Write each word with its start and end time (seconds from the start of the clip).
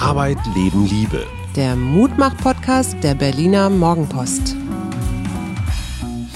Arbeit, 0.00 0.38
Leben, 0.54 0.86
Liebe. 0.86 1.24
Der 1.54 1.76
Mutmach-Podcast 1.76 2.96
der 3.02 3.14
Berliner 3.14 3.70
Morgenpost. 3.70 4.56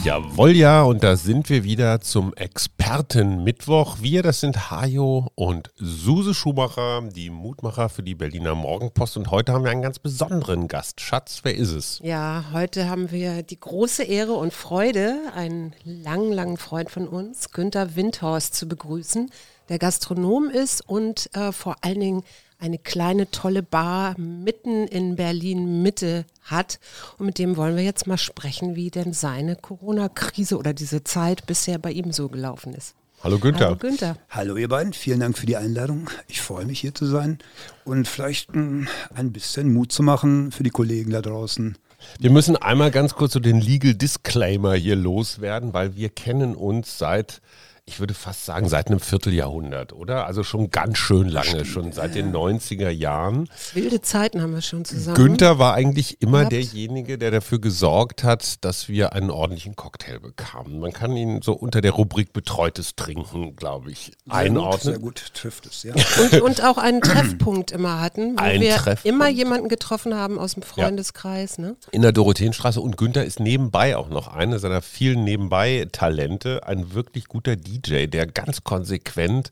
Jawohl, 0.04 0.52
ja, 0.52 0.82
und 0.82 1.02
da 1.02 1.16
sind 1.16 1.50
wir 1.50 1.64
wieder 1.64 2.00
zum 2.00 2.32
Experten-Mittwoch. 2.34 3.96
Wir, 4.00 4.22
das 4.22 4.40
sind 4.40 4.70
Hajo 4.70 5.26
und 5.34 5.70
Suse 5.76 6.34
Schumacher, 6.34 7.02
die 7.02 7.30
Mutmacher 7.30 7.88
für 7.88 8.04
die 8.04 8.14
Berliner 8.14 8.54
Morgenpost. 8.54 9.16
Und 9.16 9.32
heute 9.32 9.52
haben 9.52 9.64
wir 9.64 9.72
einen 9.72 9.82
ganz 9.82 9.98
besonderen 9.98 10.68
Gast. 10.68 11.00
Schatz, 11.00 11.40
wer 11.42 11.56
ist 11.56 11.72
es? 11.72 12.00
Ja, 12.04 12.44
heute 12.52 12.88
haben 12.88 13.10
wir 13.10 13.42
die 13.42 13.58
große 13.58 14.04
Ehre 14.04 14.34
und 14.34 14.52
Freude, 14.52 15.16
einen 15.34 15.74
langen, 15.84 16.32
langen 16.32 16.56
Freund 16.58 16.90
von 16.90 17.08
uns, 17.08 17.50
Günther 17.50 17.96
Windhorst, 17.96 18.54
zu 18.54 18.68
begrüßen, 18.68 19.30
der 19.68 19.80
Gastronom 19.80 20.48
ist 20.48 20.88
und 20.88 21.28
äh, 21.34 21.50
vor 21.50 21.76
allen 21.82 22.00
Dingen 22.00 22.22
eine 22.58 22.78
kleine 22.78 23.30
tolle 23.30 23.62
Bar 23.62 24.18
mitten 24.18 24.86
in 24.88 25.16
Berlin 25.16 25.82
Mitte 25.82 26.24
hat. 26.42 26.80
Und 27.16 27.26
mit 27.26 27.38
dem 27.38 27.56
wollen 27.56 27.76
wir 27.76 27.84
jetzt 27.84 28.06
mal 28.06 28.18
sprechen, 28.18 28.74
wie 28.74 28.90
denn 28.90 29.12
seine 29.12 29.56
Corona-Krise 29.56 30.58
oder 30.58 30.74
diese 30.74 31.04
Zeit 31.04 31.46
bisher 31.46 31.78
bei 31.78 31.92
ihm 31.92 32.12
so 32.12 32.28
gelaufen 32.28 32.74
ist. 32.74 32.94
Hallo 33.22 33.38
Günther. 33.38 33.66
Hallo 33.66 33.76
Günther. 33.76 34.16
Hallo 34.28 34.56
ihr 34.56 34.68
beiden, 34.68 34.92
vielen 34.92 35.20
Dank 35.20 35.36
für 35.36 35.46
die 35.46 35.56
Einladung. 35.56 36.08
Ich 36.28 36.40
freue 36.40 36.66
mich 36.66 36.80
hier 36.80 36.94
zu 36.94 37.04
sein 37.06 37.38
und 37.84 38.06
vielleicht 38.06 38.54
mh, 38.54 38.88
ein 39.14 39.32
bisschen 39.32 39.72
Mut 39.72 39.90
zu 39.90 40.04
machen 40.04 40.52
für 40.52 40.62
die 40.62 40.70
Kollegen 40.70 41.10
da 41.10 41.20
draußen. 41.20 41.76
Wir 42.20 42.30
müssen 42.30 42.56
einmal 42.56 42.92
ganz 42.92 43.14
kurz 43.14 43.32
so 43.32 43.40
den 43.40 43.60
Legal 43.60 43.94
Disclaimer 43.94 44.74
hier 44.74 44.94
loswerden, 44.94 45.72
weil 45.72 45.96
wir 45.96 46.10
kennen 46.10 46.54
uns 46.54 46.96
seit 46.96 47.40
ich 47.88 48.00
würde 48.00 48.14
fast 48.14 48.44
sagen, 48.44 48.68
seit 48.68 48.88
einem 48.88 49.00
Vierteljahrhundert, 49.00 49.92
oder? 49.92 50.26
Also 50.26 50.42
schon 50.44 50.70
ganz 50.70 50.98
schön 50.98 51.28
lange, 51.28 51.48
Stimmt, 51.48 51.66
schon 51.66 51.92
seit 51.92 52.14
den 52.14 52.32
90er 52.32 52.90
Jahren. 52.90 53.48
Wilde 53.72 54.02
Zeiten 54.02 54.42
haben 54.42 54.54
wir 54.54 54.60
schon 54.62 54.84
zusammen. 54.84 55.16
Günther 55.16 55.58
war 55.58 55.74
eigentlich 55.74 56.20
immer 56.20 56.38
gehabt. 56.38 56.52
derjenige, 56.52 57.16
der 57.18 57.30
dafür 57.30 57.60
gesorgt 57.60 58.24
hat, 58.24 58.62
dass 58.64 58.88
wir 58.88 59.14
einen 59.14 59.30
ordentlichen 59.30 59.74
Cocktail 59.74 60.20
bekamen. 60.20 60.80
Man 60.80 60.92
kann 60.92 61.16
ihn 61.16 61.40
so 61.42 61.54
unter 61.54 61.80
der 61.80 61.92
Rubrik 61.92 62.32
Betreutes 62.32 62.94
Trinken, 62.94 63.56
glaube 63.56 63.90
ich, 63.90 64.12
sehr 64.26 64.34
einordnen. 64.34 65.00
Gut, 65.00 65.18
sehr 65.18 65.24
gut 65.24 65.34
trifft 65.34 65.66
es, 65.66 65.82
ja. 65.82 65.94
Und, 66.20 66.42
und 66.42 66.64
auch 66.64 66.76
einen 66.76 67.00
Treffpunkt 67.00 67.70
immer 67.70 68.00
hatten, 68.00 68.38
wo 68.38 68.42
Ein 68.42 68.60
wir 68.60 68.76
Treffpunkt. 68.76 69.06
immer 69.06 69.28
jemanden 69.28 69.68
getroffen 69.68 70.14
haben 70.14 70.38
aus 70.38 70.54
dem 70.54 70.62
Freundeskreis. 70.62 71.56
Ja. 71.56 71.64
Ne? 71.64 71.76
In 71.90 72.02
der 72.02 72.12
Dorotheenstraße. 72.12 72.80
Und 72.80 72.98
Günther 72.98 73.24
ist 73.24 73.40
nebenbei 73.40 73.96
auch 73.96 74.10
noch 74.10 74.28
eine 74.28 74.58
seiner 74.58 74.82
vielen 74.82 75.24
Nebenbei-Talente, 75.24 76.66
ein 76.66 76.92
wirklich 76.92 77.28
guter 77.28 77.56
DJ. 77.56 77.77
DJ, 77.82 78.06
der 78.06 78.26
ganz 78.26 78.64
konsequent 78.64 79.50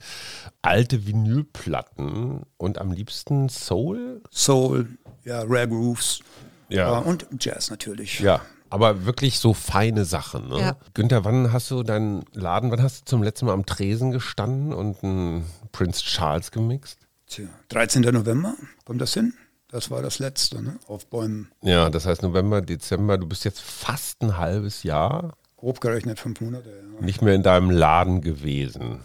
alte 0.63 1.07
Vinylplatten 1.07 2.43
und 2.57 2.79
am 2.79 2.93
liebsten 2.93 3.49
Soul? 3.49 4.23
Soul, 4.31 4.89
ja, 5.25 5.43
Rare 5.43 5.69
Grooves. 5.69 6.21
Ja. 6.69 6.99
und 6.99 7.27
Jazz 7.39 7.71
natürlich. 7.71 8.21
Ja. 8.21 8.41
Aber 8.69 9.07
wirklich 9.07 9.39
so 9.39 9.55
feine 9.55 10.05
Sachen. 10.05 10.49
Ne? 10.49 10.59
Ja. 10.59 10.77
Günther, 10.95 11.25
wann 11.25 11.53
hast 11.53 11.71
du 11.71 11.85
deinen 11.85 12.25
Laden, 12.33 12.71
wann 12.73 12.83
hast 12.83 13.03
du 13.03 13.05
zum 13.05 13.23
letzten 13.23 13.47
Mal 13.47 13.53
am 13.53 13.65
Tresen 13.65 14.11
gestanden 14.11 14.73
und 14.73 15.05
einen 15.05 15.45
Prince 15.71 16.03
Charles 16.03 16.51
gemixt? 16.51 16.99
Tja, 17.29 17.47
13. 17.69 18.03
November, 18.03 18.55
kommt 18.85 19.01
das 19.01 19.15
hin? 19.15 19.35
Das 19.69 19.91
war 19.91 20.01
das 20.01 20.21
letzte, 20.21 20.63
ne? 20.63 20.79
Auf 20.87 21.07
Bäumen. 21.07 21.51
Ja, 21.63 21.91
das 21.91 22.07
heißt 22.07 22.23
November, 22.23 22.61
Dezember, 22.61 23.19
du 23.19 23.27
bist 23.27 23.45
jetzt 23.45 23.61
fast 23.61 24.23
ein 24.23 24.37
halbes 24.37 24.85
Jahr 24.85 25.37
Grob 25.67 25.81
gerechnet 25.81 26.21
fünf 26.21 26.41
Monate, 26.41 26.69
ja. 26.71 27.05
Nicht 27.05 27.23
mehr 27.23 27.35
in 27.35 27.43
deinem 27.43 27.73
Laden 27.73 28.21
gewesen. 28.21 29.01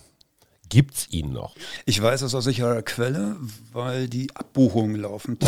Gibt 0.70 0.94
es 0.94 1.10
ihn 1.10 1.34
noch? 1.34 1.56
Ich 1.88 2.00
weiß 2.00 2.22
es 2.22 2.36
aus 2.36 2.44
sicherer 2.44 2.84
Quelle, 2.84 3.36
weil 3.74 4.08
die 4.08 4.30
Abbuchungen 4.36 4.96
laufen 4.96 5.40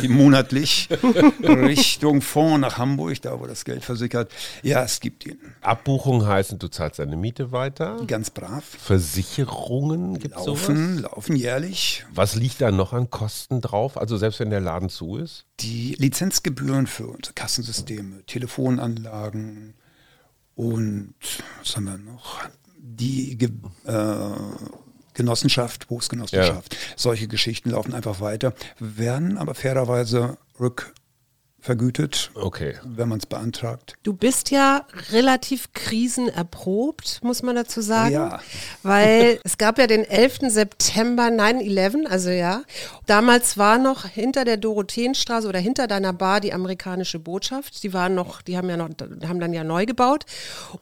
äh, 0.00 0.06
monatlich 0.06 0.88
Richtung 1.42 2.22
Fonds 2.22 2.60
nach 2.60 2.78
Hamburg, 2.78 3.20
da 3.22 3.40
wo 3.40 3.48
das 3.48 3.64
Geld 3.64 3.84
versickert. 3.84 4.30
Ja, 4.62 4.84
es 4.84 5.00
gibt 5.00 5.26
ihn. 5.26 5.40
Abbuchungen 5.62 6.28
heißen, 6.28 6.60
du 6.60 6.68
zahlst 6.68 7.00
deine 7.00 7.16
Miete 7.16 7.50
weiter? 7.50 7.96
Ganz 8.06 8.30
brav. 8.30 8.62
Versicherungen 8.64 10.20
gibt 10.20 10.36
es 10.36 10.46
Laufen, 10.46 10.98
sowas? 10.98 11.10
laufen 11.10 11.34
jährlich. 11.34 12.06
Was 12.14 12.36
liegt 12.36 12.60
da 12.60 12.70
noch 12.70 12.92
an 12.92 13.10
Kosten 13.10 13.62
drauf? 13.62 13.98
Also 13.98 14.16
selbst 14.16 14.38
wenn 14.38 14.50
der 14.50 14.60
Laden 14.60 14.90
zu 14.90 15.16
ist? 15.16 15.44
Die 15.58 15.96
Lizenzgebühren 15.98 16.86
für 16.86 17.08
unsere 17.08 17.34
Kassensysteme, 17.34 18.24
Telefonanlagen, 18.26 19.74
und 20.56 21.14
was 21.58 21.76
haben 21.76 21.84
wir 21.84 21.98
noch? 21.98 22.40
Die 22.76 23.38
Ge 23.38 23.50
äh, 23.84 24.30
Genossenschaft, 25.14 25.88
Berufsgenossenschaft. 25.88 26.74
Ja. 26.74 26.80
Solche 26.96 27.28
Geschichten 27.28 27.70
laufen 27.70 27.94
einfach 27.94 28.20
weiter, 28.20 28.54
werden 28.78 29.36
aber 29.38 29.54
fairerweise 29.54 30.38
rück 30.58 30.94
vergütet, 31.62 32.32
okay. 32.34 32.74
wenn 32.84 33.08
man 33.08 33.20
es 33.20 33.26
beantragt. 33.26 33.94
Du 34.02 34.12
bist 34.12 34.50
ja 34.50 34.84
relativ 35.12 35.72
krisenerprobt, 35.72 37.20
muss 37.22 37.44
man 37.44 37.54
dazu 37.54 37.80
sagen. 37.80 38.12
Ja. 38.12 38.40
Weil 38.82 39.38
es 39.44 39.58
gab 39.58 39.78
ja 39.78 39.86
den 39.86 40.04
11. 40.04 40.40
September 40.48 41.28
9-11, 41.28 42.06
also 42.06 42.30
ja. 42.30 42.62
Damals 43.06 43.56
war 43.58 43.78
noch 43.78 44.06
hinter 44.06 44.44
der 44.44 44.56
Dorotheenstraße 44.56 45.48
oder 45.48 45.60
hinter 45.60 45.86
deiner 45.86 46.12
Bar 46.12 46.40
die 46.40 46.52
amerikanische 46.52 47.20
Botschaft. 47.20 47.84
Die 47.84 47.94
waren 47.94 48.16
noch, 48.16 48.42
die 48.42 48.56
haben 48.56 48.68
ja 48.68 48.76
noch, 48.76 48.90
haben 49.26 49.38
dann 49.38 49.52
ja 49.52 49.62
neu 49.62 49.86
gebaut. 49.86 50.26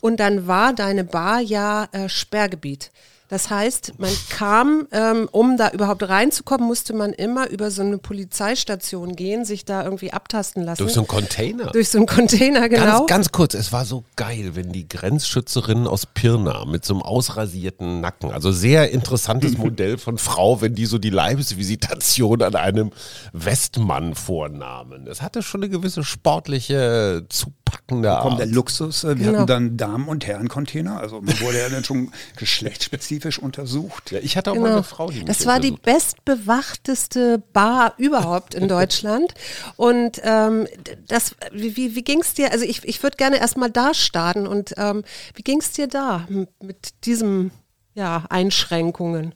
Und 0.00 0.18
dann 0.18 0.46
war 0.46 0.72
deine 0.72 1.04
Bar 1.04 1.40
ja 1.40 1.88
äh, 1.92 2.08
Sperrgebiet. 2.08 2.90
Das 3.30 3.48
heißt, 3.48 3.92
man 3.98 4.10
kam, 4.28 4.88
ähm, 4.90 5.28
um 5.30 5.56
da 5.56 5.70
überhaupt 5.70 6.06
reinzukommen, 6.08 6.66
musste 6.66 6.94
man 6.94 7.12
immer 7.12 7.48
über 7.48 7.70
so 7.70 7.80
eine 7.82 7.96
Polizeistation 7.96 9.14
gehen, 9.14 9.44
sich 9.44 9.64
da 9.64 9.84
irgendwie 9.84 10.12
abtasten 10.12 10.64
lassen. 10.64 10.82
Durch 10.82 10.94
so 10.94 11.02
einen 11.02 11.06
Container. 11.06 11.66
Durch 11.66 11.90
so 11.90 11.98
einen 11.98 12.08
Container, 12.08 12.68
genau. 12.68 13.06
Ganz, 13.06 13.06
ganz 13.06 13.32
kurz, 13.32 13.54
es 13.54 13.70
war 13.70 13.84
so 13.84 14.02
geil, 14.16 14.50
wenn 14.54 14.72
die 14.72 14.88
Grenzschützerin 14.88 15.86
aus 15.86 16.06
Pirna 16.06 16.64
mit 16.64 16.84
so 16.84 16.94
einem 16.94 17.02
ausrasierten 17.02 18.00
Nacken, 18.00 18.32
also 18.32 18.50
sehr 18.50 18.90
interessantes 18.90 19.56
Modell 19.58 19.96
von 19.96 20.18
Frau, 20.18 20.60
wenn 20.60 20.74
die 20.74 20.86
so 20.86 20.98
die 20.98 21.10
Leibesvisitation 21.10 22.42
an 22.42 22.56
einem 22.56 22.90
Westmann 23.32 24.16
vornahmen. 24.16 25.06
Es 25.06 25.22
hatte 25.22 25.44
schon 25.44 25.62
eine 25.62 25.70
gewisse 25.70 26.02
sportliche 26.02 27.26
zupackende 27.28 28.10
Art. 28.10 28.22
Kommt 28.22 28.40
der 28.40 28.46
Luxus, 28.46 29.04
äh, 29.04 29.10
wir 29.10 29.26
genau. 29.26 29.38
hatten 29.38 29.46
dann 29.46 29.76
Damen- 29.76 30.08
und 30.08 30.26
Herren-Container, 30.26 30.98
also 30.98 31.20
man 31.20 31.38
wurde 31.40 31.60
ja 31.60 31.68
dann 31.68 31.84
schon 31.84 32.10
geschlechtsspezifisch 32.36 33.19
spezifisch 33.20 33.38
untersucht. 33.38 34.10
Ja, 34.10 34.20
ich 34.20 34.36
hatte 34.36 34.50
auch 34.50 34.54
genau. 34.54 34.66
mal 34.66 34.72
eine 34.74 34.82
Frau, 34.82 35.10
die 35.10 35.24
Das 35.24 35.46
war 35.46 35.60
die 35.60 35.72
bestbewachteste 35.72 37.42
Bar 37.52 37.94
überhaupt 37.98 38.54
in 38.54 38.68
Deutschland. 38.68 39.34
Und 39.76 40.20
ähm, 40.24 40.66
das, 41.06 41.36
wie, 41.52 41.76
wie, 41.76 41.94
wie 41.94 42.02
ging 42.02 42.20
es 42.20 42.34
dir? 42.34 42.52
Also 42.52 42.64
ich, 42.64 42.84
ich 42.84 43.02
würde 43.02 43.16
gerne 43.16 43.38
erstmal 43.38 43.70
da 43.70 43.94
starten. 43.94 44.46
Und 44.46 44.74
ähm, 44.76 45.04
wie 45.34 45.42
ging 45.42 45.60
es 45.60 45.72
dir 45.72 45.86
da 45.86 46.26
mit 46.60 47.04
diesen 47.04 47.50
ja, 47.94 48.24
Einschränkungen? 48.28 49.34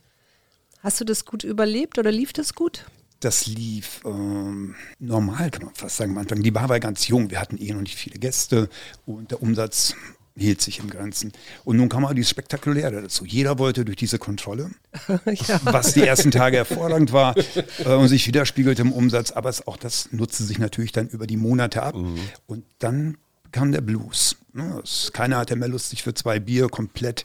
Hast 0.80 1.00
du 1.00 1.04
das 1.04 1.24
gut 1.24 1.44
überlebt 1.44 1.98
oder 1.98 2.10
lief 2.10 2.32
das 2.32 2.54
gut? 2.54 2.84
Das 3.20 3.46
lief 3.46 4.02
ähm, 4.04 4.75
normal, 4.98 5.50
kann 5.50 5.64
man 5.64 5.75
fast 5.75 5.96
sagen 5.96 6.12
am 6.12 6.19
Anfang. 6.19 6.42
Die 6.42 6.50
Bar 6.50 6.69
war 6.69 6.78
ganz 6.78 7.08
jung, 7.08 7.30
wir 7.30 7.40
hatten 7.40 7.56
eh 7.56 7.72
noch 7.72 7.80
nicht 7.80 7.96
viele 7.96 8.19
Gäste 8.19 8.69
und 9.06 9.30
der 9.30 9.42
Umsatz 9.42 9.94
hielt 10.36 10.60
sich 10.60 10.81
im 10.81 10.90
Grenzen. 10.90 11.32
Und 11.64 11.76
nun 11.76 11.88
kam 11.88 12.04
auch 12.04 12.12
die 12.12 12.25
Spektakuläre 12.25 13.02
dazu. 13.02 13.25
Jeder 13.25 13.58
wollte 13.58 13.84
durch 13.84 13.96
diese 13.96 14.19
Kontrolle, 14.19 14.70
ja. 15.26 15.60
was 15.64 15.94
die 15.94 16.02
ersten 16.02 16.31
Tage 16.31 16.56
hervorragend 16.56 17.12
war 17.12 17.36
äh, 17.36 17.94
und 17.94 18.08
sich 18.08 18.26
widerspiegelte 18.26 18.82
im 18.82 18.92
Umsatz. 18.92 19.31
Aber 19.31 19.48
es, 19.48 19.66
auch 19.66 19.76
das 19.76 20.08
nutzte 20.12 20.44
sich 20.44 20.58
natürlich 20.58 20.92
dann 20.92 21.08
über 21.08 21.26
die 21.26 21.36
Monate 21.36 21.82
ab. 21.82 21.94
Mhm. 21.94 22.19
Und 22.46 22.64
dann 22.81 23.16
kam 23.52 23.70
der 23.70 23.81
Blues. 23.81 24.36
Ne? 24.52 24.82
Keiner 25.12 25.36
hatte 25.36 25.54
mehr 25.54 25.69
Lust, 25.69 25.90
sich 25.90 26.02
für 26.02 26.14
zwei 26.14 26.40
Bier 26.40 26.69
komplett 26.69 27.22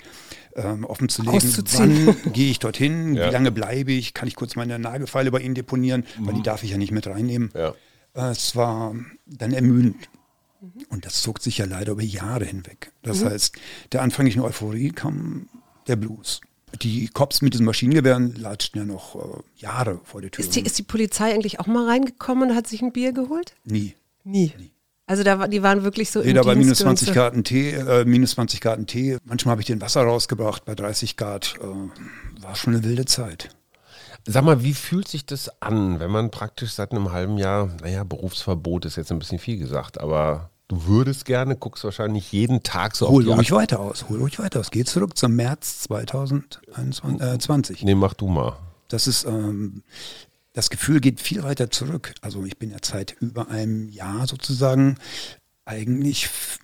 ähm, 0.55 0.83
offen 0.83 1.09
zu 1.09 1.23
legen. 1.23 1.41
Wann 1.73 2.33
gehe 2.33 2.51
ich 2.51 2.59
dorthin? 2.59 3.00
Ja. 3.19 3.27
Wie 3.27 3.33
lange 3.33 3.51
bleibe 3.51 3.91
ich? 3.91 4.13
Kann 4.13 4.27
ich 4.27 4.35
kurz 4.35 4.55
meine 4.55 4.77
Nagelfeile 4.77 5.31
bei 5.31 5.39
Ihnen 5.39 5.55
deponieren? 5.55 6.05
Mhm. 6.19 6.27
Weil 6.27 6.33
die 6.35 6.44
darf 6.44 6.63
ich 6.63 6.71
ja 6.71 6.77
nicht 6.77 6.91
mit 6.91 7.07
reinnehmen. 7.07 7.50
Ja. 7.55 7.73
Äh, 8.13 8.31
es 8.31 8.55
war 8.55 8.94
dann 9.25 9.51
ermüdend. 9.51 10.09
Mhm. 10.61 10.85
Und 10.89 11.06
das 11.06 11.21
zog 11.21 11.39
sich 11.41 11.57
ja 11.57 11.65
leider 11.65 11.94
über 11.94 12.03
Jahre 12.03 12.45
hinweg. 12.45 12.91
Das 13.01 13.21
mhm. 13.21 13.29
heißt, 13.29 13.56
der 13.91 14.01
anfänglichen 14.01 14.41
Euphorie 14.41 14.89
kam 14.89 15.50
der 15.88 15.95
Blues. 15.95 16.41
Die 16.81 17.07
Cops 17.07 17.41
mit 17.41 17.53
diesen 17.53 17.65
Maschinengewehren 17.65 18.35
latschten 18.35 18.79
ja 18.81 18.85
noch 18.85 19.15
äh, 19.15 19.41
Jahre 19.57 20.00
vor 20.03 20.21
der 20.21 20.29
Tür. 20.29 20.44
Ist 20.44 20.56
die, 20.56 20.61
ist 20.61 20.77
die 20.77 20.83
Polizei 20.83 21.33
eigentlich 21.33 21.59
auch 21.59 21.67
mal 21.67 21.88
reingekommen 21.88 22.51
und 22.51 22.56
hat 22.56 22.67
sich 22.67 22.81
ein 22.81 22.91
Bier 22.91 23.11
geholt? 23.11 23.56
Nie. 23.65 23.95
Nie. 24.23 24.53
Also 25.07 25.23
da, 25.23 25.47
die 25.47 25.63
waren 25.63 25.83
wirklich 25.83 26.11
so 26.11 26.23
Weder 26.23 26.41
im 26.41 26.45
bei 26.45 26.53
minus 26.53 26.77
Dienst 26.77 26.81
und 26.81 26.97
20 27.00 27.07
so. 27.07 27.13
Grad 27.15 27.44
Tee, 27.45 27.71
äh, 27.71 28.05
minus 28.05 28.31
20 28.31 28.62
Grad 28.62 28.85
Tee. 28.85 29.17
Manchmal 29.23 29.53
habe 29.53 29.62
ich 29.62 29.67
den 29.67 29.81
Wasser 29.81 30.03
rausgebracht 30.03 30.65
bei 30.65 30.75
30 30.75 31.17
Grad. 31.17 31.55
Äh, 31.59 32.44
war 32.44 32.55
schon 32.55 32.75
eine 32.75 32.83
wilde 32.83 33.05
Zeit. 33.05 33.50
Sag 34.31 34.43
mal, 34.43 34.63
wie 34.63 34.73
fühlt 34.73 35.07
sich 35.07 35.25
das 35.25 35.61
an, 35.61 35.99
wenn 35.99 36.11
man 36.11 36.29
praktisch 36.29 36.73
seit 36.73 36.91
einem 36.91 37.11
halben 37.11 37.37
Jahr, 37.37 37.67
naja, 37.81 38.03
Berufsverbot 38.03 38.85
ist 38.85 38.95
jetzt 38.95 39.11
ein 39.11 39.19
bisschen 39.19 39.39
viel 39.39 39.57
gesagt, 39.57 39.99
aber 39.99 40.51
du 40.67 40.85
würdest 40.85 41.25
gerne, 41.25 41.55
guckst 41.55 41.83
wahrscheinlich 41.83 42.31
jeden 42.31 42.61
Tag 42.61 42.95
so 42.95 43.07
Hol 43.09 43.23
auf 43.23 43.23
die 43.23 43.31
ruhig 43.33 43.51
weiter 43.51 43.79
aus, 43.79 44.07
hol 44.07 44.19
ruhig 44.19 44.37
weiter 44.39 44.59
aus. 44.59 44.69
Geh 44.71 44.83
zurück 44.83 45.17
zum 45.17 45.35
März 45.35 45.81
2020. 45.81 47.83
Nee, 47.83 47.95
mach 47.95 48.13
du 48.13 48.27
mal. 48.27 48.57
Das 48.87 49.07
ist, 49.07 49.25
ähm, 49.25 49.83
das 50.53 50.69
Gefühl 50.69 50.99
geht 50.99 51.19
viel 51.21 51.43
weiter 51.43 51.71
zurück. 51.71 52.13
Also 52.21 52.43
ich 52.45 52.57
bin 52.57 52.71
ja 52.71 52.77
seit 52.83 53.15
über 53.19 53.49
einem 53.49 53.89
Jahr 53.89 54.27
sozusagen 54.27 54.97
eigentlich 55.65 56.25
f- 56.25 56.59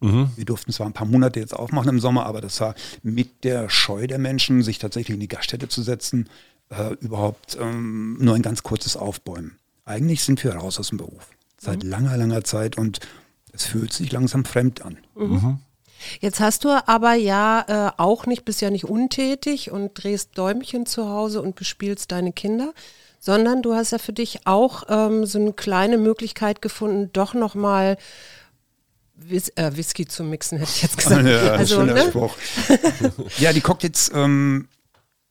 berufsfern. 0.00 0.32
Wir 0.36 0.44
durften 0.44 0.72
zwar 0.72 0.86
ein 0.86 0.92
paar 0.92 1.06
Monate 1.06 1.40
jetzt 1.40 1.54
aufmachen 1.54 1.88
im 1.88 2.00
Sommer, 2.00 2.26
aber 2.26 2.40
das 2.40 2.60
war 2.60 2.74
mit 3.02 3.44
der 3.44 3.68
Scheu 3.68 4.06
der 4.06 4.18
Menschen, 4.18 4.62
sich 4.62 4.78
tatsächlich 4.78 5.14
in 5.14 5.20
die 5.20 5.28
Gaststätte 5.28 5.68
zu 5.68 5.82
setzen, 5.82 6.28
äh, 6.70 6.94
überhaupt 7.00 7.56
ähm, 7.60 8.16
nur 8.20 8.34
ein 8.34 8.42
ganz 8.42 8.62
kurzes 8.62 8.96
Aufbäumen. 8.96 9.56
Eigentlich 9.84 10.22
sind 10.22 10.42
wir 10.44 10.54
raus 10.54 10.78
aus 10.78 10.88
dem 10.88 10.98
Beruf. 10.98 11.30
Seit 11.60 11.82
langer, 11.82 12.16
langer 12.16 12.44
Zeit 12.44 12.78
und 12.78 13.00
es 13.52 13.64
fühlt 13.64 13.92
sich 13.92 14.12
langsam 14.12 14.44
fremd 14.44 14.82
an. 14.82 14.98
Jetzt 16.20 16.38
hast 16.38 16.64
du 16.64 16.68
aber 16.86 17.14
ja 17.14 17.64
äh, 17.66 18.00
auch 18.00 18.26
nicht, 18.26 18.44
bist 18.44 18.60
ja 18.60 18.70
nicht 18.70 18.84
untätig 18.84 19.72
und 19.72 19.92
drehst 19.94 20.38
Däumchen 20.38 20.86
zu 20.86 21.08
Hause 21.08 21.42
und 21.42 21.56
bespielst 21.56 22.12
deine 22.12 22.32
Kinder, 22.32 22.72
sondern 23.18 23.62
du 23.62 23.74
hast 23.74 23.90
ja 23.90 23.98
für 23.98 24.12
dich 24.12 24.46
auch 24.46 24.84
ähm, 24.88 25.26
so 25.26 25.40
eine 25.40 25.52
kleine 25.52 25.98
Möglichkeit 25.98 26.62
gefunden, 26.62 27.10
doch 27.12 27.34
nochmal 27.34 27.98
Whis 29.20 29.50
äh, 29.56 29.70
Whisky 29.74 30.06
zu 30.06 30.24
mixen, 30.24 30.58
hätte 30.58 30.70
ich 30.74 30.82
jetzt 30.82 30.96
gesagt. 30.98 31.26
Ja, 31.26 31.52
also, 31.52 31.76
schöner 31.76 31.94
ne? 31.94 32.08
Spruch. 32.08 32.36
ja, 33.38 33.52
die 33.52 33.60
Cocktails 33.60 34.10
ähm, 34.14 34.68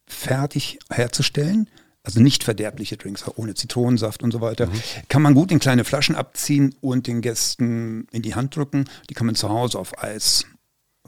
fertig 0.08 0.80
herzustellen, 0.90 1.70
also 2.04 2.22
nicht 2.22 2.44
verderbliche 2.44 2.98
Drinks, 2.98 3.26
ohne 3.36 3.54
Zitronensaft 3.54 4.24
und 4.24 4.32
so 4.32 4.40
weiter, 4.42 4.70
kann 5.10 5.22
man 5.22 5.34
gut 5.34 5.52
in 5.52 5.60
kleine 5.60 5.84
Flaschen 5.84 6.16
abziehen 6.16 6.76
und 6.80 7.08
den 7.08 7.22
Gästen 7.22 8.08
in 8.12 8.22
die 8.22 8.36
Hand 8.36 8.56
drücken. 8.56 8.86
Die 9.10 9.14
kann 9.14 9.26
man 9.26 9.36
zu 9.36 9.50
Hause 9.50 9.78
auf 9.78 10.02
Eis 10.02 10.46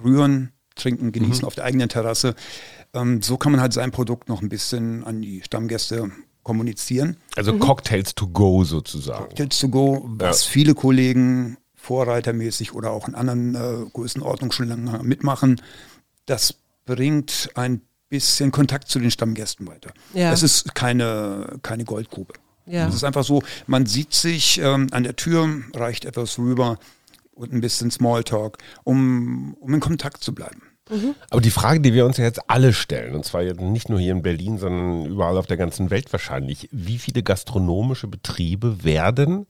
rühren, 0.04 0.52
trinken, 0.76 1.12
genießen 1.12 1.46
auf 1.46 1.56
der 1.56 1.66
eigenen 1.66 1.90
Terrasse. 1.90 2.36
Ähm, 2.94 3.22
so 3.22 3.38
kann 3.38 3.52
man 3.52 3.62
halt 3.62 3.74
sein 3.74 3.92
Produkt 3.92 4.30
noch 4.30 4.42
ein 4.42 4.50
bisschen 4.50 5.04
an 5.04 5.22
die 5.22 5.42
Stammgäste 5.44 6.12
kommunizieren. 6.44 7.18
Also 7.36 7.58
Cocktails 7.58 8.16
to 8.16 8.28
go 8.28 8.64
sozusagen. 8.64 9.26
Cocktails 9.26 9.60
to 9.60 9.70
go, 9.70 10.04
was 10.06 10.44
viele 10.44 10.74
Kollegen 10.74 11.58
vorreitermäßig 11.80 12.74
oder 12.74 12.92
auch 12.92 13.08
in 13.08 13.16
anderen 13.16 13.56
äh, 13.56 13.90
Größenordnungen 13.92 14.52
schon 14.52 14.68
lange 14.68 15.02
mitmachen, 15.04 15.62
das 16.26 16.56
bringt 16.86 17.50
ein 17.56 17.82
bisschen 18.10 18.52
Kontakt 18.52 18.90
zu 18.90 19.00
den 19.00 19.12
Stammgästen 19.12 19.68
weiter. 19.68 19.92
Ja. 20.14 20.32
Es 20.32 20.44
ist 20.44 20.76
keine, 20.76 21.60
keine 21.62 21.86
Goldgrube. 21.86 22.34
Ja. 22.66 22.88
Es 22.88 22.96
ist 22.96 23.04
einfach 23.04 23.24
so, 23.24 23.42
man 23.66 23.86
sieht 23.86 24.14
sich 24.14 24.60
ähm, 24.60 24.88
an 24.92 25.04
der 25.04 25.16
Tür, 25.16 25.48
reicht 25.74 26.06
etwas 26.06 26.38
rüber 26.38 26.78
und 27.32 27.54
ein 27.54 27.62
bisschen 27.62 27.90
Smalltalk, 27.90 28.58
um, 28.84 29.56
um 29.56 29.74
in 29.74 29.80
Kontakt 29.80 30.24
zu 30.24 30.36
bleiben. 30.36 30.62
Aber 31.30 31.42
die 31.42 31.52
Frage, 31.52 31.82
die 31.82 31.94
wir 31.94 32.06
uns 32.06 32.18
ja 32.18 32.24
jetzt 32.24 32.50
alle 32.50 32.74
stellen, 32.74 33.16
und 33.16 33.24
zwar 33.24 33.44
jetzt 33.44 33.62
nicht 33.62 33.90
nur 33.90 34.00
hier 34.00 34.12
in 34.12 34.24
Berlin, 34.24 34.58
sondern 34.58 35.06
überall 35.06 35.38
auf 35.38 35.46
der 35.46 35.58
ganzen 35.58 35.92
Welt 35.92 36.12
wahrscheinlich, 36.12 36.68
wie 36.72 36.98
viele 36.98 37.22
gastronomische 37.22 38.08
Betriebe 38.08 38.84
werden 38.84 39.46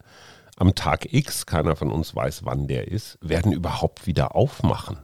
am 0.60 0.76
Tag 0.76 1.12
X, 1.12 1.46
keiner 1.46 1.76
von 1.76 1.92
uns 1.92 2.16
weiß, 2.16 2.46
wann 2.46 2.68
der 2.68 2.90
ist, 2.90 3.18
werden 3.22 3.52
überhaupt 3.52 4.06
wieder 4.06 4.36
aufmachen? 4.36 4.98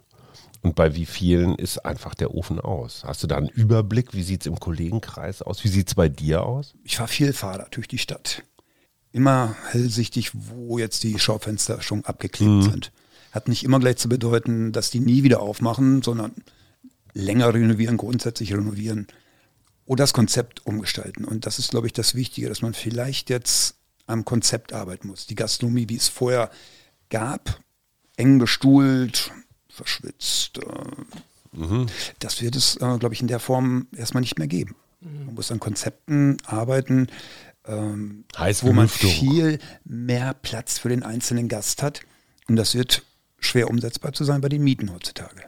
Und 0.61 0.75
bei 0.75 0.95
wie 0.95 1.05
vielen 1.05 1.55
ist 1.55 1.85
einfach 1.85 2.13
der 2.15 2.33
Ofen 2.33 2.59
aus? 2.59 3.03
Hast 3.05 3.23
du 3.23 3.27
da 3.27 3.37
einen 3.37 3.49
Überblick? 3.49 4.13
Wie 4.13 4.23
sieht 4.23 4.41
es 4.41 4.47
im 4.47 4.59
Kollegenkreis 4.59 5.41
aus? 5.41 5.63
Wie 5.63 5.67
sieht 5.69 5.87
es 5.87 5.95
bei 5.95 6.09
dir 6.09 6.43
aus? 6.43 6.73
Ich 6.83 6.97
fahre 6.97 7.07
viel 7.07 7.33
Fahrrad 7.33 7.75
durch 7.75 7.87
die 7.87 7.99
Stadt. 7.99 8.43
Immer 9.11 9.55
hellsichtig, 9.69 10.31
wo 10.33 10.77
jetzt 10.77 11.03
die 11.03 11.19
Schaufenster 11.19 11.81
schon 11.81 12.03
abgeklebt 12.03 12.63
sind. 12.63 12.91
Hat 13.31 13.47
nicht 13.47 13.63
immer 13.63 13.79
gleich 13.79 13.97
zu 13.97 14.09
bedeuten, 14.09 14.71
dass 14.71 14.89
die 14.89 14.99
nie 14.99 15.23
wieder 15.23 15.39
aufmachen, 15.39 16.01
sondern 16.01 16.33
länger 17.13 17.53
renovieren, 17.53 17.95
grundsätzlich 17.97 18.53
renovieren 18.53 19.07
oder 19.85 20.03
das 20.03 20.13
Konzept 20.13 20.65
umgestalten. 20.65 21.25
Und 21.25 21.45
das 21.45 21.59
ist, 21.59 21.69
glaube 21.69 21.87
ich, 21.87 21.93
das 21.93 22.15
Wichtige, 22.15 22.49
dass 22.49 22.61
man 22.61 22.73
vielleicht 22.73 23.29
jetzt 23.29 23.75
am 24.07 24.25
Konzept 24.25 24.73
arbeiten 24.73 25.07
muss. 25.07 25.27
Die 25.27 25.35
Gastronomie, 25.35 25.89
wie 25.89 25.97
es 25.97 26.07
vorher 26.07 26.49
gab, 27.09 27.59
eng 28.17 28.39
bestuhlt, 28.39 29.31
verschwitzt, 29.69 30.59
äh, 30.59 31.85
das 32.19 32.41
wird 32.41 32.55
es, 32.55 32.75
äh, 32.77 32.97
glaube 32.97 33.13
ich, 33.13 33.21
in 33.21 33.27
der 33.27 33.39
Form 33.39 33.87
erstmal 33.95 34.21
nicht 34.21 34.37
mehr 34.37 34.47
geben. 34.47 34.75
Man 35.25 35.35
muss 35.35 35.51
an 35.51 35.59
Konzepten 35.59 36.37
arbeiten, 36.45 37.07
ähm, 37.67 38.25
wo 38.63 38.73
man 38.73 38.87
viel 38.89 39.59
mehr 39.83 40.33
Platz 40.33 40.79
für 40.79 40.89
den 40.89 41.03
einzelnen 41.03 41.47
Gast 41.47 41.83
hat. 41.83 42.01
Und 42.47 42.55
das 42.55 42.73
wird 42.75 43.03
schwer 43.45 43.69
umsetzbar 43.69 44.13
zu 44.13 44.23
sein 44.23 44.41
bei 44.41 44.49
den 44.49 44.63
Mieten 44.63 44.91
heutzutage. 44.93 45.43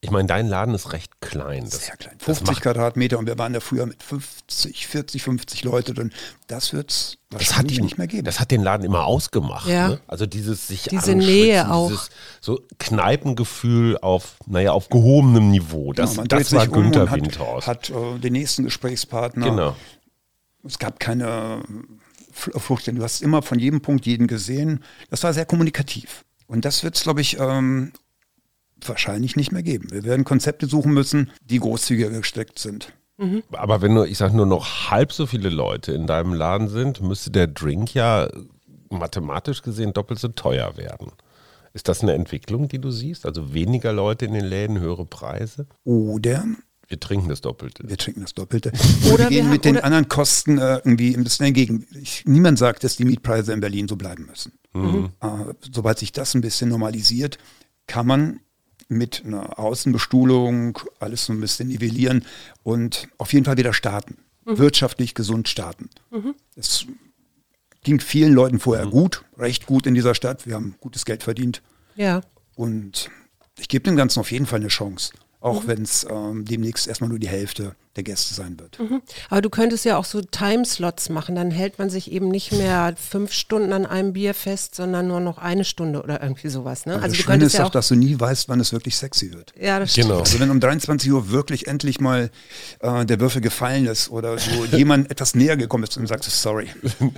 Ich 0.00 0.10
meine, 0.10 0.28
dein 0.28 0.46
Laden 0.48 0.74
ist 0.74 0.92
recht 0.92 1.20
klein. 1.20 1.64
Das, 1.64 1.86
Sehr 1.86 1.96
klein. 1.96 2.14
das 2.18 2.24
50 2.38 2.46
macht 2.46 2.62
Quadratmeter 2.62 3.18
und 3.18 3.26
wir 3.26 3.38
waren 3.38 3.52
da 3.52 3.60
früher 3.60 3.86
mit 3.86 4.02
50, 4.02 4.86
40, 4.86 5.22
50 5.22 5.64
Leute 5.64 5.94
drin. 5.94 6.12
Das 6.46 6.72
wird 6.72 6.90
es 6.90 7.18
wahrscheinlich 7.30 7.78
ihn, 7.78 7.84
nicht 7.84 7.98
mehr 7.98 8.06
geben. 8.06 8.24
das 8.24 8.38
hat 8.40 8.50
den 8.50 8.62
Laden 8.62 8.84
immer 8.84 9.04
ausgemacht. 9.06 9.68
Ja. 9.68 9.88
Ne? 9.88 10.00
Also 10.06 10.26
dieses 10.26 10.68
sich 10.68 10.84
Diese 10.84 11.14
Nähe 11.14 11.70
auch. 11.72 11.88
Dieses 11.88 12.10
so 12.40 12.60
Kneipengefühl 12.78 13.98
auf, 13.98 14.36
naja, 14.46 14.72
auf 14.72 14.88
gehobenem 14.88 15.50
Niveau. 15.50 15.92
Das, 15.92 16.10
Genau, 16.10 16.20
man 16.22 16.28
das 16.28 16.48
dreht 16.48 16.52
war 16.52 16.60
sich 16.66 16.70
um 16.72 16.82
Günther 16.82 17.02
und 17.02 17.10
hat, 17.10 17.20
Windhaus. 17.22 17.66
hat 17.66 17.90
äh, 17.90 18.18
den 18.18 18.32
nächsten 18.34 18.64
Gesprächspartner. 18.64 19.46
genau. 19.48 19.76
Es 20.64 20.78
gab 20.78 21.00
keine 21.00 21.62
Fl- 22.34 22.58
Flucht. 22.58 22.86
Du 22.88 23.02
hast 23.02 23.22
immer 23.22 23.42
von 23.42 23.58
jedem 23.58 23.80
Punkt 23.80 24.06
jeden 24.06 24.26
gesehen. 24.26 24.84
Das 25.10 25.22
war 25.22 25.32
sehr 25.32 25.46
kommunikativ. 25.46 26.24
Und 26.48 26.64
das 26.64 26.82
wird 26.82 26.96
es, 26.96 27.02
glaube 27.04 27.20
ich, 27.20 27.38
ähm, 27.38 27.92
wahrscheinlich 28.84 29.36
nicht 29.36 29.52
mehr 29.52 29.62
geben. 29.62 29.90
Wir 29.90 30.02
werden 30.04 30.24
Konzepte 30.24 30.66
suchen 30.66 30.92
müssen, 30.92 31.30
die 31.44 31.60
großzügiger 31.60 32.10
gesteckt 32.10 32.58
sind. 32.58 32.92
Aber 33.52 33.82
wenn 33.82 33.94
nur, 33.94 34.06
ich 34.06 34.18
sag 34.18 34.32
nur 34.32 34.46
noch 34.46 34.90
halb 34.90 35.12
so 35.12 35.26
viele 35.26 35.50
Leute 35.50 35.92
in 35.92 36.06
deinem 36.06 36.32
Laden 36.34 36.68
sind, 36.68 37.00
müsste 37.00 37.30
der 37.30 37.48
Drink 37.48 37.92
ja 37.94 38.28
mathematisch 38.90 39.62
gesehen 39.62 39.92
doppelt 39.92 40.20
so 40.20 40.28
teuer 40.28 40.76
werden. 40.76 41.12
Ist 41.74 41.88
das 41.88 42.02
eine 42.02 42.14
Entwicklung, 42.14 42.68
die 42.68 42.78
du 42.78 42.90
siehst? 42.90 43.26
Also 43.26 43.52
weniger 43.52 43.92
Leute 43.92 44.24
in 44.24 44.32
den 44.32 44.44
Läden, 44.44 44.78
höhere 44.80 45.04
Preise? 45.04 45.66
Oder 45.84 46.44
Wir 46.88 46.98
trinken 46.98 47.28
das 47.28 47.42
Doppelte. 47.42 47.86
wir 47.86 47.96
trinken 47.98 48.22
das 48.22 48.32
Doppelte. 48.34 48.72
Oder 49.12 49.18
wir 49.18 49.18
wir 49.18 49.28
gehen 49.28 49.44
haben- 49.44 49.52
mit 49.52 49.64
den 49.66 49.78
anderen 49.78 50.08
Kosten 50.08 50.56
äh, 50.58 50.76
irgendwie 50.78 51.14
ein 51.14 51.22
bisschen 51.22 51.46
entgegen. 51.46 51.86
Ich, 52.00 52.24
niemand 52.26 52.58
sagt, 52.58 52.82
dass 52.82 52.96
die 52.96 53.04
Mietpreise 53.04 53.52
in 53.52 53.60
Berlin 53.60 53.88
so 53.88 53.96
bleiben 53.96 54.26
müssen. 54.26 54.52
Äh, 54.74 55.54
sobald 55.72 55.98
sich 55.98 56.12
das 56.12 56.34
ein 56.34 56.40
bisschen 56.40 56.68
normalisiert, 56.70 57.36
kann 57.86 58.06
man 58.06 58.40
mit 58.88 59.22
einer 59.26 59.58
Außenbestuhlung 59.58 60.78
alles 60.98 61.26
so 61.26 61.32
ein 61.34 61.40
bisschen 61.40 61.68
nivellieren 61.68 62.24
und 62.62 63.08
auf 63.18 63.32
jeden 63.34 63.44
Fall 63.44 63.56
wieder 63.58 63.74
starten. 63.74 64.16
Wirtschaftlich 64.46 65.14
gesund 65.14 65.46
starten. 65.48 65.90
Es 66.56 66.86
ging 67.82 68.00
vielen 68.00 68.32
Leuten 68.32 68.58
vorher 68.60 68.86
gut, 68.86 69.24
recht 69.36 69.66
gut 69.66 69.86
in 69.86 69.94
dieser 69.94 70.14
Stadt. 70.14 70.46
Wir 70.46 70.54
haben 70.54 70.74
gutes 70.80 71.04
Geld 71.04 71.22
verdient. 71.22 71.60
Ja. 71.96 72.22
Und 72.54 73.10
ich 73.58 73.68
gebe 73.68 73.84
dem 73.84 73.96
Ganzen 73.96 74.20
auf 74.20 74.32
jeden 74.32 74.46
Fall 74.46 74.60
eine 74.60 74.68
Chance. 74.68 75.12
Auch 75.40 75.66
wenn 75.66 75.82
es 75.82 76.06
ähm, 76.10 76.44
demnächst 76.44 76.88
erstmal 76.88 77.10
nur 77.10 77.18
die 77.18 77.28
Hälfte 77.28 77.74
der 77.96 78.04
Gäste 78.04 78.32
sein 78.32 78.56
wird. 78.60 78.78
Aber 79.28 79.42
du 79.42 79.50
könntest 79.50 79.84
ja 79.84 79.96
auch 79.96 80.04
so 80.04 80.20
Timeslots 80.20 81.08
machen, 81.08 81.34
dann 81.34 81.50
hält 81.50 81.80
man 81.80 81.90
sich 81.90 82.12
eben 82.12 82.28
nicht 82.28 82.52
mehr 82.52 82.94
fünf 82.96 83.32
Stunden 83.32 83.72
an 83.72 83.86
einem 83.86 84.12
Bier 84.12 84.34
fest, 84.34 84.76
sondern 84.76 85.08
nur 85.08 85.18
noch 85.18 85.38
eine 85.38 85.64
Stunde 85.64 86.00
oder 86.02 86.22
irgendwie 86.22 86.48
sowas. 86.48 86.86
Ne? 86.86 86.92
Also 86.92 87.04
Also 87.04 87.12
das 87.12 87.16
du 87.16 87.22
Schöne 87.24 87.32
könntest 87.32 87.54
ist 87.54 87.58
ja 87.58 87.64
auch, 87.64 87.70
dass 87.70 87.88
du 87.88 87.96
nie 87.96 88.18
weißt, 88.18 88.48
wann 88.48 88.60
es 88.60 88.72
wirklich 88.72 88.96
sexy 88.96 89.32
wird. 89.32 89.52
Ja, 89.60 89.80
das 89.80 89.92
stimmt. 89.92 90.08
Genau. 90.08 90.20
Also 90.20 90.38
wenn 90.38 90.50
um 90.50 90.60
23 90.60 91.10
Uhr 91.10 91.30
wirklich 91.30 91.66
endlich 91.66 91.98
mal 91.98 92.30
äh, 92.80 93.04
der 93.04 93.18
Würfel 93.18 93.40
gefallen 93.40 93.86
ist 93.86 94.10
oder 94.10 94.38
so 94.38 94.64
jemand 94.76 95.10
etwas 95.10 95.34
näher 95.34 95.56
gekommen 95.56 95.82
ist 95.84 95.96
und 95.96 96.06
sagst 96.06 96.30
sorry, 96.30 96.68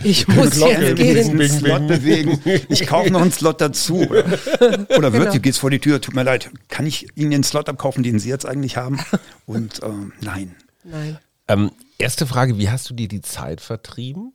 Ich 0.02 0.28
muss 0.28 0.58
jetzt 0.58 0.96
gehen. 0.96 1.36
bing. 1.36 1.48
Slot 1.50 1.88
bewegen, 1.88 2.40
ich 2.70 2.86
kaufe 2.86 3.10
noch 3.10 3.20
einen 3.20 3.32
Slot 3.32 3.60
dazu. 3.60 4.00
Oder, 4.10 4.96
oder 4.96 5.12
wirklich, 5.12 5.34
du 5.34 5.40
gehst 5.40 5.58
vor 5.58 5.70
die 5.70 5.78
Tür, 5.78 6.00
tut 6.00 6.14
mir 6.14 6.22
leid, 6.22 6.50
kann 6.68 6.86
ich 6.86 7.08
Ihnen 7.16 7.30
den 7.30 7.42
Slot 7.42 7.68
abkaufen, 7.68 8.02
den 8.02 8.18
Sie 8.20 8.28
jetzt 8.28 8.46
eigentlich 8.46 8.76
haben? 8.76 9.00
Und 9.46 9.82
ähm, 9.82 10.12
nein. 10.20 10.54
Nein. 10.84 11.18
Ähm, 11.48 11.72
erste 11.98 12.26
Frage, 12.26 12.58
wie 12.58 12.70
hast 12.70 12.88
du 12.90 12.94
dir 12.94 13.08
die 13.08 13.22
Zeit 13.22 13.60
vertrieben? 13.60 14.32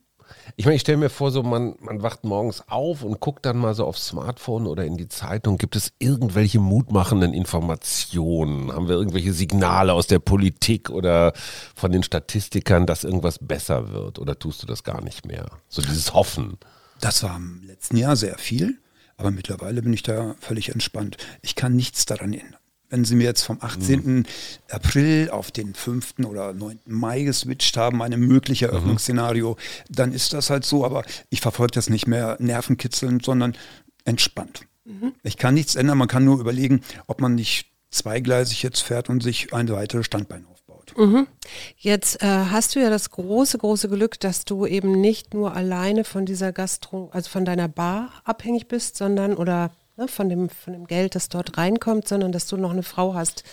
Ich 0.56 0.65
meine, 0.65 0.75
ich 0.75 0.82
stelle 0.82 0.98
mir 0.98 1.10
vor, 1.10 1.32
so 1.32 1.44
man, 1.44 1.75
man 1.80 2.01
wacht 2.01 2.24
morgens 2.24 2.63
auf 2.68 3.04
und 3.04 3.20
guckt 3.20 3.46
dann 3.46 3.58
mal 3.58 3.74
so 3.74 3.86
aufs 3.86 4.08
Smartphone 4.08 4.68
oder 4.68 4.86
in 4.86 4.98
die 4.98 5.08
Zeitung. 5.08 5.58
Gibt 5.58 5.75
es 5.75 5.94
irgendwelche 6.00 6.60
mutmachenden 6.60 7.34
Informationen? 7.34 8.72
Haben 8.72 8.88
wir 8.88 8.96
irgendwelche 8.96 9.34
Signale 9.34 9.94
aus 9.94 10.08
der 10.08 10.20
Politik 10.20 10.89
oder 10.89 11.34
von 11.75 11.92
den 11.92 12.04
Statistikern, 12.04 12.86
dass 12.86 13.04
irgendwas 13.04 13.39
besser 13.39 13.92
wird? 13.92 14.20
Oder 14.20 14.39
tust 14.39 14.63
du 14.63 14.68
das 14.68 14.84
gar 14.84 15.04
nicht 15.04 15.25
mehr? 15.25 15.46
So 15.68 15.82
dieses 15.82 16.13
Hoffen. 16.13 16.58
Das 17.01 17.24
war 17.24 17.36
im 17.36 17.63
letzten 17.65 17.98
Jahr 17.98 18.15
sehr 18.15 18.38
viel, 18.38 18.80
aber 19.18 19.32
mittlerweile 19.32 19.82
bin 19.82 19.94
ich 19.94 20.04
da 20.04 20.36
völlig 20.39 20.70
entspannt. 20.70 21.18
Ich 21.42 21.56
kann 21.56 21.75
nichts 21.75 22.06
daran 22.06 22.34
ändern. 22.34 22.60
Wenn 22.96 23.04
Sie 23.04 23.16
mir 23.16 23.25
jetzt 23.25 23.44
vom 23.44 23.58
18. 23.60 24.06
Mhm. 24.06 24.25
April 24.72 25.30
auf 25.30 25.52
den 25.52 25.74
5. 25.74 26.14
oder 26.25 26.54
9. 26.54 26.80
Mai 26.86 27.24
geswitcht 27.24 27.75
haben, 27.75 28.02
ein 28.02 28.18
mögliches 28.22 28.66
mhm. 28.66 28.74
Eröffnungsszenario, 28.74 29.52
mhm. 29.52 29.94
dann 29.94 30.14
ist 30.14 30.32
das 30.32 30.50
halt 30.50 30.64
so, 30.64 30.86
aber 30.86 31.04
ich 31.30 31.42
verfolge 31.42 31.74
das 31.74 31.90
nicht 31.90 32.08
mehr 32.08 32.38
nervenkitzelnd, 32.40 33.25
sondern 33.25 33.58
entspannt. 34.06 34.62
Mhm. 34.86 35.12
Ich 35.24 35.36
kann 35.36 35.56
nichts 35.56 35.75
ändern, 35.75 35.98
man 35.98 36.08
kann 36.08 36.24
nur 36.24 36.40
überlegen, 36.40 36.84
ob 37.08 37.20
man 37.20 37.36
nicht 37.36 37.68
zweigleisig 37.90 38.64
jetzt 38.64 38.80
fährt 38.80 39.10
und 39.10 39.22
sich 39.22 39.54
ein 39.54 39.68
weiteres 39.68 40.06
Standbein 40.06 40.46
aufbaut. 40.46 40.94
Mhm. 40.96 41.28
Jetzt 41.75 42.24
äh, 42.24 42.28
hast 42.28 42.75
du 42.75 42.80
ja 42.80 42.90
das 42.90 43.10
große, 43.10 43.58
große 43.58 43.90
Glück, 43.90 44.22
dass 44.22 44.46
du 44.46 44.66
eben 44.66 45.02
nicht 45.02 45.34
nur 45.34 45.54
alleine 45.54 46.06
von 46.06 46.25
dieser 46.25 46.54
Gastro, 46.54 47.10
also 47.12 47.30
von 47.30 47.44
deiner 47.44 47.68
Bar 47.68 48.14
abhängig 48.24 48.70
bist, 48.70 48.96
sondern 48.96 49.34
oder 49.34 49.72
ne, 49.98 50.08
von, 50.08 50.30
dem, 50.30 50.50
von 50.50 50.74
dem 50.74 50.86
Geld, 50.88 51.16
das 51.16 51.30
dort 51.30 51.58
reinkommt, 51.58 52.08
sondern 52.08 52.32
dass 52.32 52.48
du 52.48 52.58
noch 52.58 52.72
eine 52.72 52.84
Frau 52.84 53.14
hast, 53.14 53.44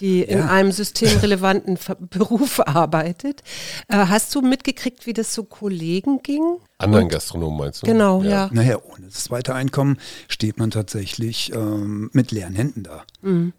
die 0.00 0.20
ja. 0.20 0.26
in 0.26 0.42
einem 0.42 0.72
systemrelevanten 0.72 1.78
Beruf 2.10 2.60
arbeitet. 2.60 3.42
Äh, 3.88 3.96
hast 4.06 4.34
du 4.34 4.42
mitgekriegt, 4.42 5.06
wie 5.06 5.12
das 5.12 5.34
so 5.34 5.44
Kollegen 5.44 6.22
ging? 6.22 6.58
Anderen 6.78 7.08
Gastronomen 7.08 7.58
meinst 7.58 7.82
du? 7.82 7.86
Genau, 7.86 8.22
ja. 8.22 8.30
ja. 8.30 8.50
Naja, 8.52 8.78
ohne 8.82 9.06
das 9.06 9.24
zweite 9.24 9.54
Einkommen 9.54 9.98
steht 10.28 10.58
man 10.58 10.70
tatsächlich 10.70 11.52
ähm, 11.52 12.10
mit 12.12 12.30
leeren 12.30 12.54
Händen 12.54 12.82
da. 12.82 13.04
Mhm. 13.22 13.52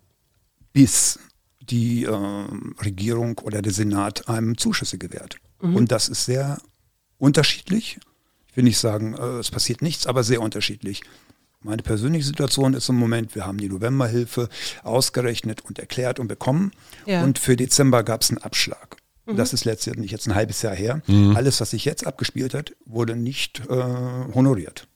Bis 0.73 1.19
die 1.59 2.03
ähm, 2.03 2.75
Regierung 2.83 3.37
oder 3.39 3.61
der 3.61 3.71
Senat 3.71 4.27
einem 4.27 4.57
Zuschüsse 4.57 4.97
gewährt. 4.97 5.37
Mhm. 5.61 5.75
Und 5.75 5.91
das 5.91 6.09
ist 6.09 6.25
sehr 6.25 6.59
unterschiedlich. 7.17 7.99
Ich 8.47 8.57
will 8.57 8.63
nicht 8.63 8.79
sagen, 8.79 9.13
äh, 9.13 9.39
es 9.39 9.51
passiert 9.51 9.81
nichts, 9.81 10.07
aber 10.07 10.23
sehr 10.23 10.41
unterschiedlich. 10.41 11.03
Meine 11.63 11.83
persönliche 11.83 12.25
Situation 12.25 12.73
ist 12.73 12.89
im 12.89 12.95
Moment, 12.95 13.35
wir 13.35 13.45
haben 13.45 13.59
die 13.59 13.69
Novemberhilfe 13.69 14.49
ausgerechnet 14.83 15.61
und 15.61 15.77
erklärt 15.77 16.19
und 16.19 16.27
bekommen. 16.27 16.71
Ja. 17.05 17.23
Und 17.23 17.37
für 17.37 17.55
Dezember 17.55 18.03
gab 18.03 18.21
es 18.21 18.29
einen 18.29 18.39
Abschlag. 18.39 18.97
Mhm. 19.25 19.35
Das 19.37 19.53
ist 19.53 19.65
letztendlich 19.65 20.11
jetzt 20.11 20.27
ein 20.27 20.35
halbes 20.35 20.61
Jahr 20.63 20.75
her. 20.75 21.01
Mhm. 21.05 21.35
Alles, 21.35 21.61
was 21.61 21.71
sich 21.71 21.85
jetzt 21.85 22.07
abgespielt 22.07 22.53
hat, 22.53 22.73
wurde 22.85 23.15
nicht 23.15 23.61
äh, 23.69 23.75
honoriert. 24.33 24.87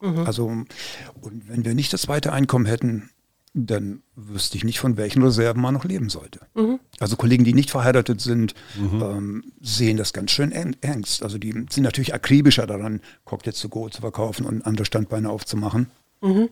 Mhm. 0.00 0.20
Also, 0.20 0.46
und 0.46 1.48
wenn 1.48 1.64
wir 1.64 1.74
nicht 1.74 1.92
das 1.92 2.02
zweite 2.02 2.32
Einkommen 2.32 2.66
hätten, 2.66 3.10
dann 3.54 4.02
wüsste 4.16 4.56
ich 4.56 4.64
nicht, 4.64 4.80
von 4.80 4.96
welchen 4.96 5.22
Reserven 5.22 5.62
man 5.62 5.74
noch 5.74 5.84
leben 5.84 6.10
sollte. 6.10 6.40
Mhm. 6.54 6.80
Also 6.98 7.14
Kollegen, 7.14 7.44
die 7.44 7.54
nicht 7.54 7.70
verheiratet 7.70 8.20
sind, 8.20 8.54
mhm. 8.76 9.02
ähm, 9.02 9.44
sehen 9.60 9.96
das 9.96 10.12
ganz 10.12 10.32
schön 10.32 10.50
ernst. 10.80 11.22
Also 11.22 11.38
die 11.38 11.52
sind 11.52 11.84
natürlich 11.84 12.14
akribischer 12.14 12.66
daran, 12.66 13.00
Cocktails 13.24 13.56
zu 13.56 13.68
go 13.68 13.88
zu 13.88 14.00
verkaufen 14.00 14.44
und 14.44 14.66
andere 14.66 14.84
Standbeine 14.84 15.30
aufzumachen. 15.30 15.90
Mhm. 16.24 16.48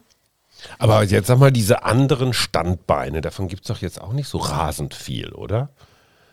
Aber 0.79 1.03
jetzt 1.03 1.27
sag 1.27 1.39
mal, 1.39 1.51
diese 1.51 1.85
anderen 1.85 2.33
Standbeine, 2.33 3.21
davon 3.21 3.49
gibt 3.49 3.63
es 3.63 3.69
doch 3.69 3.79
jetzt 3.79 4.01
auch 4.01 4.13
nicht 4.13 4.29
so 4.29 4.39
rasend 4.39 4.95
viel, 4.95 5.31
oder? 5.31 5.71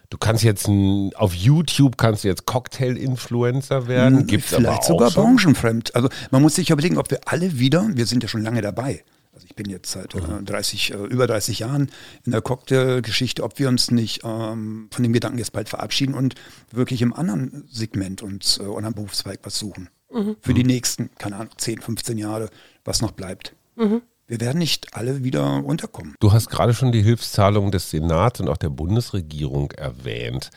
Du 0.10 0.18
kannst 0.18 0.44
jetzt 0.44 0.68
ein, 0.68 1.12
auf 1.16 1.34
YouTube 1.36 1.98
kannst 1.98 2.24
du 2.24 2.28
jetzt 2.28 2.46
Cocktail-Influencer 2.46 3.88
werden. 3.88 4.26
Gibt's 4.26 4.54
Vielleicht 4.54 4.84
sogar 4.84 5.12
schon? 5.12 5.24
branchenfremd. 5.24 5.96
Also 5.96 6.10
man 6.32 6.42
muss 6.42 6.56
sich 6.56 6.72
überlegen, 6.72 6.98
ob 6.98 7.12
wir 7.12 7.22
alle 7.26 7.60
wieder, 7.60 7.88
wir 7.94 8.08
sind 8.08 8.24
ja 8.24 8.30
schon 8.30 8.42
lange 8.42 8.62
dabei. 8.62 9.04
Also 9.34 9.46
ich 9.48 9.56
bin 9.56 9.70
jetzt 9.70 9.92
seit 9.92 10.16
mhm. 10.16 10.46
30, 10.46 10.94
äh, 10.94 10.96
über 10.96 11.28
30 11.28 11.60
Jahren 11.60 11.92
in 12.26 12.32
der 12.32 12.42
Cocktail-Geschichte, 12.42 13.44
ob 13.44 13.60
wir 13.60 13.70
uns 13.70 13.92
nicht 13.92 14.22
ähm, 14.24 14.90
von 14.92 15.04
dem 15.04 15.14
Gedanken 15.14 15.38
jetzt 15.38 15.54
bald 15.54 15.70
verabschieden 15.70 16.16
und 16.16 16.34
wirklich 16.72 17.04
im 17.04 17.14
anderen 17.14 17.66
Segment 17.72 18.24
uns 18.24 18.58
äh, 18.58 18.64
oder 18.64 18.88
am 18.88 18.96
Berufszweig 18.96 19.40
was 19.44 19.60
suchen. 19.60 19.90
Mhm. 20.12 20.38
Für 20.42 20.56
die 20.56 20.64
nächsten, 20.64 21.12
keine 21.20 21.36
Ahnung, 21.36 21.54
10, 21.56 21.82
15 21.82 22.18
Jahre 22.18 22.50
was 22.90 23.02
noch 23.02 23.12
bleibt. 23.12 23.56
Mhm. 23.76 24.02
Wir 24.28 24.42
werden 24.42 24.60
nicht 24.60 24.94
alle 24.96 25.24
wieder 25.24 25.64
unterkommen. 25.64 26.16
Du 26.20 26.34
hast 26.34 26.50
gerade 26.50 26.74
schon 26.74 26.92
die 26.92 27.02
Hilfszahlungen 27.02 27.72
des 27.72 27.90
Senats 27.90 28.40
und 28.40 28.50
auch 28.50 28.58
der 28.58 28.70
Bundesregierung 28.70 29.72
erwähnt. 29.72 30.52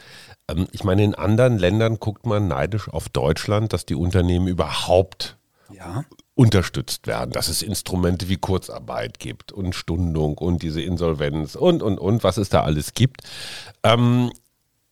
Ähm, 0.49 0.67
ich 0.73 0.85
meine, 0.85 1.05
in 1.05 1.15
anderen 1.15 1.59
Ländern 1.59 1.99
guckt 1.99 2.27
man 2.27 2.49
neidisch 2.49 2.89
auf 2.89 3.09
Deutschland, 3.09 3.73
dass 3.73 3.87
die 3.87 3.95
Unternehmen 3.95 4.47
überhaupt 4.47 5.39
ja. 5.71 6.05
unterstützt 6.35 7.07
werden, 7.07 7.31
dass 7.31 7.49
es 7.49 7.63
Instrumente 7.63 8.29
wie 8.29 8.37
Kurzarbeit 8.37 9.19
gibt 9.19 9.53
und 9.53 9.75
Stundung 9.75 10.37
und 10.37 10.63
diese 10.63 10.83
Insolvenz 10.83 11.55
und, 11.55 11.83
und, 11.83 11.99
und, 11.99 12.25
was 12.25 12.37
es 12.37 12.51
da 12.51 12.63
alles 12.63 12.93
gibt. 12.93 13.23
Ähm, 13.83 14.33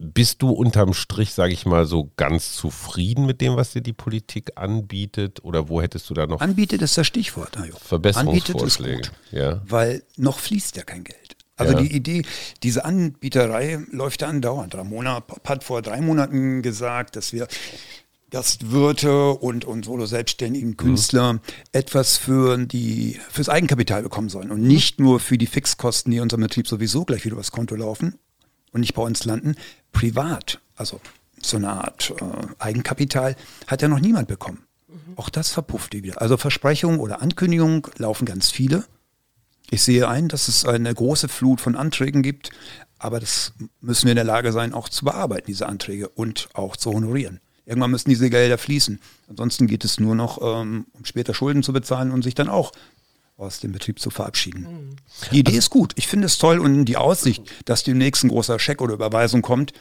bist 0.02 0.40
du 0.40 0.49
unterm 0.49 0.95
Strich, 0.95 1.35
sage 1.35 1.52
ich 1.52 1.66
mal, 1.66 1.85
so 1.85 2.11
ganz 2.16 2.54
zufrieden 2.54 3.26
mit 3.26 3.42
dem, 3.42 3.57
was 3.57 3.73
dir 3.73 3.83
die 3.83 3.92
Politik 3.92 4.52
anbietet? 4.54 5.45
Oder 5.45 5.69
wo 5.69 5.83
hättest 5.83 6.09
du 6.09 6.14
da 6.14 6.26
noch? 6.26 6.40
Anbietet 6.40 6.80
ist 6.80 6.97
das 6.97 7.07
Stichwort. 7.07 7.59
Ajo. 7.59 7.76
Verbesserungsvorschläge. 7.76 8.95
Anbietet 8.95 9.12
ist 9.12 9.30
gut, 9.30 9.38
ja. 9.38 9.62
Weil 9.66 10.02
noch 10.16 10.38
fließt 10.38 10.76
ja 10.76 10.85
kein 10.85 11.04
Geld. 11.04 11.37
Also 11.57 11.75
ja. 11.75 11.80
die 11.83 11.95
Idee, 11.95 12.23
diese 12.62 12.87
Anbieterei 12.87 13.80
läuft 13.92 14.23
ja 14.23 14.28
andauernd. 14.28 14.75
Ramona 14.75 15.23
hat 15.45 15.64
vor 15.64 15.83
drei 15.83 16.00
Monaten 16.00 16.62
gesagt, 16.62 17.16
dass 17.16 17.35
wir 17.35 17.47
Gastwirte 18.30 19.35
und, 19.35 19.66
und 19.66 19.85
solo-selbstständigen 19.85 20.78
Künstler 20.78 21.35
mhm. 21.35 21.40
etwas 21.73 22.16
für 22.16 22.57
die, 22.57 23.21
fürs 23.28 23.50
Eigenkapital 23.50 24.02
bekommen 24.02 24.30
sollen 24.30 24.50
und 24.50 24.62
nicht 24.62 24.99
nur 24.99 25.21
für 25.21 25.37
die 25.37 25.47
Fixkosten, 25.47 26.11
die 26.11 26.16
in 26.16 26.23
unserem 26.23 26.40
Betrieb 26.42 26.66
sowieso 26.66 27.04
gleich 27.04 27.26
wieder 27.26 27.35
übers 27.35 27.52
Konto 27.52 27.75
laufen 27.75 28.14
und 28.72 28.80
nicht 28.80 28.94
bei 28.94 29.02
uns 29.02 29.24
landen, 29.24 29.56
privat, 29.92 30.60
also 30.76 31.00
so 31.42 31.56
eine 31.56 31.70
Art 31.70 32.12
äh, 32.20 32.24
Eigenkapital, 32.58 33.36
hat 33.66 33.82
ja 33.82 33.88
noch 33.88 34.00
niemand 34.00 34.28
bekommen. 34.28 34.64
Mhm. 34.88 35.14
Auch 35.16 35.28
das 35.28 35.50
verpufft 35.50 35.94
wieder. 35.94 36.20
Also 36.20 36.36
Versprechungen 36.36 37.00
oder 37.00 37.22
Ankündigungen 37.22 37.82
laufen 37.96 38.24
ganz 38.24 38.50
viele. 38.50 38.84
Ich 39.70 39.82
sehe 39.82 40.08
ein, 40.08 40.28
dass 40.28 40.48
es 40.48 40.64
eine 40.64 40.92
große 40.92 41.28
Flut 41.28 41.60
von 41.60 41.76
Anträgen 41.76 42.22
gibt, 42.22 42.50
aber 42.98 43.20
das 43.20 43.52
müssen 43.80 44.06
wir 44.06 44.12
in 44.12 44.16
der 44.16 44.24
Lage 44.24 44.52
sein, 44.52 44.74
auch 44.74 44.88
zu 44.88 45.04
bearbeiten, 45.04 45.46
diese 45.46 45.66
Anträge 45.66 46.08
und 46.08 46.48
auch 46.54 46.76
zu 46.76 46.92
honorieren. 46.92 47.40
Irgendwann 47.66 47.92
müssen 47.92 48.10
diese 48.10 48.30
Gelder 48.30 48.58
fließen. 48.58 49.00
Ansonsten 49.28 49.68
geht 49.68 49.84
es 49.84 50.00
nur 50.00 50.16
noch, 50.16 50.40
ähm, 50.42 50.86
um 50.92 51.04
später 51.04 51.34
Schulden 51.34 51.62
zu 51.62 51.72
bezahlen 51.72 52.10
und 52.10 52.22
sich 52.22 52.34
dann 52.34 52.48
auch 52.48 52.72
aus 53.40 53.61
dem 53.61 53.73
Betrieb 53.73 53.99
zu 53.99 54.11
verabschieden. 54.11 54.62
Mhm. 54.62 54.97
Die 55.32 55.40
Idee 55.40 55.50
also, 55.50 55.59
ist 55.59 55.70
gut. 55.70 55.92
Ich 55.97 56.06
finde 56.06 56.26
es 56.26 56.38
toll 56.38 56.59
und 56.59 56.85
die 56.85 56.97
Aussicht, 56.97 57.42
dass 57.64 57.82
demnächst 57.82 58.25
ein 58.25 58.28
großer 58.28 58.59
Scheck 58.59 58.82
oder 58.82 58.94
Überweisung 58.94 59.42
kommt, 59.42 59.73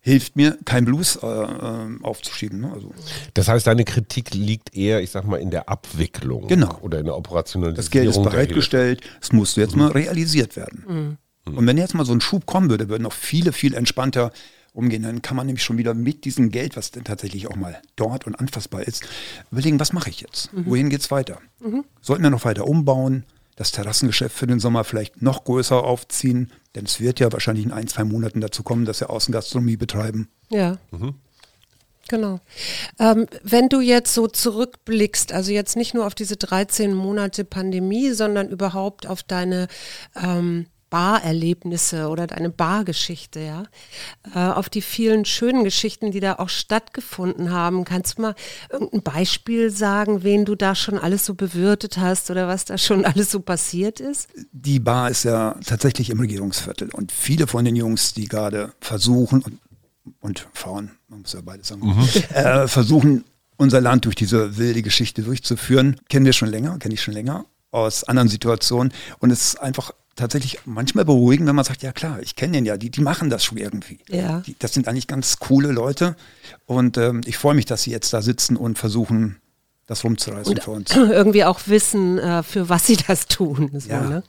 hilft 0.00 0.34
mir, 0.34 0.58
kein 0.64 0.84
Blues 0.84 1.16
äh, 1.16 1.26
äh, 1.26 2.02
aufzuschieben. 2.02 2.60
Ne? 2.60 2.72
Also. 2.72 2.92
Das 3.34 3.48
heißt, 3.48 3.66
deine 3.66 3.84
Kritik 3.84 4.34
liegt 4.34 4.74
eher, 4.74 5.00
ich 5.00 5.10
sag 5.10 5.26
mal, 5.26 5.36
in 5.36 5.50
der 5.50 5.68
Abwicklung 5.68 6.48
genau. 6.48 6.78
oder 6.82 6.98
in 6.98 7.04
der 7.04 7.16
Operationalisierung. 7.16 7.76
Das 7.76 7.90
Geld 7.90 8.08
ist 8.08 8.22
bereitgestellt, 8.22 9.00
es 9.20 9.32
musste 9.32 9.60
jetzt 9.60 9.74
mhm. 9.74 9.82
mal 9.82 9.92
realisiert 9.92 10.56
werden. 10.56 10.84
Mhm. 10.86 11.56
Und 11.56 11.66
wenn 11.66 11.76
jetzt 11.76 11.94
mal 11.94 12.04
so 12.04 12.12
ein 12.12 12.20
Schub 12.20 12.46
kommen 12.46 12.70
würde, 12.70 12.88
würden 12.88 13.02
noch 13.02 13.12
viele, 13.12 13.52
viel 13.52 13.74
entspannter 13.74 14.32
umgehen. 14.72 15.02
Dann 15.02 15.22
kann 15.22 15.36
man 15.36 15.46
nämlich 15.46 15.64
schon 15.64 15.78
wieder 15.78 15.94
mit 15.94 16.24
diesem 16.24 16.50
Geld, 16.50 16.76
was 16.76 16.90
denn 16.90 17.04
tatsächlich 17.04 17.48
auch 17.48 17.56
mal 17.56 17.80
dort 17.96 18.26
und 18.26 18.34
anfassbar 18.34 18.82
ist, 18.82 19.04
überlegen, 19.50 19.80
was 19.80 19.92
mache 19.92 20.10
ich 20.10 20.20
jetzt? 20.20 20.52
Mhm. 20.52 20.66
Wohin 20.66 20.90
es 20.92 21.10
weiter? 21.10 21.38
Mhm. 21.60 21.84
Sollten 22.00 22.22
wir 22.22 22.30
noch 22.30 22.44
weiter 22.44 22.66
umbauen? 22.66 23.24
Das 23.56 23.70
Terrassengeschäft 23.70 24.36
für 24.36 24.46
den 24.46 24.60
Sommer 24.60 24.82
vielleicht 24.82 25.20
noch 25.20 25.44
größer 25.44 25.84
aufziehen, 25.84 26.50
denn 26.74 26.86
es 26.86 27.00
wird 27.00 27.20
ja 27.20 27.30
wahrscheinlich 27.32 27.66
in 27.66 27.72
ein, 27.72 27.86
zwei 27.86 28.02
Monaten 28.02 28.40
dazu 28.40 28.62
kommen, 28.62 28.86
dass 28.86 29.00
wir 29.00 29.10
Außengastronomie 29.10 29.76
betreiben. 29.76 30.28
Ja. 30.48 30.78
Mhm. 30.90 31.14
Genau. 32.08 32.40
Ähm, 32.98 33.26
wenn 33.42 33.68
du 33.68 33.80
jetzt 33.80 34.12
so 34.12 34.26
zurückblickst, 34.26 35.32
also 35.32 35.52
jetzt 35.52 35.76
nicht 35.76 35.94
nur 35.94 36.06
auf 36.06 36.14
diese 36.14 36.36
13 36.36 36.94
Monate 36.94 37.44
Pandemie, 37.44 38.10
sondern 38.10 38.48
überhaupt 38.48 39.06
auf 39.06 39.22
deine 39.22 39.68
ähm, 40.16 40.66
Barerlebnisse 40.92 42.08
oder 42.08 42.26
deine 42.26 42.50
Bargeschichte, 42.50 43.40
ja, 43.40 43.62
äh, 44.34 44.52
auf 44.52 44.68
die 44.68 44.82
vielen 44.82 45.24
schönen 45.24 45.64
Geschichten, 45.64 46.10
die 46.10 46.20
da 46.20 46.34
auch 46.34 46.50
stattgefunden 46.50 47.50
haben. 47.50 47.86
Kannst 47.86 48.18
du 48.18 48.22
mal 48.22 48.34
irgendein 48.70 49.02
Beispiel 49.02 49.70
sagen, 49.70 50.22
wen 50.22 50.44
du 50.44 50.54
da 50.54 50.74
schon 50.74 50.98
alles 50.98 51.24
so 51.24 51.34
bewirtet 51.34 51.96
hast 51.96 52.30
oder 52.30 52.46
was 52.46 52.66
da 52.66 52.76
schon 52.76 53.04
alles 53.06 53.30
so 53.30 53.40
passiert 53.40 54.00
ist? 54.00 54.28
Die 54.52 54.80
Bar 54.80 55.08
ist 55.08 55.24
ja 55.24 55.56
tatsächlich 55.64 56.10
im 56.10 56.20
Regierungsviertel 56.20 56.90
und 56.90 57.10
viele 57.10 57.46
von 57.46 57.64
den 57.64 57.74
Jungs, 57.74 58.12
die 58.12 58.28
gerade 58.28 58.74
versuchen 58.78 59.40
und, 59.40 59.58
und 60.20 60.46
Frauen, 60.52 60.90
man 61.08 61.22
muss 61.22 61.32
ja 61.32 61.40
beides 61.40 61.68
sagen, 61.68 61.86
mhm. 61.86 62.06
äh, 62.34 62.68
versuchen 62.68 63.24
unser 63.56 63.80
Land 63.80 64.04
durch 64.04 64.14
diese 64.14 64.58
wilde 64.58 64.82
Geschichte 64.82 65.22
durchzuführen, 65.22 65.96
kennen 66.10 66.26
wir 66.26 66.34
schon 66.34 66.50
länger, 66.50 66.78
kenne 66.78 66.92
ich 66.92 67.02
schon 67.02 67.14
länger 67.14 67.46
aus 67.70 68.04
anderen 68.04 68.28
Situationen 68.28 68.92
und 69.20 69.30
es 69.30 69.54
ist 69.54 69.56
einfach 69.62 69.92
tatsächlich 70.16 70.60
manchmal 70.64 71.04
beruhigen, 71.04 71.46
wenn 71.46 71.54
man 71.56 71.64
sagt, 71.64 71.82
ja 71.82 71.92
klar, 71.92 72.20
ich 72.20 72.36
kenne 72.36 72.52
den 72.52 72.64
ja, 72.66 72.76
die, 72.76 72.90
die 72.90 73.00
machen 73.00 73.30
das 73.30 73.44
schon 73.44 73.58
irgendwie. 73.58 73.98
Ja. 74.08 74.40
Die, 74.46 74.54
das 74.58 74.72
sind 74.74 74.88
eigentlich 74.88 75.06
ganz 75.06 75.38
coole 75.38 75.72
Leute 75.72 76.16
und 76.66 76.96
ähm, 76.98 77.22
ich 77.24 77.38
freue 77.38 77.54
mich, 77.54 77.64
dass 77.66 77.82
sie 77.82 77.90
jetzt 77.90 78.12
da 78.12 78.22
sitzen 78.22 78.56
und 78.56 78.78
versuchen, 78.78 79.36
das 79.86 80.04
rumzureißen 80.04 80.52
Und 80.54 80.62
für 80.62 80.70
uns. 80.70 80.90
irgendwie 80.96 81.44
auch 81.44 81.60
wissen, 81.66 82.18
äh, 82.18 82.42
für 82.42 82.68
was 82.68 82.86
sie 82.86 82.96
das 82.96 83.26
tun. 83.26 83.70
So, 83.78 83.88
Ja. 83.88 84.00
ne? 84.02 84.22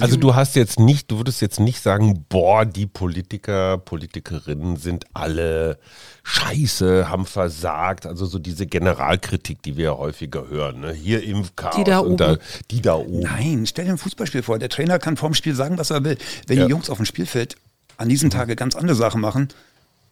Also 0.00 0.16
du 0.16 0.34
hast 0.34 0.56
jetzt 0.56 0.78
nicht, 0.80 1.10
du 1.10 1.18
würdest 1.18 1.40
jetzt 1.40 1.60
nicht 1.60 1.82
sagen, 1.82 2.24
boah, 2.28 2.64
die 2.64 2.86
Politiker, 2.86 3.78
Politikerinnen 3.78 4.76
sind 4.76 5.04
alle 5.14 5.78
scheiße, 6.22 7.08
haben 7.08 7.26
versagt. 7.26 8.06
Also 8.06 8.26
so 8.26 8.38
diese 8.38 8.66
Generalkritik, 8.66 9.62
die 9.62 9.76
wir 9.76 9.84
ja 9.84 9.96
häufiger 9.96 10.48
hören. 10.48 10.80
Ne? 10.80 10.92
Hier 10.92 11.22
Impfchaos. 11.22 11.76
Die 11.76 11.84
da 11.84 12.36
die 12.70 12.82
da 12.82 12.94
oben. 12.96 13.20
Nein, 13.20 13.66
stell 13.66 13.86
dir 13.86 13.92
ein 13.92 13.98
Fußballspiel 13.98 14.42
vor. 14.42 14.58
Der 14.58 14.68
Trainer 14.68 14.98
kann 14.98 15.16
vorm 15.16 15.34
Spiel 15.34 15.54
sagen, 15.54 15.78
was 15.78 15.90
er 15.90 16.04
will. 16.04 16.18
Wenn 16.46 16.58
Ja. 16.58 16.64
die 16.64 16.70
Jungs 16.70 16.90
auf 16.90 16.98
dem 16.98 17.06
Spielfeld 17.06 17.56
an 17.96 18.08
diesem 18.08 18.30
Tage 18.30 18.56
ganz 18.56 18.76
andere 18.76 18.96
Sachen 18.96 19.20
machen, 19.20 19.48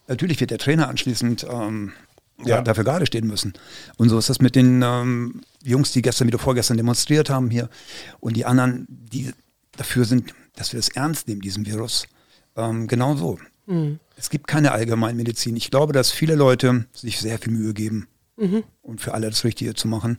natürlich 0.09 0.41
wird 0.41 0.51
der 0.51 0.59
Trainer 0.59 0.89
anschließend 0.89 1.47
ähm, 1.49 1.93
ja. 2.45 2.57
Ja. 2.57 2.63
dafür 2.63 2.85
gerade 2.85 3.07
stehen 3.07 3.27
müssen. 3.27 3.55
Und 3.97 4.09
so 4.09 4.19
ist 4.19 4.29
das 4.29 4.41
mit 4.41 4.57
den 4.57 4.83
ähm, 4.83 5.43
Jungs, 5.63 5.93
die 5.93 6.03
gestern 6.03 6.27
wieder 6.29 6.39
vorgestern 6.39 6.77
demonstriert 6.77 7.31
haben 7.31 7.51
hier 7.51 7.69
und 8.21 8.37
die 8.37 8.45
anderen, 8.45 8.87
die 8.89 9.33
dafür 9.77 10.05
sind, 10.05 10.35
dass 10.55 10.73
wir 10.73 10.79
das 10.79 10.89
ernst 10.89 11.29
nehmen, 11.29 11.41
diesen 11.41 11.67
Virus. 11.67 12.07
Ähm, 12.57 12.87
genau 12.87 13.17
so. 13.17 13.39
Es 14.17 14.31
gibt 14.31 14.47
keine 14.47 14.73
Allgemeinmedizin. 14.73 15.57
Ich 15.57 15.71
glaube, 15.71 15.93
dass 15.93 16.11
viele 16.11 16.35
Leute 16.37 16.87
sich 16.93 17.19
sehr 17.21 17.39
viel 17.39 17.53
Mühe 17.53 17.75
geben, 17.75 18.07
und 18.83 19.01
für 19.01 19.15
alle 19.15 19.29
das 19.29 19.45
Richtige 19.45 19.75
zu 19.75 19.89
machen. 19.89 20.19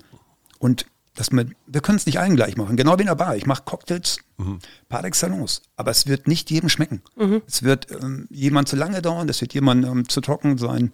Und 0.59 0.85
dass 1.15 1.31
man, 1.31 1.55
wir 1.65 1.81
können 1.81 1.97
es 1.97 2.05
nicht 2.05 2.19
allen 2.19 2.35
gleich 2.35 2.57
machen. 2.57 2.75
Genau 2.77 2.97
wie 2.97 3.01
in 3.01 3.07
der 3.07 3.15
Bar. 3.15 3.35
Ich 3.35 3.45
mache 3.47 3.63
Cocktails 3.63 4.19
par 4.89 5.03
excellence. 5.03 5.61
Aber 5.75 5.91
es 5.91 6.05
wird 6.07 6.27
nicht 6.27 6.51
jedem 6.51 6.69
schmecken. 6.69 7.01
Es 7.47 7.63
wird 7.63 7.87
ähm, 7.91 8.27
jemand 8.29 8.67
zu 8.67 8.75
lange 8.75 9.01
dauern, 9.01 9.27
es 9.29 9.41
wird 9.41 9.53
jemand 9.53 9.85
ähm, 9.85 10.07
zu 10.09 10.21
trocken 10.21 10.57
sein. 10.59 10.91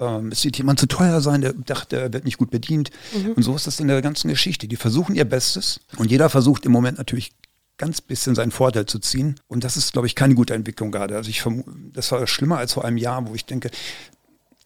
Ähm, 0.00 0.28
es 0.32 0.44
wird 0.44 0.58
jemand 0.58 0.80
zu 0.80 0.86
teuer 0.86 1.20
sein, 1.22 1.40
der 1.40 1.52
dachte, 1.54 1.96
er 1.96 2.12
wird 2.12 2.24
nicht 2.24 2.36
gut 2.38 2.50
bedient. 2.50 2.90
Und 3.36 3.42
so 3.42 3.54
ist 3.56 3.66
das 3.66 3.80
in 3.80 3.88
der 3.88 4.02
ganzen 4.02 4.28
Geschichte. 4.28 4.68
Die 4.68 4.76
versuchen 4.76 5.14
ihr 5.14 5.24
Bestes 5.24 5.80
und 5.96 6.10
jeder 6.10 6.28
versucht 6.28 6.66
im 6.66 6.72
Moment 6.72 6.98
natürlich 6.98 7.30
ganz 7.76 8.00
bisschen 8.00 8.34
seinen 8.34 8.50
Vorteil 8.50 8.86
zu 8.86 8.98
ziehen. 8.98 9.40
Und 9.48 9.64
das 9.64 9.76
ist, 9.76 9.92
glaube 9.92 10.06
ich, 10.06 10.14
keine 10.14 10.34
gute 10.34 10.54
Entwicklung 10.54 10.92
gerade. 10.92 11.16
Also 11.16 11.30
ich 11.30 11.44
das 11.92 12.12
war 12.12 12.26
schlimmer 12.26 12.58
als 12.58 12.74
vor 12.74 12.84
einem 12.84 12.96
Jahr, 12.96 13.26
wo 13.26 13.34
ich 13.34 13.44
denke, 13.44 13.70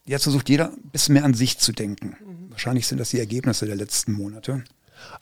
jetzt 0.05 0.23
versucht 0.23 0.49
jeder 0.49 0.71
ein 0.71 0.91
bisschen 0.91 1.13
mehr 1.13 1.25
an 1.25 1.33
sich 1.33 1.57
zu 1.57 1.71
denken. 1.71 2.15
Wahrscheinlich 2.49 2.87
sind 2.87 2.99
das 2.99 3.09
die 3.09 3.19
Ergebnisse 3.19 3.65
der 3.65 3.75
letzten 3.75 4.13
Monate. 4.13 4.63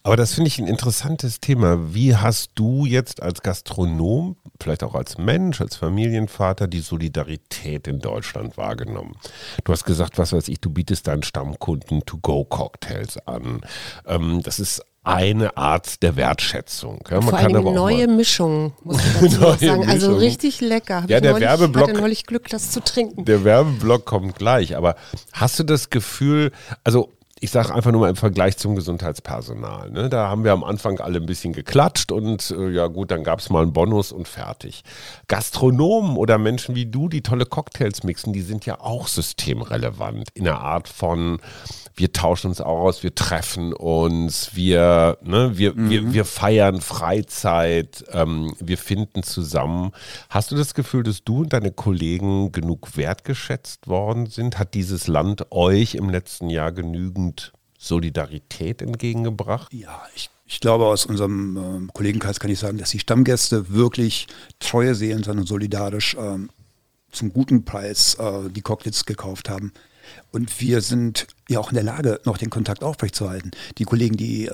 Aber 0.03 0.15
das 0.15 0.33
finde 0.33 0.47
ich 0.47 0.59
ein 0.59 0.67
interessantes 0.67 1.39
Thema. 1.39 1.93
Wie 1.93 2.15
hast 2.15 2.51
du 2.55 2.85
jetzt 2.85 3.21
als 3.21 3.41
Gastronom, 3.41 4.37
vielleicht 4.59 4.83
auch 4.83 4.95
als 4.95 5.17
Mensch, 5.17 5.61
als 5.61 5.75
Familienvater, 5.75 6.67
die 6.67 6.79
Solidarität 6.79 7.87
in 7.87 7.99
Deutschland 7.99 8.57
wahrgenommen? 8.57 9.15
Du 9.63 9.71
hast 9.71 9.83
gesagt, 9.83 10.17
was 10.17 10.33
weiß 10.33 10.47
ich, 10.47 10.59
du 10.59 10.69
bietest 10.69 11.07
deinen 11.07 11.23
Stammkunden 11.23 12.03
To-Go-Cocktails 12.05 13.19
an. 13.27 13.61
Ähm, 14.05 14.41
das 14.43 14.59
ist 14.59 14.83
eine 15.07 15.55
Art 15.57 16.01
der 16.03 16.15
Wertschätzung. 16.15 16.99
Ja, 17.09 17.19
man 17.21 17.29
Vor 17.29 17.39
kann 17.39 17.55
aber 17.55 17.69
auch 17.69 17.73
neue 17.73 18.07
Mischung, 18.07 18.73
muss 18.83 18.97
ich 18.99 19.13
dazu 19.39 19.65
sagen. 19.65 19.87
Also 19.89 20.07
Mischung. 20.07 20.19
richtig 20.19 20.61
lecker. 20.61 21.03
Hab 21.03 21.09
Ja, 21.09 21.17
ich 21.17 21.23
der 21.23 21.31
neulich, 21.33 21.47
Werbeblock- 21.47 21.81
hatte 21.89 21.93
neulich 22.01 22.25
Glück, 22.25 22.49
das 22.49 22.71
zu 22.71 22.81
trinken. 22.83 23.25
Der 23.25 23.43
Werbeblock 23.43 24.05
kommt 24.05 24.35
gleich, 24.35 24.75
aber 24.75 24.95
hast 25.33 25.57
du 25.59 25.63
das 25.63 25.89
Gefühl, 25.89 26.51
also 26.83 27.11
ich 27.39 27.51
sage 27.51 27.73
einfach 27.73 27.91
nur 27.91 28.01
mal 28.01 28.09
im 28.09 28.15
Vergleich 28.15 28.57
zum 28.57 28.75
Gesundheitspersonal, 28.75 29.91
ne? 29.91 30.09
da 30.09 30.27
haben 30.29 30.43
wir 30.43 30.51
am 30.51 30.63
Anfang 30.63 30.99
alle 30.99 31.19
ein 31.19 31.25
bisschen 31.25 31.53
geklatscht 31.53 32.11
und 32.11 32.51
äh, 32.51 32.69
ja 32.69 32.87
gut, 32.87 33.11
dann 33.11 33.23
gab 33.23 33.39
es 33.39 33.49
mal 33.49 33.63
einen 33.63 33.73
Bonus 33.73 34.11
und 34.11 34.27
fertig. 34.27 34.83
Gastronomen 35.27 36.17
oder 36.17 36.37
Menschen 36.37 36.75
wie 36.75 36.85
du, 36.85 37.09
die 37.09 37.21
tolle 37.21 37.45
Cocktails 37.45 38.03
mixen, 38.03 38.33
die 38.33 38.41
sind 38.41 38.65
ja 38.65 38.79
auch 38.79 39.07
systemrelevant 39.07 40.29
in 40.33 40.45
der 40.45 40.59
Art 40.59 40.87
von, 40.87 41.39
wir 41.95 42.13
tauschen 42.13 42.47
uns 42.47 42.61
aus, 42.61 43.03
wir 43.03 43.15
treffen 43.15 43.73
uns, 43.73 44.51
wir, 44.55 45.17
ne, 45.23 45.57
wir, 45.57 45.75
wir, 45.75 46.13
wir 46.13 46.25
feiern 46.25 46.79
Freizeit, 46.81 48.05
ähm, 48.11 48.53
wir 48.59 48.77
finden 48.77 49.23
zusammen. 49.23 49.91
Hast 50.29 50.51
du 50.51 50.55
das 50.55 50.73
Gefühl, 50.75 51.03
dass 51.03 51.23
du 51.23 51.41
und 51.41 51.53
deine 51.53 51.71
Kollegen 51.71 52.51
genug 52.51 52.97
wertgeschätzt 52.97 53.87
worden 53.87 54.27
sind? 54.27 54.59
Hat 54.59 54.75
dieses 54.75 55.07
Land 55.07 55.51
euch 55.51 55.95
im 55.95 56.09
letzten 56.09 56.49
Jahr 56.49 56.71
genügend 56.71 57.27
Solidarität 57.77 58.81
entgegengebracht? 58.81 59.73
Ja, 59.73 60.01
ich, 60.15 60.29
ich 60.45 60.59
glaube, 60.59 60.85
aus 60.85 61.05
unserem 61.05 61.57
ähm, 61.57 61.93
Kollegenkreis 61.93 62.39
kann 62.39 62.51
ich 62.51 62.59
sagen, 62.59 62.77
dass 62.77 62.89
die 62.89 62.99
Stammgäste 62.99 63.69
wirklich 63.69 64.27
treue 64.59 64.95
Seelen 64.95 65.23
sind 65.23 65.39
und 65.39 65.47
solidarisch 65.47 66.15
ähm, 66.19 66.49
zum 67.11 67.31
guten 67.31 67.65
Preis 67.65 68.15
äh, 68.15 68.49
die 68.49 68.61
Cocktails 68.61 69.05
gekauft 69.05 69.49
haben. 69.49 69.73
Und 70.31 70.59
wir 70.61 70.81
sind 70.81 71.27
ja 71.49 71.59
auch 71.59 71.69
in 71.69 71.75
der 71.75 71.83
Lage, 71.83 72.21
noch 72.25 72.37
den 72.37 72.49
Kontakt 72.49 72.83
aufrechtzuerhalten. 72.83 73.51
Die 73.77 73.83
Kollegen, 73.83 74.17
die 74.17 74.45
äh, 74.45 74.51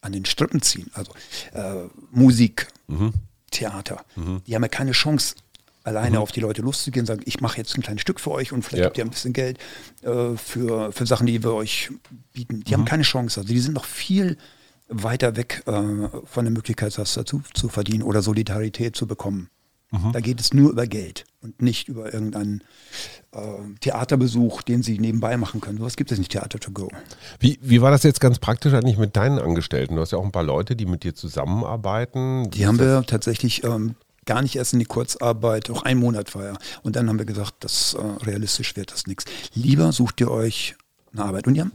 an 0.00 0.12
den 0.12 0.24
Strippen 0.24 0.62
ziehen, 0.62 0.90
also 0.94 1.12
äh, 1.52 1.88
Musik, 2.10 2.68
Theater, 3.50 4.04
die 4.46 4.54
haben 4.54 4.62
ja 4.62 4.68
keine 4.68 4.92
Chance, 4.92 5.34
alleine 5.84 6.20
auf 6.20 6.32
die 6.32 6.40
Leute 6.40 6.62
loszugehen 6.62 7.02
und 7.02 7.06
sagen, 7.06 7.22
ich 7.24 7.40
mache 7.40 7.56
jetzt 7.58 7.76
ein 7.76 7.82
kleines 7.82 8.02
Stück 8.02 8.20
für 8.20 8.30
euch 8.30 8.52
und 8.52 8.62
vielleicht 8.62 8.80
Ja. 8.80 8.86
habt 8.86 8.98
ihr 8.98 9.04
ein 9.04 9.10
bisschen 9.10 9.32
Geld 9.32 9.58
äh, 10.02 10.36
für, 10.36 10.92
für 10.92 11.06
Sachen, 11.06 11.26
die 11.26 11.42
wir 11.42 11.54
euch 11.54 11.90
bieten. 12.32 12.62
Die 12.64 12.74
haben 12.74 12.84
keine 12.84 13.02
Chance. 13.02 13.40
Also 13.40 13.52
die 13.52 13.60
sind 13.60 13.74
noch 13.74 13.84
viel 13.86 14.36
weiter 14.88 15.36
weg 15.36 15.62
äh, 15.66 15.72
von 16.24 16.44
der 16.44 16.50
Möglichkeit, 16.52 16.96
was 16.98 17.14
dazu 17.14 17.42
zu 17.54 17.68
verdienen 17.68 18.02
oder 18.02 18.22
Solidarität 18.22 18.96
zu 18.96 19.06
bekommen. 19.06 19.48
Da 20.12 20.20
geht 20.20 20.38
es 20.40 20.54
nur 20.54 20.70
über 20.70 20.86
Geld 20.86 21.24
und 21.40 21.62
nicht 21.62 21.88
über 21.88 22.14
irgendeinen 22.14 22.62
äh, 23.32 23.38
Theaterbesuch, 23.80 24.62
den 24.62 24.84
sie 24.84 25.00
nebenbei 25.00 25.36
machen 25.36 25.60
können. 25.60 25.78
Sowas 25.78 25.96
gibt 25.96 26.12
es 26.12 26.18
nicht, 26.20 26.30
Theater 26.30 26.60
to 26.60 26.70
go. 26.70 26.88
Wie, 27.40 27.58
wie 27.60 27.80
war 27.82 27.90
das 27.90 28.04
jetzt 28.04 28.20
ganz 28.20 28.38
praktisch 28.38 28.72
eigentlich 28.72 28.98
mit 28.98 29.16
deinen 29.16 29.40
Angestellten? 29.40 29.96
Du 29.96 30.00
hast 30.00 30.12
ja 30.12 30.18
auch 30.18 30.24
ein 30.24 30.30
paar 30.30 30.44
Leute, 30.44 30.76
die 30.76 30.86
mit 30.86 31.02
dir 31.02 31.16
zusammenarbeiten. 31.16 32.48
Die 32.50 32.68
haben 32.68 32.78
wir 32.78 33.02
tatsächlich 33.04 33.64
ähm, 33.64 33.96
gar 34.26 34.42
nicht 34.42 34.56
erst 34.56 34.72
in 34.72 34.78
die 34.78 34.84
Kurzarbeit, 34.84 35.70
auch 35.70 35.82
ein 35.82 35.98
Monat 35.98 36.34
war 36.34 36.44
ja. 36.44 36.54
Und 36.82 36.96
dann 36.96 37.08
haben 37.08 37.18
wir 37.18 37.26
gesagt, 37.26 37.54
das 37.60 37.94
äh, 37.94 38.24
realistisch 38.24 38.76
wird 38.76 38.92
das 38.92 39.06
nichts. 39.06 39.24
Lieber 39.54 39.92
sucht 39.92 40.20
ihr 40.20 40.30
euch 40.30 40.76
eine 41.12 41.24
Arbeit. 41.24 41.46
Und 41.46 41.54
die 41.54 41.60
haben 41.60 41.72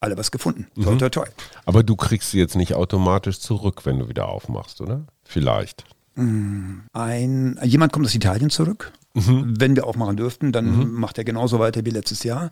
alle 0.00 0.16
was 0.16 0.30
gefunden. 0.30 0.66
Toi, 0.80 0.96
toi, 0.96 1.08
toi. 1.08 1.26
Aber 1.64 1.82
du 1.82 1.96
kriegst 1.96 2.30
sie 2.30 2.38
jetzt 2.38 2.54
nicht 2.56 2.74
automatisch 2.74 3.40
zurück, 3.40 3.84
wenn 3.84 3.98
du 3.98 4.08
wieder 4.08 4.28
aufmachst, 4.28 4.80
oder? 4.80 5.04
Vielleicht. 5.24 5.84
Ein, 6.16 7.58
jemand 7.62 7.92
kommt 7.92 8.06
aus 8.06 8.14
Italien 8.14 8.50
zurück. 8.50 8.92
Wenn 9.14 9.74
wir 9.74 9.86
aufmachen 9.86 10.16
dürften, 10.16 10.52
dann 10.52 10.92
macht 10.92 11.18
er 11.18 11.24
genauso 11.24 11.58
weiter 11.58 11.84
wie 11.84 11.90
letztes 11.90 12.22
Jahr. 12.22 12.50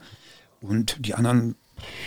Und 0.60 1.04
die 1.04 1.14
anderen, 1.14 1.54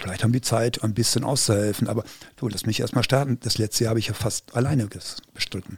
vielleicht 0.02 0.24
haben 0.24 0.32
die 0.32 0.42
Zeit, 0.42 0.84
ein 0.84 0.94
bisschen 0.94 1.24
auszuhelfen. 1.24 1.88
Aber 1.88 2.04
du, 2.36 2.48
lass 2.48 2.66
mich 2.66 2.80
erstmal 2.80 3.04
starten. 3.04 3.40
Das 3.42 3.58
letzte 3.58 3.84
Jahr 3.84 3.92
habe 3.92 4.00
ich 4.00 4.08
ja 4.08 4.14
fast 4.14 4.56
alleine 4.56 4.88
bestritten. 5.34 5.78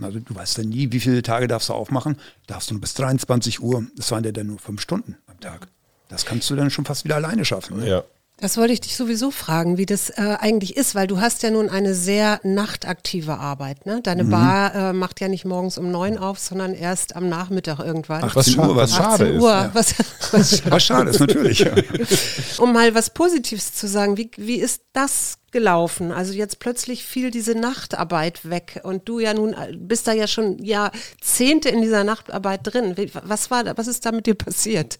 Also 0.00 0.20
du 0.20 0.34
weißt 0.34 0.58
ja 0.58 0.64
nie, 0.64 0.92
wie 0.92 1.00
viele 1.00 1.22
Tage 1.22 1.48
darfst 1.48 1.68
du 1.68 1.74
aufmachen. 1.74 2.16
Darfst 2.46 2.70
du 2.70 2.74
nur 2.74 2.80
bis 2.80 2.94
23 2.94 3.62
Uhr. 3.62 3.86
Das 3.96 4.10
waren 4.10 4.24
ja 4.24 4.32
dann 4.32 4.46
nur 4.46 4.58
fünf 4.58 4.80
Stunden 4.80 5.16
am 5.26 5.38
Tag. 5.40 5.68
Das 6.08 6.24
kannst 6.24 6.48
du 6.50 6.56
dann 6.56 6.70
schon 6.70 6.84
fast 6.84 7.04
wieder 7.04 7.16
alleine 7.16 7.44
schaffen. 7.44 7.78
Ne? 7.78 7.88
Ja. 7.88 8.04
Das 8.40 8.56
wollte 8.56 8.72
ich 8.72 8.80
dich 8.80 8.94
sowieso 8.96 9.32
fragen, 9.32 9.78
wie 9.78 9.86
das 9.86 10.10
äh, 10.10 10.36
eigentlich 10.38 10.76
ist, 10.76 10.94
weil 10.94 11.08
du 11.08 11.20
hast 11.20 11.42
ja 11.42 11.50
nun 11.50 11.68
eine 11.68 11.92
sehr 11.92 12.38
nachtaktive 12.44 13.36
Arbeit. 13.38 13.84
Ne? 13.84 14.00
Deine 14.00 14.22
Mhm. 14.22 14.30
Bar 14.30 14.74
äh, 14.76 14.92
macht 14.92 15.20
ja 15.20 15.26
nicht 15.26 15.44
morgens 15.44 15.76
um 15.76 15.90
neun 15.90 16.16
auf, 16.18 16.38
sondern 16.38 16.72
erst 16.72 17.16
am 17.16 17.28
Nachmittag 17.28 17.80
irgendwann. 17.80 18.22
18 18.22 18.54
scha- 18.54 18.68
Uhr, 18.68 18.76
was 18.76 18.90
was, 18.92 18.96
schade 18.96 19.24
18 19.24 19.26
ist, 19.34 19.42
Uhr. 19.42 19.50
ja. 19.50 19.70
Was, 19.74 19.94
was, 20.30 20.70
was 20.70 20.84
schade 20.84 21.10
ist, 21.10 21.18
natürlich. 21.20 21.66
Um 22.58 22.72
mal 22.72 22.94
was 22.94 23.10
Positives 23.10 23.74
zu 23.74 23.88
sagen, 23.88 24.16
wie, 24.16 24.30
wie 24.36 24.56
ist 24.60 24.82
das 24.92 25.37
gelaufen? 25.52 26.12
Also 26.12 26.32
jetzt 26.32 26.58
plötzlich 26.58 27.04
fiel 27.04 27.30
diese 27.30 27.52
Nachtarbeit 27.54 28.48
weg 28.48 28.80
und 28.84 29.08
du 29.08 29.18
ja 29.20 29.34
nun 29.34 29.52
äh, 29.54 29.74
bist 29.76 30.06
da 30.06 30.12
ja 30.12 30.26
schon 30.26 30.62
Jahrzehnte 30.62 31.68
in 31.68 31.82
dieser 31.82 32.04
Nachtarbeit 32.04 32.60
drin. 32.64 32.94
Was 33.24 33.50
war 33.50 33.64
da, 33.64 33.76
was 33.76 33.86
ist 33.86 34.04
da 34.06 34.12
mit 34.12 34.26
dir 34.26 34.34
passiert? 34.34 34.98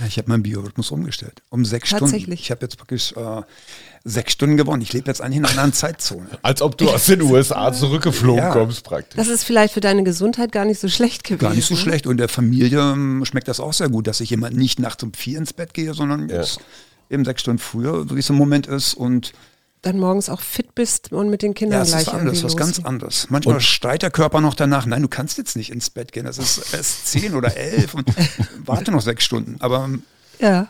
Ja, 0.00 0.06
Ich 0.06 0.16
habe 0.18 0.28
meinen 0.30 0.42
Biorhythmus 0.42 0.90
umgestellt. 0.90 1.42
Um 1.50 1.64
sechs 1.64 1.88
Stunden. 1.88 2.04
Tatsächlich? 2.06 2.40
Ich 2.40 2.50
habe 2.50 2.62
jetzt 2.62 2.76
praktisch 2.78 3.12
äh, 3.12 3.42
sechs 4.04 4.32
Stunden 4.32 4.56
gewonnen. 4.56 4.82
Ich 4.82 4.92
lebe 4.92 5.06
jetzt 5.08 5.20
eigentlich 5.20 5.36
in 5.38 5.44
einer 5.44 5.50
anderen 5.50 5.72
Zeitzone. 5.72 6.26
Als 6.42 6.62
ob 6.62 6.76
du 6.78 6.88
aus 6.90 7.06
den 7.06 7.22
USA 7.22 7.72
zurückgeflogen 7.72 8.42
Ja. 8.42 8.50
kommst, 8.52 8.84
praktisch. 8.84 9.16
Das 9.16 9.28
ist 9.28 9.44
vielleicht 9.44 9.74
für 9.74 9.80
deine 9.80 10.02
Gesundheit 10.02 10.52
gar 10.52 10.64
nicht 10.64 10.80
so 10.80 10.88
schlecht 10.88 11.24
gewesen. 11.24 11.40
Gar 11.40 11.54
nicht 11.54 11.66
so 11.68 11.76
schlecht. 11.76 12.06
Und 12.06 12.16
der 12.16 12.28
Familie 12.28 12.80
ähm, 12.80 13.24
schmeckt 13.26 13.48
das 13.48 13.60
auch 13.60 13.72
sehr 13.72 13.88
gut, 13.90 14.06
dass 14.06 14.20
ich 14.20 14.32
immer 14.32 14.50
nicht 14.50 14.78
nachts 14.78 15.02
um 15.02 15.12
vier 15.12 15.38
ins 15.38 15.52
Bett 15.52 15.74
gehe, 15.74 15.94
sondern 15.94 16.28
Ja. 16.28 16.42
eben 17.10 17.24
sechs 17.24 17.42
Stunden 17.42 17.58
früher, 17.58 18.06
so 18.08 18.16
wie 18.16 18.20
es 18.20 18.30
im 18.30 18.36
Moment 18.36 18.66
ist. 18.66 18.94
Und 18.94 19.32
Dann 19.82 19.98
morgens 19.98 20.28
auch 20.28 20.40
fit 20.40 20.74
bist 20.76 21.12
und 21.12 21.28
mit 21.28 21.42
den 21.42 21.54
Kindern 21.54 21.80
ja, 21.80 21.84
gleich 21.84 22.02
ist 22.02 22.08
anders, 22.08 22.44
was 22.44 22.56
ganz 22.56 22.78
anderes. 22.84 23.26
Manchmal 23.30 23.60
schreit 23.60 24.02
der 24.02 24.12
Körper 24.12 24.40
noch 24.40 24.54
danach, 24.54 24.86
nein, 24.86 25.02
du 25.02 25.08
kannst 25.08 25.38
jetzt 25.38 25.56
nicht 25.56 25.72
ins 25.72 25.90
Bett 25.90 26.12
gehen. 26.12 26.24
Das 26.24 26.38
ist 26.38 26.72
erst 26.72 27.08
zehn 27.08 27.34
oder 27.34 27.56
elf 27.56 27.94
und 27.94 28.08
warte 28.64 28.92
noch 28.92 29.02
sechs 29.02 29.24
Stunden. 29.24 29.56
Aber 29.60 29.90
Ja. 30.38 30.68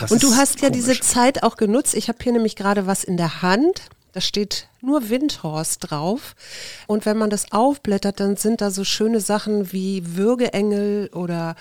Das 0.00 0.10
Und 0.10 0.22
du 0.22 0.34
hast 0.34 0.60
ja 0.60 0.68
komisch. 0.68 0.84
diese 0.86 1.00
Zeit 1.00 1.42
auch 1.42 1.56
genutzt. 1.56 1.94
Ich 1.94 2.08
habe 2.08 2.18
hier 2.22 2.32
nämlich 2.32 2.56
gerade 2.56 2.86
was 2.86 3.04
in 3.04 3.16
der 3.16 3.42
Hand. 3.42 3.82
Da 4.18 4.22
steht 4.22 4.66
nur 4.80 5.10
Windhorst 5.10 5.92
drauf. 5.92 6.34
Und 6.88 7.06
wenn 7.06 7.16
man 7.18 7.30
das 7.30 7.52
aufblättert, 7.52 8.18
dann 8.18 8.34
sind 8.34 8.60
da 8.60 8.72
so 8.72 8.82
schöne 8.82 9.20
Sachen 9.20 9.70
wie 9.72 10.16
Würgeengel 10.16 11.08
oder 11.14 11.54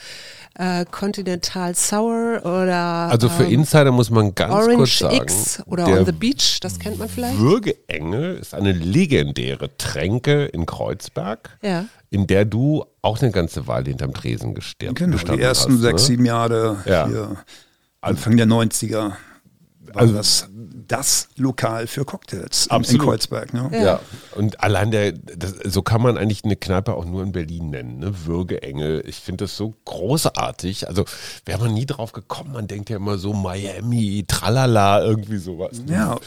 äh, 0.57 0.83
Continental 0.89 1.75
Sour 1.75 2.39
oder 2.43 2.75
Also 3.11 3.29
für 3.29 3.43
ähm, 3.43 3.51
Insider 3.51 3.91
muss 3.91 4.09
man 4.09 4.33
ganz 4.33 4.51
kurz 4.55 4.65
Orange 4.69 4.97
sagen, 4.97 5.15
X 5.17 5.61
oder 5.67 5.85
der 5.85 5.99
On 5.99 6.05
the 6.07 6.11
Beach, 6.13 6.59
das 6.61 6.79
kennt 6.79 6.97
man 6.97 7.09
vielleicht. 7.09 7.37
Würgeengel 7.37 8.37
ist 8.39 8.55
eine 8.55 8.71
legendäre 8.71 9.69
Tränke 9.77 10.45
in 10.45 10.65
Kreuzberg, 10.65 11.59
Ja. 11.61 11.85
in 12.09 12.25
der 12.25 12.43
du 12.45 12.83
auch 13.03 13.21
eine 13.21 13.29
ganze 13.29 13.67
Weile 13.67 13.89
hinterm 13.89 14.15
Tresen 14.15 14.55
gestirbt 14.55 14.95
Genau, 14.97 15.15
die 15.15 15.39
ersten 15.39 15.73
hast, 15.73 15.81
sechs, 15.81 16.01
ne? 16.01 16.07
sieben 16.07 16.25
Jahre 16.25 16.77
Ja. 16.87 17.05
hier, 17.05 17.35
Anfang 18.01 18.35
der 18.35 18.47
90er, 18.47 19.11
war 19.93 20.01
Also- 20.01 20.13
das 20.15 20.49
das 20.87 21.29
Lokal 21.35 21.87
für 21.87 22.05
Cocktails 22.05 22.65
in, 22.67 22.71
in 22.71 22.75
Absolut. 22.77 23.05
Kreuzberg. 23.05 23.53
Ne? 23.53 23.69
Ja. 23.73 23.99
und 24.35 24.61
allein 24.63 24.91
der, 24.91 25.11
das, 25.11 25.53
so 25.65 25.81
kann 25.81 26.01
man 26.01 26.17
eigentlich 26.17 26.43
eine 26.43 26.55
Kneipe 26.55 26.93
auch 26.93 27.05
nur 27.05 27.23
in 27.23 27.31
Berlin 27.31 27.69
nennen, 27.71 27.99
ne? 27.99 28.13
Würgeengel. 28.25 29.03
Ich 29.07 29.17
finde 29.17 29.43
das 29.45 29.57
so 29.57 29.73
großartig. 29.85 30.87
Also 30.87 31.05
wäre 31.45 31.59
man 31.59 31.73
nie 31.73 31.85
drauf 31.85 32.11
gekommen, 32.13 32.51
man 32.53 32.67
denkt 32.67 32.89
ja 32.89 32.97
immer 32.97 33.17
so 33.17 33.33
Miami, 33.33 34.25
tralala, 34.27 35.03
irgendwie 35.03 35.37
sowas. 35.37 35.79
ne? 35.85 35.93
Ja. 35.93 36.17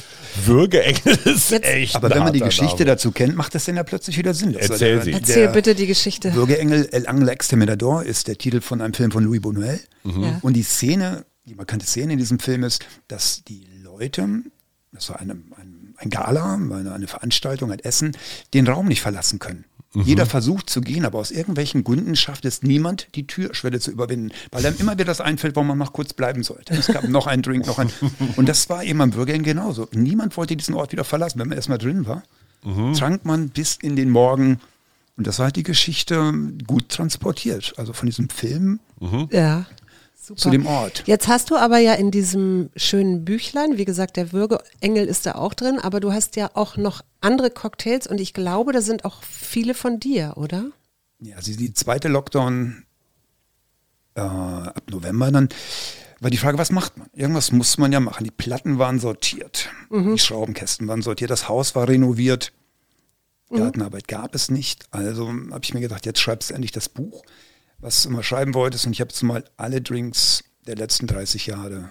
Würgeengel 0.44 1.18
ist 1.24 1.50
Jetzt- 1.50 1.64
echt 1.66 1.96
Aber 1.96 2.10
wenn 2.10 2.18
man 2.24 2.32
die 2.32 2.40
Geschichte 2.40 2.76
Name. 2.78 2.84
dazu 2.86 3.12
kennt, 3.12 3.36
macht 3.36 3.54
das 3.54 3.64
dann 3.64 3.76
ja 3.76 3.82
plötzlich 3.82 4.16
wieder 4.18 4.34
Sinn. 4.34 4.52
Das 4.52 4.70
Erzähl 4.70 4.96
war 4.98 5.04
sie. 5.04 5.10
der- 5.12 5.20
Erzähl 5.20 5.42
der 5.46 5.52
bitte 5.52 5.74
die 5.74 5.86
Geschichte. 5.86 6.30
Bürgerengel 6.30 6.88
El 6.92 7.06
Angle 7.06 7.28
Exterminador 7.30 8.02
ist 8.04 8.28
der 8.28 8.36
Titel 8.38 8.60
von 8.60 8.80
einem 8.80 8.94
Film 8.94 9.10
von 9.10 9.24
Louis 9.24 9.40
Buñuel. 9.40 9.80
Ja. 10.04 10.38
Und 10.42 10.54
die 10.54 10.62
Szene, 10.62 11.24
die 11.44 11.54
markante 11.54 11.86
Szene 11.86 12.12
in 12.14 12.18
diesem 12.18 12.38
Film 12.38 12.64
ist, 12.64 12.84
dass 13.08 13.42
die 13.44 13.66
Leute, 14.00 14.28
das 14.92 15.10
war 15.10 15.20
eine, 15.20 15.32
ein, 15.32 15.94
ein 15.98 16.10
Gala, 16.10 16.54
eine, 16.54 16.92
eine 16.92 17.06
Veranstaltung, 17.06 17.70
ein 17.70 17.78
Essen, 17.80 18.16
den 18.54 18.66
Raum 18.66 18.86
nicht 18.86 19.02
verlassen 19.02 19.38
können. 19.38 19.64
Jeder 19.92 20.24
versucht 20.24 20.70
zu 20.70 20.82
gehen, 20.82 21.04
aber 21.04 21.18
aus 21.18 21.32
irgendwelchen 21.32 21.82
Gründen 21.82 22.14
schafft 22.14 22.44
es 22.44 22.62
niemand, 22.62 23.08
die 23.16 23.26
Türschwelle 23.26 23.80
zu 23.80 23.90
überwinden, 23.90 24.30
weil 24.52 24.64
einem 24.64 24.76
immer 24.78 24.92
wieder 24.92 25.04
das 25.04 25.20
einfällt, 25.20 25.56
warum 25.56 25.66
man 25.66 25.78
noch 25.78 25.92
kurz 25.92 26.12
bleiben 26.14 26.44
sollte. 26.44 26.74
Es 26.74 26.86
gab 26.86 27.08
noch 27.08 27.26
einen 27.26 27.42
Drink, 27.42 27.66
noch 27.66 27.80
ein. 27.80 27.90
Und 28.36 28.48
das 28.48 28.70
war 28.70 28.84
eben 28.84 29.00
am 29.00 29.10
Bürgerring 29.10 29.42
genauso. 29.42 29.88
Niemand 29.92 30.36
wollte 30.36 30.56
diesen 30.56 30.76
Ort 30.76 30.92
wieder 30.92 31.02
verlassen. 31.02 31.40
Wenn 31.40 31.48
man 31.48 31.56
erstmal 31.56 31.78
drin 31.78 32.06
war, 32.06 32.22
trank 32.94 33.24
man 33.24 33.48
bis 33.48 33.74
in 33.82 33.96
den 33.96 34.10
Morgen. 34.10 34.60
Und 35.16 35.26
das 35.26 35.40
war 35.40 35.46
halt 35.46 35.56
die 35.56 35.64
Geschichte 35.64 36.32
gut 36.68 36.88
transportiert. 36.88 37.74
Also 37.76 37.92
von 37.92 38.06
diesem 38.06 38.28
Film 38.30 38.78
Ja. 39.32 39.66
Super. 40.22 40.38
zu 40.38 40.50
dem 40.50 40.66
Ort. 40.66 41.04
Jetzt 41.06 41.28
hast 41.28 41.50
du 41.50 41.56
aber 41.56 41.78
ja 41.78 41.94
in 41.94 42.10
diesem 42.10 42.68
schönen 42.76 43.24
Büchlein, 43.24 43.78
wie 43.78 43.86
gesagt, 43.86 44.18
der 44.18 44.32
Würgeengel 44.32 45.06
ist 45.06 45.24
da 45.24 45.36
auch 45.36 45.54
drin, 45.54 45.78
aber 45.78 45.98
du 45.98 46.12
hast 46.12 46.36
ja 46.36 46.50
auch 46.54 46.76
noch 46.76 47.00
andere 47.22 47.50
Cocktails 47.50 48.06
und 48.06 48.20
ich 48.20 48.34
glaube, 48.34 48.72
da 48.72 48.82
sind 48.82 49.06
auch 49.06 49.22
viele 49.22 49.72
von 49.72 49.98
dir, 49.98 50.34
oder? 50.36 50.66
Ja, 51.20 51.36
also 51.36 51.56
die 51.56 51.72
zweite 51.72 52.08
Lockdown 52.08 52.84
äh, 54.14 54.20
ab 54.20 54.82
November 54.90 55.30
dann 55.30 55.48
war 56.20 56.28
die 56.28 56.36
Frage, 56.36 56.58
was 56.58 56.70
macht 56.70 56.98
man? 56.98 57.08
Irgendwas 57.14 57.50
muss 57.50 57.78
man 57.78 57.90
ja 57.90 58.00
machen. 58.00 58.24
Die 58.24 58.30
Platten 58.30 58.78
waren 58.78 59.00
sortiert, 59.00 59.70
die 59.90 60.18
Schraubenkästen 60.18 60.86
waren 60.86 61.00
sortiert, 61.00 61.30
das 61.30 61.48
Haus 61.48 61.74
war 61.74 61.88
renoviert, 61.88 62.52
Gartenarbeit 63.48 64.06
gab 64.06 64.34
es 64.34 64.50
nicht. 64.50 64.84
Also 64.90 65.28
habe 65.28 65.60
ich 65.62 65.72
mir 65.72 65.80
gedacht, 65.80 66.04
jetzt 66.04 66.20
schreibst 66.20 66.50
du 66.50 66.54
endlich 66.54 66.72
das 66.72 66.90
Buch, 66.90 67.22
was 67.80 68.02
du 68.02 68.08
immer 68.10 68.22
schreiben 68.22 68.54
wolltest. 68.54 68.86
Und 68.86 68.92
ich 68.92 69.00
habe 69.00 69.10
jetzt 69.10 69.22
mal 69.22 69.44
alle 69.56 69.80
Drinks 69.80 70.44
der 70.66 70.76
letzten 70.76 71.06
30 71.06 71.46
Jahre, 71.46 71.88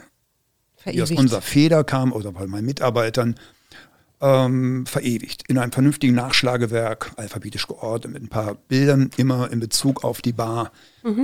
die 0.86 1.02
aus 1.02 1.10
Verewigt. 1.10 1.20
unserer 1.20 1.42
Feder 1.42 1.84
kamen 1.84 2.12
oder 2.12 2.32
bei 2.32 2.48
meinen 2.48 2.66
Mitarbeitern, 2.66 3.36
ähm, 4.22 4.86
verewigt. 4.86 5.44
In 5.48 5.58
einem 5.58 5.72
vernünftigen 5.72 6.14
Nachschlagewerk, 6.14 7.14
alphabetisch 7.16 7.68
geordnet, 7.68 8.14
mit 8.14 8.24
ein 8.24 8.28
paar 8.28 8.56
Bildern, 8.56 9.10
immer 9.18 9.50
in 9.52 9.60
Bezug 9.62 10.04
auf 10.04 10.22
die 10.22 10.34
Bar. 10.34 10.72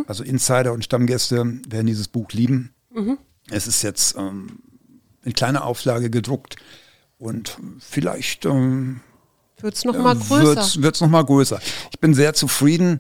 Also 0.08 0.24
Insider 0.24 0.72
und 0.72 0.84
Stammgäste 0.86 1.60
werden 1.68 1.88
dieses 1.88 2.08
Buch 2.08 2.32
lieben. 2.32 2.74
Es 3.52 3.68
ist 3.68 3.82
jetzt 3.84 4.16
ähm, 4.18 4.60
in 5.24 5.34
kleiner 5.34 5.66
Auflage 5.66 6.10
gedruckt 6.10 6.56
und 7.18 7.58
vielleicht 7.80 8.46
ähm, 8.46 9.02
Wird 9.60 9.76
es 9.76 9.84
nochmal 9.84 10.16
größer? 10.16 10.82
wird 10.82 10.96
es 10.96 11.02
nochmal 11.02 11.26
größer. 11.26 11.60
Ich 11.92 12.00
bin 12.00 12.14
sehr 12.14 12.34
zufrieden, 12.34 13.00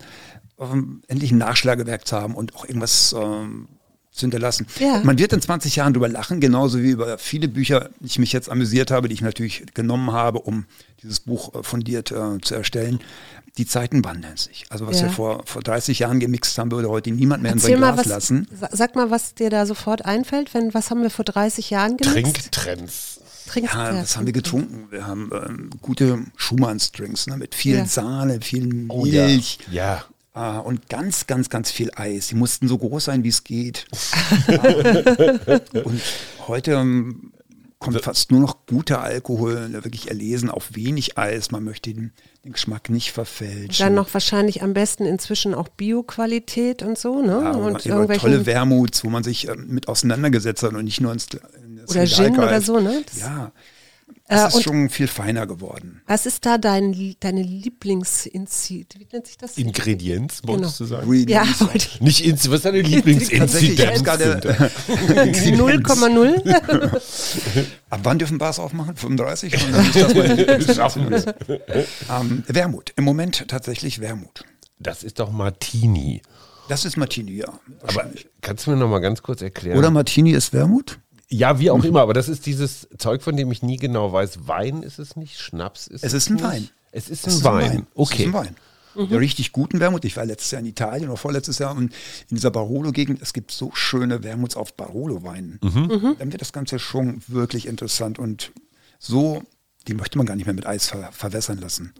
ähm, 0.59 1.01
endlich 1.07 1.31
ein 1.31 1.37
Nachschlagewerk 1.37 2.07
zu 2.07 2.15
haben 2.15 2.35
und 2.35 2.55
auch 2.55 2.65
irgendwas 2.65 3.13
ähm, 3.17 3.67
zu 4.11 4.21
hinterlassen. 4.21 4.65
Ja. 4.79 5.01
Man 5.03 5.17
wird 5.19 5.33
in 5.33 5.41
20 5.41 5.75
Jahren 5.75 5.93
drüber 5.93 6.07
lachen, 6.07 6.39
genauso 6.39 6.81
wie 6.81 6.91
über 6.91 7.17
viele 7.17 7.47
Bücher, 7.49 7.89
die 7.99 8.05
ich 8.05 8.19
mich 8.19 8.31
jetzt 8.31 8.49
amüsiert 8.49 8.89
habe, 8.91 9.09
die 9.09 9.13
ich 9.13 9.21
natürlich 9.21 9.65
genommen 9.73 10.11
habe, 10.13 10.39
um 10.39 10.65
dieses 11.03 11.19
Buch 11.19 11.53
äh, 11.53 11.63
fundiert 11.63 12.11
äh, 12.11 12.39
zu 12.41 12.55
erstellen. 12.55 12.99
Die 13.57 13.65
Zeiten 13.65 14.03
wandeln 14.03 14.35
sich. 14.35 14.65
Also 14.69 14.85
was 14.85 14.97
Ja. 14.99 15.03
wir 15.07 15.11
vor, 15.11 15.43
vor 15.45 15.61
30 15.61 15.99
Jahren 15.99 16.19
gemixt 16.19 16.57
haben, 16.57 16.71
würde 16.71 16.89
heute 16.89 17.11
niemand 17.11 17.41
mehr 17.43 17.53
in 17.53 17.57
Erzähl 17.57 17.71
sein 17.71 17.79
mal, 17.79 17.93
Glas 17.93 18.05
was, 18.05 18.11
lassen. 18.11 18.47
sa- 18.57 18.69
sag 18.71 18.95
mal, 18.95 19.11
was 19.11 19.33
dir 19.33 19.49
da 19.49 19.65
sofort 19.65 20.03
einfällt. 20.03 20.53
Wenn, 20.53 20.73
was 20.73 20.89
haben 20.91 21.01
wir 21.01 21.09
vor 21.09 21.23
30 21.25 21.69
Jahren 21.69 21.95
gemixt? 21.95 22.51
Trinktrends. 22.51 23.19
Trinktrends. 23.47 23.95
Ja, 23.95 24.01
was 24.01 24.17
haben 24.17 24.25
wir 24.25 24.33
getrunken? 24.33 24.87
Wir 24.91 25.07
haben 25.07 25.29
ähm, 25.33 25.69
gute 25.81 26.19
Schumanns-Drinks 26.35 27.27
ne, 27.27 27.37
mit 27.37 27.55
viel 27.55 27.75
Ja. 27.77 27.85
Sahne, 27.85 28.41
viel 28.41 28.85
Oh 28.89 29.05
ja. 29.05 29.25
Milch. 29.25 29.59
Ja. 29.71 30.03
Ah, 30.35 30.59
und 30.59 30.89
ganz, 30.89 31.27
ganz, 31.27 31.49
ganz 31.49 31.71
viel 31.71 31.91
Eis. 31.95 32.27
Die 32.27 32.35
mussten 32.35 32.67
so 32.67 32.77
groß 32.77 33.05
sein, 33.05 33.23
wie 33.23 33.29
es 33.29 33.45
geht. 33.45 33.85
und 35.85 36.01
heute 36.45 36.73
ähm, 36.73 37.31
kommt 37.79 38.01
fast 38.01 38.31
nur 38.31 38.41
noch 38.41 38.65
guter 38.65 39.01
Alkohol, 39.01 39.69
ne, 39.69 39.85
wirklich 39.85 40.09
erlesen 40.09 40.49
auf 40.49 40.75
wenig 40.75 41.17
Eis. 41.17 41.51
Man 41.51 41.63
möchte 41.63 41.93
den, 41.93 42.11
den 42.43 42.51
Geschmack 42.51 42.89
nicht 42.89 43.13
verfälschen. 43.13 43.85
Dann 43.85 43.93
noch 43.95 44.13
wahrscheinlich 44.13 44.61
am 44.61 44.73
besten 44.73 45.05
inzwischen 45.05 45.53
auch 45.53 45.69
Bio-Qualität 45.69 46.83
und 46.83 46.97
so, 46.97 47.21
ne? 47.21 47.39
ja, 47.41 47.51
und 47.51 47.85
irgendwelchen 47.85 48.29
tolle 48.29 48.45
Wermuts, 48.45 49.05
wo 49.05 49.09
man 49.09 49.23
sich 49.23 49.47
ähm, 49.47 49.67
mit 49.69 49.87
auseinandesetzt 49.87 50.63
hat 50.63 50.73
und 50.73 50.83
nicht 50.83 50.99
nur 50.99 51.13
ins, 51.13 51.27
in 51.65 51.77
das 51.77 51.91
Oder 51.91 52.05
Gin 52.07 52.37
oder 52.37 52.59
so, 52.61 52.81
ne? 52.81 53.03
Das- 53.05 53.21
ja, 53.21 53.53
Äh, 54.27 54.35
das 54.37 54.49
ist 54.49 54.55
und- 54.55 54.63
schon 54.63 54.89
viel 54.89 55.07
feiner 55.07 55.45
geworden. 55.45 56.01
Was 56.07 56.25
ist 56.25 56.45
da 56.47 56.57
dein, 56.57 57.15
deine 57.19 57.43
Lieblingsinzid? 57.43 58.95
Wie 58.97 59.07
nennt 59.11 59.27
sich 59.27 59.37
das? 59.37 59.55
Ingredienz, 59.57 60.41
wolltest 60.43 60.79
Genau. 60.79 60.89
du 60.89 60.95
sagen? 61.07 61.29
Ja, 61.29 61.45
wollte 61.59 61.77
ich- 61.77 62.01
Nicht 62.01 62.25
Inzi, 62.25 62.49
was 62.49 62.55
ist 62.57 62.65
deine 62.65 62.81
Lieblingsinzidenz? 62.81 63.79
hab's 63.85 64.03
gerade. 64.03 64.41
0,0? 65.53 66.99
Ab 67.89 67.99
wann 68.03 68.19
dürfen 68.19 68.37
Bars 68.37 68.59
aufmachen? 68.59 68.95
35? 68.95 69.53
Und 69.65 69.73
dann 69.73 69.85
ist 69.85 69.95
das 69.95 70.13
mal 70.15 70.75
Schaffen 70.75 71.09
wir. 71.09 71.35
ähm, 72.09 72.43
Wermut. 72.47 72.93
Im 72.95 73.03
Moment 73.03 73.47
tatsächlich 73.47 73.99
Wermut. 73.99 74.43
Das 74.79 75.03
ist 75.03 75.19
doch 75.19 75.31
Martini. 75.31 76.21
Das 76.67 76.83
ist 76.83 76.97
Martini, 76.97 77.33
ja. 77.33 77.59
Aber 77.83 78.09
kannst 78.41 78.65
du 78.65 78.71
mir 78.71 78.77
noch 78.77 78.89
mal 78.89 78.99
ganz 78.99 79.21
kurz 79.21 79.41
erklären? 79.43 79.77
Oder 79.77 79.91
Martini 79.91 80.31
ist 80.31 80.51
Wermut? 80.51 80.97
Ja, 81.29 81.59
wie 81.59 81.71
auch 81.71 81.83
immer, 81.83 82.01
aber 82.01 82.13
das 82.13 82.29
ist 82.29 82.45
dieses 82.45 82.87
Zeug, 82.97 83.21
von 83.21 83.35
dem 83.35 83.51
ich 83.51 83.63
nie 83.63 83.77
genau 83.77 84.11
weiß. 84.13 84.47
Wein 84.47 84.83
ist 84.83 84.99
es 84.99 85.15
nicht, 85.15 85.39
Schnaps 85.39 85.87
ist 85.87 86.03
Es 86.03 86.13
es 86.13 86.23
ist 86.23 86.29
ein 86.29 86.33
nicht. 86.35 86.43
Wein. 86.45 86.69
Es 86.91 87.09
ist 87.09 87.27
Es 87.27 87.33
ein 87.33 87.37
ist 87.39 87.43
Wein. 87.43 87.87
Es 87.91 87.99
Okay. 87.99 88.23
ist 88.23 88.27
ein 88.27 88.33
Wein. 88.33 88.55
Der 88.97 89.19
richtig 89.19 89.51
guten 89.51 89.81
Wermut. 89.81 90.05
Ich 90.05 90.15
war 90.15 90.25
letztes 90.25 90.51
Jahr 90.51 90.61
in 90.61 90.67
Italien 90.67 91.09
oder 91.09 91.17
vorletztes 91.17 91.59
Jahr 91.59 91.75
und 91.75 91.91
in 92.29 92.37
dieser 92.37 92.49
Barolo-Gegend, 92.49 93.21
es 93.21 93.33
gibt 93.33 93.51
so 93.51 93.71
schöne 93.73 94.23
Wermuts 94.23 94.55
auf 94.55 94.73
Barolo-Weinen. 94.75 95.59
Dann 95.61 96.31
wird 96.31 96.39
das 96.39 96.53
Ganze 96.53 96.79
schon 96.79 97.21
wirklich 97.27 97.67
interessant 97.67 98.19
und 98.19 98.53
so, 98.97 99.43
die 99.89 99.93
möchte 99.95 100.17
man 100.17 100.25
gar 100.25 100.37
nicht 100.37 100.45
mehr 100.45 100.55
mit 100.55 100.65
Eis 100.65 100.87
ver 100.87 101.09
verwässern 101.11 101.57
lassen. 101.57 101.93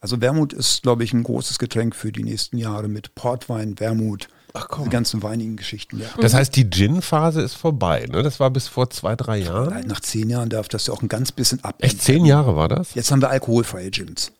Also 0.00 0.20
Wermut 0.20 0.52
ist, 0.52 0.82
glaube 0.82 1.04
ich, 1.04 1.12
ein 1.12 1.22
großes 1.22 1.60
Getränk 1.60 1.94
für 1.94 2.10
die 2.10 2.24
nächsten 2.24 2.58
Jahre 2.58 2.88
mit 2.88 3.14
Portwein, 3.14 3.78
Wermut, 3.78 4.28
Ach, 4.52 4.68
komm. 4.68 4.84
die 4.84 4.90
ganzen 4.90 5.22
weinigen 5.22 5.56
Geschichten. 5.56 5.98
Ja. 6.00 6.06
Das 6.20 6.34
heißt, 6.34 6.54
die 6.56 6.68
Gin-Phase 6.68 7.40
ist 7.40 7.54
vorbei, 7.54 8.06
ne? 8.10 8.22
Das 8.22 8.40
war 8.40 8.50
bis 8.50 8.68
vor 8.68 8.90
zwei, 8.90 9.14
drei 9.16 9.38
Jahren. 9.38 9.70
Nein, 9.70 9.86
Nach 9.86 10.00
zehn 10.00 10.28
Jahren 10.30 10.48
darf 10.50 10.68
das 10.68 10.86
ja 10.86 10.92
auch 10.94 11.02
ein 11.02 11.08
ganz 11.08 11.32
bisschen 11.32 11.62
ab. 11.64 11.76
Echt 11.80 12.02
zehn 12.02 12.24
Jahre 12.24 12.56
war 12.56 12.68
das? 12.68 12.94
Jetzt 12.94 13.10
haben 13.12 13.20
wir 13.22 13.30
alkoholfreie 13.30 13.90
Gins. 13.90 14.32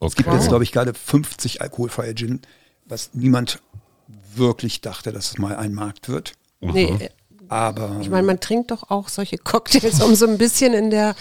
Es 0.00 0.14
gibt 0.14 0.28
Okay. 0.28 0.38
jetzt, 0.38 0.48
glaube 0.48 0.64
ich, 0.64 0.72
gerade 0.72 0.94
50 0.94 1.60
alkoholfreie 1.60 2.14
Gin, 2.14 2.40
was 2.86 3.10
niemand 3.12 3.60
wirklich 4.34 4.80
dachte, 4.80 5.12
dass 5.12 5.32
es 5.32 5.38
mal 5.38 5.56
ein 5.56 5.74
Markt 5.74 6.08
wird. 6.08 6.32
Nee, 6.60 6.84
äh, 6.98 7.08
Aber 7.48 7.98
ich 8.00 8.08
meine, 8.10 8.26
man 8.26 8.40
trinkt 8.40 8.70
doch 8.70 8.90
auch 8.90 9.08
solche 9.08 9.38
Cocktails, 9.38 10.00
um 10.02 10.14
so 10.14 10.26
ein 10.26 10.38
bisschen 10.38 10.72
in 10.74 10.90
der 10.90 11.14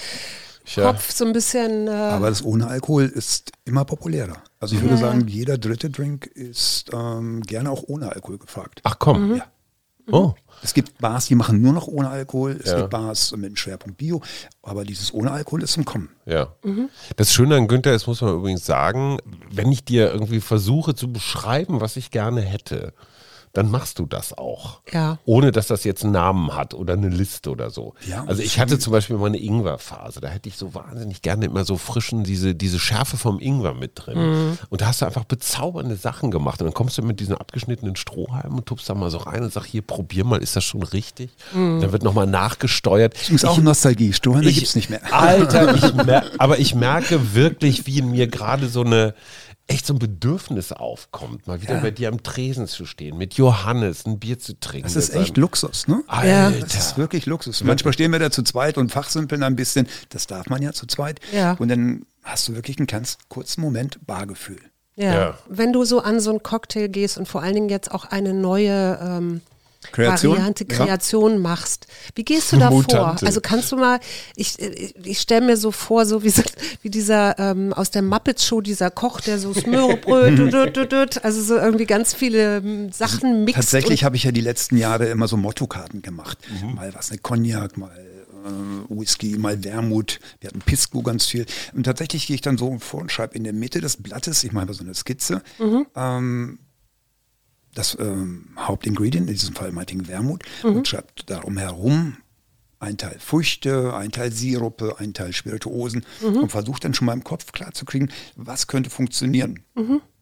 Tja. 0.67 0.91
Kopf 0.91 1.11
so 1.11 1.25
ein 1.25 1.33
bisschen. 1.33 1.87
Äh, 1.87 1.91
Aber 1.91 2.29
das 2.29 2.43
ohne 2.43 2.67
Alkohol 2.67 3.05
ist 3.05 3.51
immer 3.65 3.85
populärer. 3.85 4.35
Also 4.59 4.75
ich 4.75 4.81
würde 4.81 4.97
sagen, 4.97 5.27
jeder 5.27 5.57
dritte 5.57 5.89
Drink 5.89 6.25
ist 6.25 6.89
ähm, 6.93 7.41
gerne 7.41 7.71
auch 7.71 7.83
ohne 7.87 8.11
Alkohol 8.11 8.37
gefragt. 8.37 8.81
Ach 8.83 8.97
komm. 8.99 9.29
Mhm. 9.29 9.35
Ja. 9.37 9.45
Oh. 10.09 10.33
Es 10.63 10.73
gibt 10.73 10.97
Bars, 10.99 11.27
die 11.27 11.35
machen 11.35 11.61
nur 11.61 11.73
noch 11.73 11.87
ohne 11.87 12.09
Alkohol. 12.09 12.59
Es 12.63 12.71
Ja. 12.71 12.77
gibt 12.77 12.89
Bars 12.91 13.31
mit 13.33 13.45
einem 13.45 13.55
Schwerpunkt 13.57 13.97
Bio. 13.97 14.21
Aber 14.63 14.83
dieses 14.85 15.13
ohne 15.13 15.31
Alkohol 15.31 15.63
ist 15.63 15.75
im 15.77 15.83
Kommen. 15.85 16.09
Ja. 16.25 16.47
Das 17.17 17.33
Schöne 17.33 17.55
an 17.57 17.67
Günther 17.67 17.93
ist, 17.93 18.07
muss 18.07 18.21
man 18.21 18.33
übrigens 18.35 18.65
sagen, 18.65 19.17
wenn 19.51 19.71
ich 19.71 19.83
dir 19.83 20.11
irgendwie 20.11 20.39
versuche 20.39 20.95
zu 20.95 21.11
beschreiben, 21.11 21.81
was 21.81 21.97
ich 21.97 22.09
gerne 22.11 22.41
hätte, 22.41 22.93
dann 23.57 23.71
machst 23.71 23.97
du 23.97 24.05
das 24.05 24.37
auch. 24.37 24.81
Ja. 24.93 25.17
Ohne 25.25 25.51
dass 25.51 25.65
das 25.65 25.83
jetzt 25.83 26.03
einen 26.03 26.13
Namen 26.13 26.55
hat 26.55 26.75
oder 26.75 26.93
eine 26.93 27.09
Liste 27.09 27.49
oder 27.49 27.71
so. 27.71 27.95
Ja, 28.07 28.23
also 28.27 28.43
ich 28.43 28.59
hatte 28.59 28.77
zum 28.77 28.93
Beispiel 28.93 29.17
mal 29.17 29.25
eine 29.25 29.39
Ingwerphase. 29.39 30.21
Da 30.21 30.27
hätte 30.27 30.47
ich 30.47 30.57
so 30.57 30.75
wahnsinnig 30.75 31.23
gerne 31.23 31.45
immer 31.45 31.65
so 31.65 31.77
frischen, 31.77 32.23
diese, 32.23 32.53
diese 32.53 32.77
Schärfe 32.77 33.17
vom 33.17 33.39
Ingwer 33.39 33.73
mit 33.73 33.93
drin. 33.95 34.19
Mhm. 34.19 34.57
Und 34.69 34.81
da 34.81 34.85
hast 34.85 35.01
du 35.01 35.07
einfach 35.07 35.23
bezaubernde 35.23 35.95
Sachen 35.95 36.29
gemacht. 36.29 36.61
Und 36.61 36.67
dann 36.67 36.75
kommst 36.75 36.99
du 36.99 37.01
mit 37.01 37.19
diesen 37.19 37.33
abgeschnittenen 37.33 37.95
Strohhalmen 37.95 38.59
und 38.59 38.67
tupst 38.67 38.87
da 38.91 38.93
mal 38.93 39.09
so 39.09 39.17
rein 39.17 39.41
und 39.41 39.51
sagst, 39.51 39.69
hier, 39.71 39.81
probier 39.81 40.23
mal, 40.23 40.37
ist 40.37 40.55
das 40.55 40.63
schon 40.63 40.83
richtig? 40.83 41.31
Mhm. 41.55 41.81
Dann 41.81 41.91
wird 41.91 42.03
nochmal 42.03 42.27
nachgesteuert. 42.27 43.15
Übrigens 43.23 43.45
auch 43.45 43.57
Nostalgie. 43.57 44.13
Strohhalme 44.13 44.51
gibt 44.51 44.67
es 44.67 44.75
nicht 44.75 44.91
mehr. 44.91 45.01
Alter, 45.11 45.73
ich 45.73 45.93
mer 46.05 46.25
aber 46.37 46.59
ich 46.59 46.75
merke 46.75 47.33
wirklich, 47.33 47.87
wie 47.87 47.97
in 47.97 48.11
mir 48.11 48.27
gerade 48.27 48.67
so 48.67 48.81
eine 48.81 49.15
echt 49.67 49.85
so 49.85 49.93
ein 49.93 49.99
Bedürfnis 49.99 50.71
aufkommt, 50.71 51.45
mal 51.47 51.61
wieder 51.61 51.75
Ja. 51.75 51.79
bei 51.81 51.91
dir 51.91 52.07
am 52.09 52.23
Tresen 52.23 52.67
zu 52.67 52.85
stehen, 52.85 53.17
mit 53.17 53.33
Johannes 53.35 54.05
ein 54.05 54.17
Bier 54.19 54.39
zu 54.39 54.57
trinken. 54.59 54.83
Das 54.87 54.95
ist 54.95 55.13
echt 55.13 55.35
Luxus, 55.37 55.87
ne? 55.87 56.03
Ja. 56.07 56.47
Alter. 56.47 56.59
Das 56.61 56.75
ist 56.75 56.97
wirklich 56.97 57.25
Luxus. 57.25 57.63
Manchmal 57.63 57.93
stehen 57.93 58.11
wir 58.11 58.19
da 58.19 58.31
zu 58.31 58.43
zweit 58.43 58.77
und 58.77 58.91
fachsimpeln 58.91 59.43
ein 59.43 59.55
bisschen. 59.57 59.87
Das 60.09 60.25
darf 60.27 60.47
man 60.47 60.61
ja 60.61 60.71
zu 60.73 60.87
zweit. 60.87 61.19
Ja. 61.33 61.53
Und 61.59 61.67
dann 61.67 62.05
hast 62.23 62.47
du 62.47 62.55
wirklich 62.55 62.77
einen 62.77 62.87
ganz 62.87 63.17
kurzen 63.29 63.61
Moment 63.61 63.99
Bargefühl. 64.07 64.61
Ja. 64.95 65.13
Ja. 65.13 65.37
Wenn 65.47 65.73
du 65.73 65.83
so 65.83 65.99
an 66.01 66.19
so 66.21 66.29
einen 66.31 66.41
Cocktail 66.43 66.87
gehst 66.87 67.17
und 67.17 67.27
vor 67.27 67.43
allen 67.43 67.53
Dingen 67.53 67.69
jetzt 67.69 67.91
auch 67.91 68.05
eine 68.05 68.33
neue 68.33 68.97
ähm, 69.01 69.41
Kreation? 69.91 70.37
Variante, 70.37 70.65
Ja. 70.69 70.75
Kreation 70.75 71.39
machst, 71.39 71.87
wie 72.15 72.23
gehst 72.23 72.51
du 72.51 72.57
da 72.59 72.69
vor? 72.69 73.15
Also 73.21 73.41
kannst 73.41 73.71
du 73.71 73.77
mal, 73.77 73.99
ich, 74.35 74.59
ich, 74.59 74.95
ich 75.03 75.19
stelle 75.19 75.45
mir 75.45 75.57
so 75.57 75.71
vor, 75.71 76.05
so 76.05 76.23
wie, 76.23 76.29
so, 76.29 76.41
wie 76.81 76.89
dieser 76.89 77.37
ähm, 77.39 77.73
aus 77.73 77.91
der 77.91 78.01
Muppets 78.01 78.45
Show, 78.45 78.61
dieser 78.61 78.91
Koch, 78.91 79.21
der 79.21 79.39
so 79.39 79.53
dut, 79.53 81.23
also 81.23 81.41
so 81.41 81.57
irgendwie 81.57 81.85
ganz 81.85 82.13
viele 82.13 82.57
ähm, 82.57 82.91
Sachen 82.91 83.43
mixt. 83.43 83.55
Tatsächlich 83.55 84.03
habe 84.03 84.15
ich 84.15 84.23
ja 84.23 84.31
die 84.31 84.41
letzten 84.41 84.77
Jahre 84.77 85.05
immer 85.07 85.27
so 85.27 85.37
Mottokarten 85.37 86.01
gemacht. 86.01 86.37
Mal 86.75 86.93
was, 86.93 87.11
eine 87.11 87.19
Cognac, 87.19 87.77
mal 87.77 87.91
äh, 87.97 88.49
Whisky, 88.89 89.37
mal 89.37 89.63
Wermut. 89.63 90.19
Wir 90.39 90.49
hatten 90.49 90.61
Pisco 90.61 91.01
ganz 91.01 91.25
viel. 91.25 91.45
Und 91.73 91.83
tatsächlich 91.83 92.27
gehe 92.27 92.35
ich 92.35 92.41
dann 92.41 92.57
so 92.57 92.77
vor 92.79 93.01
und 93.01 93.11
schreibe 93.11 93.35
in 93.35 93.43
der 93.43 93.53
Mitte 93.53 93.81
des 93.81 93.97
Blattes, 93.97 94.43
ich 94.43 94.51
mache 94.51 94.73
so 94.73 94.83
eine 94.83 94.93
Skizze, 94.93 95.41
ähm, 95.95 96.59
das 97.77 97.97
ähm, 97.99 98.49
Hauptingredient, 98.57 99.27
in 99.29 99.33
diesem 99.35 99.55
Fall 99.55 99.71
meinetwegen 99.71 100.07
Wermut, 100.07 100.43
und 100.63 100.87
schreibe 100.87 101.07
darum 101.25 101.57
herum 101.57 102.17
ein 102.79 102.97
Teil 102.97 103.17
Früchte, 103.19 103.93
ein 103.95 104.11
Teil 104.11 104.31
Sirupe, 104.31 104.95
ein 104.99 105.13
Teil 105.13 105.33
Spirituosen 105.33 106.05
und 106.41 106.49
versuche 106.51 106.79
dann 106.79 106.93
schon 106.93 107.05
mal 107.07 107.13
im 107.13 107.23
Kopf 107.23 107.51
klarzukriegen, 107.51 108.11
was 108.35 108.67
könnte 108.67 108.89
funktionieren. 108.89 109.63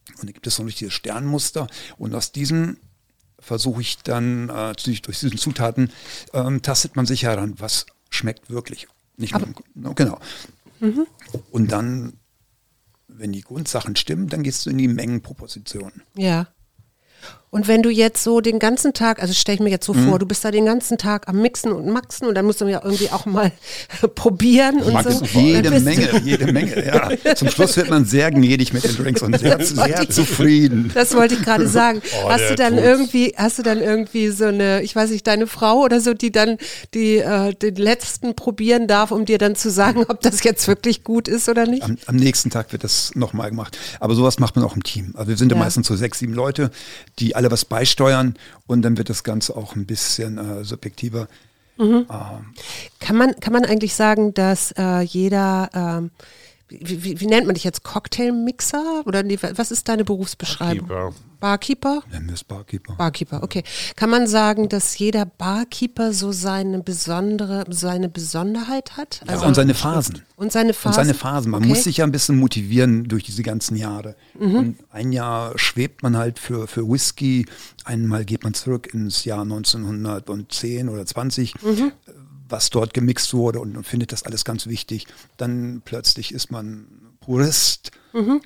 Und 0.09 0.19
dann 0.19 0.33
gibt 0.33 0.47
es 0.47 0.57
noch 0.57 0.65
nicht 0.65 0.79
dieses 0.79 0.93
Sternmuster 0.93 1.67
und 1.97 2.13
aus 2.15 2.31
diesem 2.31 2.77
versuche 3.39 3.81
ich 3.81 3.97
dann 3.99 4.49
äh, 4.49 4.73
durch, 4.83 5.01
diesen 5.01 5.37
Zutaten 5.37 5.91
ähm, 6.33 6.61
tastet 6.61 6.95
man 6.95 7.05
sich 7.05 7.23
heran, 7.23 7.55
was 7.57 7.85
schmeckt 8.09 8.49
wirklich. 8.49 8.87
Nicht 9.17 9.33
nur, 9.33 9.43
im- 9.47 9.55
genau. 9.95 10.19
Und 11.51 11.71
dann, 11.71 12.13
wenn 13.07 13.31
die 13.33 13.41
Grundsachen 13.41 13.95
stimmen, 13.95 14.27
dann 14.29 14.43
gehst 14.43 14.65
du 14.65 14.69
in 14.69 14.77
die 14.77 14.87
Mengenproposition. 14.87 15.91
Ja. 16.15 16.47
Und 17.55 17.69
wenn 17.69 17.81
du 17.81 17.89
jetzt 17.89 18.21
so 18.21 18.41
den 18.41 18.59
ganzen 18.59 18.91
Tag, 18.91 19.21
also 19.21 19.33
stell 19.33 19.55
ich 19.55 19.61
mir 19.61 19.69
jetzt 19.69 19.85
so 19.85 19.93
Mhm. 19.93 20.09
vor, 20.09 20.19
du 20.19 20.25
bist 20.25 20.43
da 20.43 20.51
den 20.51 20.65
ganzen 20.65 20.97
Tag 20.97 21.29
am 21.29 21.41
Mixen 21.41 21.71
und 21.71 21.87
Maxen 21.87 22.27
und 22.27 22.35
dann 22.35 22.45
musst 22.45 22.59
du 22.59 22.67
ja 22.67 22.81
irgendwie 22.83 23.09
auch 23.11 23.25
mal 23.25 23.49
probieren 24.15 24.81
und 24.81 24.91
Maxen 24.91 25.25
so. 25.25 25.39
Jede 25.39 25.71
Menge, 25.79 26.21
jede 26.25 26.51
Menge, 26.51 26.85
ja. 26.85 27.09
Zum 27.35 27.49
Schluss 27.49 27.77
wird 27.77 27.89
man 27.89 28.03
sehr 28.03 28.29
gnädig 28.31 28.73
mit 28.73 28.83
den 28.83 28.97
Drinks 28.97 29.21
und 29.21 29.39
sehr, 29.39 29.63
sehr 29.65 30.09
zufrieden. 30.09 30.91
Das 30.93 31.13
wollte 31.15 31.35
ich 31.35 31.41
gerade 31.43 31.67
sagen. 31.67 32.01
Oh, 32.25 32.29
hast 32.29 32.49
du 32.49 32.55
dann 32.55 32.73
tut's. 32.75 32.85
irgendwie, 32.85 33.33
hast 33.37 33.57
du 33.59 33.63
dann 33.63 33.79
irgendwie 33.81 34.29
so 34.29 34.45
eine, 34.45 34.81
ich 34.83 34.95
weiß 34.95 35.09
nicht, 35.11 35.25
deine 35.27 35.47
Frau 35.47 35.79
oder 35.81 35.99
so, 36.01 36.13
die 36.13 36.31
dann 36.31 36.57
die 36.93 37.17
äh, 37.17 37.53
den 37.53 37.75
letzten 37.75 38.35
probieren 38.35 38.87
darf, 38.87 39.11
um 39.11 39.25
dir 39.25 39.37
dann 39.37 39.55
zu 39.55 39.69
sagen, 39.69 40.03
ob 40.07 40.21
das 40.21 40.43
jetzt 40.43 40.67
wirklich 40.67 41.03
gut 41.03 41.27
ist 41.27 41.47
oder 41.49 41.65
nicht? 41.67 41.83
Am, 41.83 41.97
am 42.07 42.15
nächsten 42.15 42.49
Tag 42.49 42.71
wird 42.71 42.83
das 42.83 43.11
nochmal 43.15 43.49
gemacht. 43.49 43.77
Aber 43.99 44.15
sowas 44.15 44.39
macht 44.39 44.55
man 44.55 44.65
auch 44.65 44.75
im 44.75 44.83
Team. 44.83 45.13
Also 45.15 45.29
wir 45.29 45.37
sind 45.37 45.51
ja 45.51 45.57
Ja. 45.57 45.63
meistens 45.63 45.87
so 45.87 45.95
sechs, 45.95 46.19
sieben 46.19 46.33
Leute, 46.33 46.69
die 47.19 47.35
alle 47.35 47.44
was 47.51 47.65
beisteuern 47.65 48.35
und 48.67 48.81
dann 48.81 48.97
wird 48.97 49.09
das 49.09 49.23
Ganze 49.23 49.55
auch 49.55 49.75
ein 49.75 49.85
bisschen 49.85 50.37
äh, 50.37 50.63
subjektiver. 50.63 51.27
Kann 52.99 53.17
man, 53.17 53.39
kann 53.39 53.53
man 53.53 53.65
eigentlich 53.65 53.95
sagen, 53.95 54.33
dass 54.33 54.71
äh, 54.77 55.01
jeder, 55.01 55.69
ähm, 55.73 56.11
wie, 56.67 57.03
wie, 57.03 57.19
wie 57.19 57.27
nennt 57.27 57.45
man 57.45 57.53
dich 57.55 57.63
jetzt, 57.63 57.83
Cocktailmixer? 57.83 59.03
Oder 59.05 59.23
nee, 59.23 59.37
was 59.55 59.71
ist 59.71 59.87
deine 59.87 60.03
Berufsbeschreibung? 60.03 60.87
Barkeeper. 60.87 61.13
Barkeeper? 61.39 62.01
Nennen 62.11 62.27
wir 62.27 62.33
es 62.33 62.43
Barkeeper. 62.43 62.95
Barkeeper, 62.95 63.43
okay. 63.43 63.63
Kann 63.95 64.09
man 64.09 64.25
sagen, 64.25 64.67
dass 64.67 64.97
jeder 64.97 65.25
Barkeeper 65.25 66.11
so 66.11 66.31
seine 66.31 66.81
besondere, 66.81 67.65
seine 67.69 68.09
Besonderheit 68.09 68.97
hat? 68.97 69.21
Also 69.27 69.43
Ja, 69.43 69.47
und 69.49 69.53
seine 69.53 69.75
Phasen. 69.75 70.23
Und 70.37 70.51
seine 70.51 70.69
Und 70.69 70.75
Phasen? 70.75 70.95
seine 70.95 71.13
Phasen. 71.13 71.51
Man 71.51 71.59
Okay. 71.61 71.69
muss 71.69 71.83
sich 71.83 71.97
ja 71.97 72.05
ein 72.05 72.11
bisschen 72.11 72.37
motivieren 72.39 73.03
durch 73.03 73.23
diese 73.23 73.43
ganzen 73.43 73.75
Jahre. 73.75 74.15
Und 74.39 74.77
ein 74.89 75.11
Jahr 75.11 75.57
schwebt 75.59 76.01
man 76.01 76.17
halt 76.17 76.39
für, 76.39 76.67
für 76.67 76.89
Whisky, 76.89 77.45
einmal 77.83 78.25
geht 78.25 78.43
man 78.43 78.55
zurück 78.55 78.91
ins 78.93 79.23
Jahr 79.25 79.41
1910 79.41 80.89
oder 80.89 81.05
20, 81.05 81.53
was 82.47 82.69
dort 82.69 82.93
gemixt 82.93 83.33
wurde 83.33 83.59
und, 83.59 83.75
und 83.77 83.83
findet 83.85 84.11
das 84.11 84.23
alles 84.23 84.45
ganz 84.45 84.67
wichtig. 84.67 85.07
Dann 85.37 85.81
plötzlich 85.83 86.33
ist 86.33 86.51
man 86.51 86.87
Purist 87.19 87.91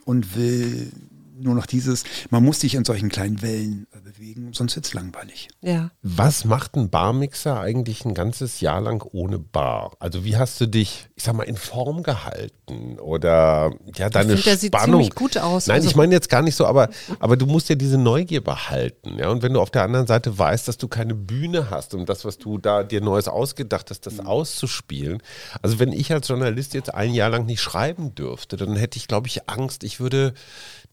und 0.05 0.35
will 0.35 0.91
nur 1.39 1.55
noch 1.55 1.65
dieses, 1.65 2.03
man 2.29 2.43
muss 2.43 2.59
sich 2.59 2.75
in 2.75 2.85
solchen 2.85 3.09
kleinen 3.09 3.41
Wellen 3.41 3.87
äh, 3.93 3.99
bewegen, 4.01 4.51
sonst 4.53 4.75
wird 4.75 4.85
es 4.85 4.93
langweilig. 4.93 5.47
Ja. 5.61 5.91
Was 6.01 6.45
macht 6.45 6.75
ein 6.75 6.89
Barmixer 6.89 7.59
eigentlich 7.59 8.05
ein 8.05 8.13
ganzes 8.13 8.59
Jahr 8.61 8.81
lang 8.81 9.03
ohne 9.11 9.39
Bar? 9.39 9.91
Also 9.99 10.23
wie 10.25 10.37
hast 10.37 10.59
du 10.61 10.67
dich, 10.67 11.07
ich 11.15 11.23
sag 11.23 11.35
mal, 11.35 11.43
in 11.43 11.57
Form 11.57 12.03
gehalten 12.03 12.99
oder 12.99 13.71
ja 13.95 14.09
deine 14.09 14.35
der 14.35 14.57
sieht 14.57 14.73
Spannung? 14.75 15.01
ziemlich 15.01 15.15
gut 15.15 15.37
aus. 15.37 15.67
Nein, 15.67 15.77
Also- 15.77 15.89
ich 15.89 15.95
meine 15.95 16.13
jetzt 16.13 16.29
gar 16.29 16.41
nicht 16.41 16.55
so, 16.55 16.65
aber 16.65 16.89
aber 17.19 17.37
du 17.37 17.45
musst 17.45 17.69
ja 17.69 17.75
diese 17.75 17.97
Neugier 17.97 18.43
behalten, 18.43 19.17
ja. 19.17 19.29
Und 19.29 19.41
wenn 19.43 19.53
du 19.53 19.61
auf 19.61 19.71
der 19.71 19.83
anderen 19.83 20.07
Seite 20.07 20.37
weißt, 20.37 20.67
dass 20.67 20.77
du 20.77 20.87
keine 20.87 21.15
Bühne 21.15 21.69
hast, 21.69 21.93
um 21.93 22.05
das, 22.05 22.25
was 22.25 22.37
du 22.37 22.57
da 22.57 22.83
dir 22.83 23.01
Neues 23.01 23.27
ausgedacht 23.27 23.89
hast, 23.89 24.05
das 24.05 24.19
auszuspielen. 24.19 25.21
Also 25.61 25.79
wenn 25.79 25.91
ich 25.91 26.11
als 26.11 26.27
Journalist 26.27 26.73
jetzt 26.73 26.93
ein 26.93 27.13
Jahr 27.13 27.29
lang 27.29 27.45
nicht 27.45 27.61
schreiben 27.61 28.15
dürfte, 28.15 28.57
dann 28.57 28.75
hätte 28.75 28.97
ich, 28.97 29.07
glaube 29.07 29.27
ich, 29.27 29.49
Angst, 29.49 29.83
ich 29.83 29.99
würde 29.99 30.33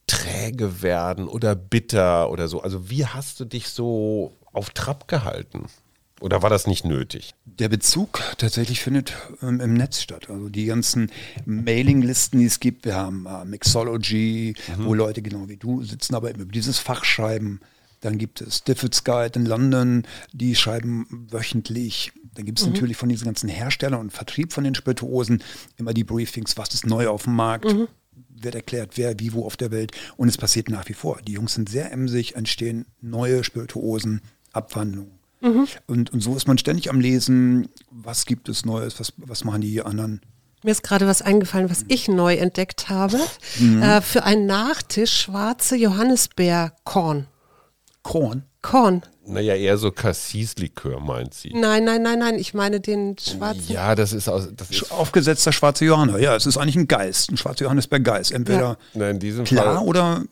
träge 0.07 0.83
werden 0.83 1.29
oder 1.29 1.55
bitter 1.55 2.31
oder 2.31 2.49
so. 2.49 2.61
Also 2.63 2.91
wie 2.91 3.07
hast 3.07 3.41
du 3.41 3.45
dich 3.45 3.69
so 3.69 4.33
auf 4.53 4.71
Trab 4.71 5.09
gehalten? 5.09 5.67
Oder 6.21 6.43
war 6.43 6.49
das 6.49 6.67
nicht 6.67 6.85
nötig? 6.85 7.35
Der 7.45 7.69
Bezug 7.69 8.23
tatsächlich 8.39 8.81
findet 8.81 9.15
ähm, 9.43 9.61
im 9.61 9.75
Netz 9.75 10.01
statt. 10.01 10.31
Also 10.31 10.49
die 10.49 10.65
ganzen 10.65 11.11
Mailinglisten, 11.45 12.41
die 12.41 12.47
es 12.47 12.59
gibt. 12.59 12.87
Wir 12.87 12.95
haben 12.95 13.27
äh, 13.27 13.45
Mixology, 13.45 14.55
wo 14.79 14.95
Leute 14.95 15.21
genau 15.21 15.49
wie 15.49 15.59
du 15.59 15.83
sitzen, 15.83 16.15
aber 16.15 16.31
über 16.31 16.47
dieses 16.47 16.79
Fach 16.79 17.05
schreiben. 17.05 17.61
Dann 18.01 18.17
gibt 18.17 18.41
es 18.41 18.65
Diffits 18.65 19.05
Guide 19.05 19.39
in 19.39 19.47
London, 19.47 20.05
die 20.33 20.55
schreiben 20.55 21.27
wöchentlich. 21.31 22.13
Dann 22.35 22.47
gibt 22.47 22.61
es 22.61 22.67
natürlich 22.67 22.97
von 22.97 23.09
diesen 23.09 23.25
ganzen 23.25 23.49
Herstellern 23.49 24.01
und 24.01 24.13
Vertrieb 24.13 24.53
von 24.53 24.65
den 24.65 24.75
Spirituosen 24.75 25.43
immer 25.77 25.93
die 25.93 26.05
Briefings, 26.05 26.57
was 26.57 26.73
ist 26.73 26.87
neu 26.87 27.09
auf 27.09 27.25
dem 27.25 27.35
Markt, 27.35 27.75
wird 28.41 28.55
erklärt, 28.55 28.93
wer 28.97 29.19
wie 29.19 29.33
wo 29.33 29.45
auf 29.45 29.57
der 29.57 29.71
Welt. 29.71 29.93
Und 30.17 30.29
es 30.29 30.37
passiert 30.37 30.69
nach 30.69 30.89
wie 30.89 30.95
vor. 30.95 31.21
Die 31.27 31.33
Jungs 31.33 31.55
sind 31.55 31.69
sehr 31.69 31.93
emsig, 31.93 32.35
entstehen 32.35 32.87
neue 33.01 33.45
Spirituosen, 33.45 34.21
Abwandlungen. 34.53 35.17
Und, 35.87 36.13
und 36.13 36.21
so 36.21 36.35
ist 36.35 36.49
man 36.49 36.59
ständig 36.59 36.91
am 36.91 37.01
Lesen, 37.01 37.69
was 37.91 38.27
gibt 38.27 38.49
es 38.49 38.65
Neues, 38.65 38.99
was, 38.99 39.13
was 39.17 39.45
machen 39.45 39.61
die 39.61 39.83
anderen. 39.83 40.21
Mir 40.63 40.71
ist 40.71 40.83
gerade 40.83 41.07
was 41.07 41.23
eingefallen, 41.23 41.71
was 41.71 41.85
ich 41.89 42.09
neu 42.09 42.35
entdeckt 42.35 42.89
habe. 42.89 43.19
Mhm. 43.59 43.83
Äh, 43.83 44.01
für 44.01 44.25
einen 44.25 44.47
Nachtisch 44.47 45.21
schwarze 45.21 45.77
Johannisbeerkorn. 45.77 47.29
Korn. 48.03 48.45
Korn. 48.63 49.03
Naja, 49.27 49.55
eher 49.55 49.77
so 49.77 49.91
Cassis-Likör, 49.91 51.01
meint 51.01 51.35
sie. 51.35 51.53
Nein, 51.53 51.85
nein, 51.85 52.03
nein, 52.03 52.19
nein, 52.19 52.39
ich 52.39 52.55
meine 52.55 52.81
den 52.81 53.17
schwarzen. 53.19 53.73
Ja, 53.73 53.95
das 53.95 54.13
ist 54.13 54.29
aus. 54.29 54.49
Das 54.57 54.71
ist, 54.71 54.93
Aufgesetzter 54.93 55.53
schwarze 55.53 55.85
Johanna. 55.85 56.19
Ja, 56.19 56.37
es 56.37 56.47
ist 56.47 56.57
eigentlich 56.57 56.77
ein 56.77 56.89
Geist, 56.89 57.31
ein 57.31 57.37
schwarzer 57.37 57.65
Johannisbeer-Geist. 57.65 58.33
Entweder 58.33 58.79
na, 58.95 59.11
in 59.11 59.19
diesem 59.19 59.45
klar 59.45 59.79
Fall. 59.79 59.87
oder 59.87 60.23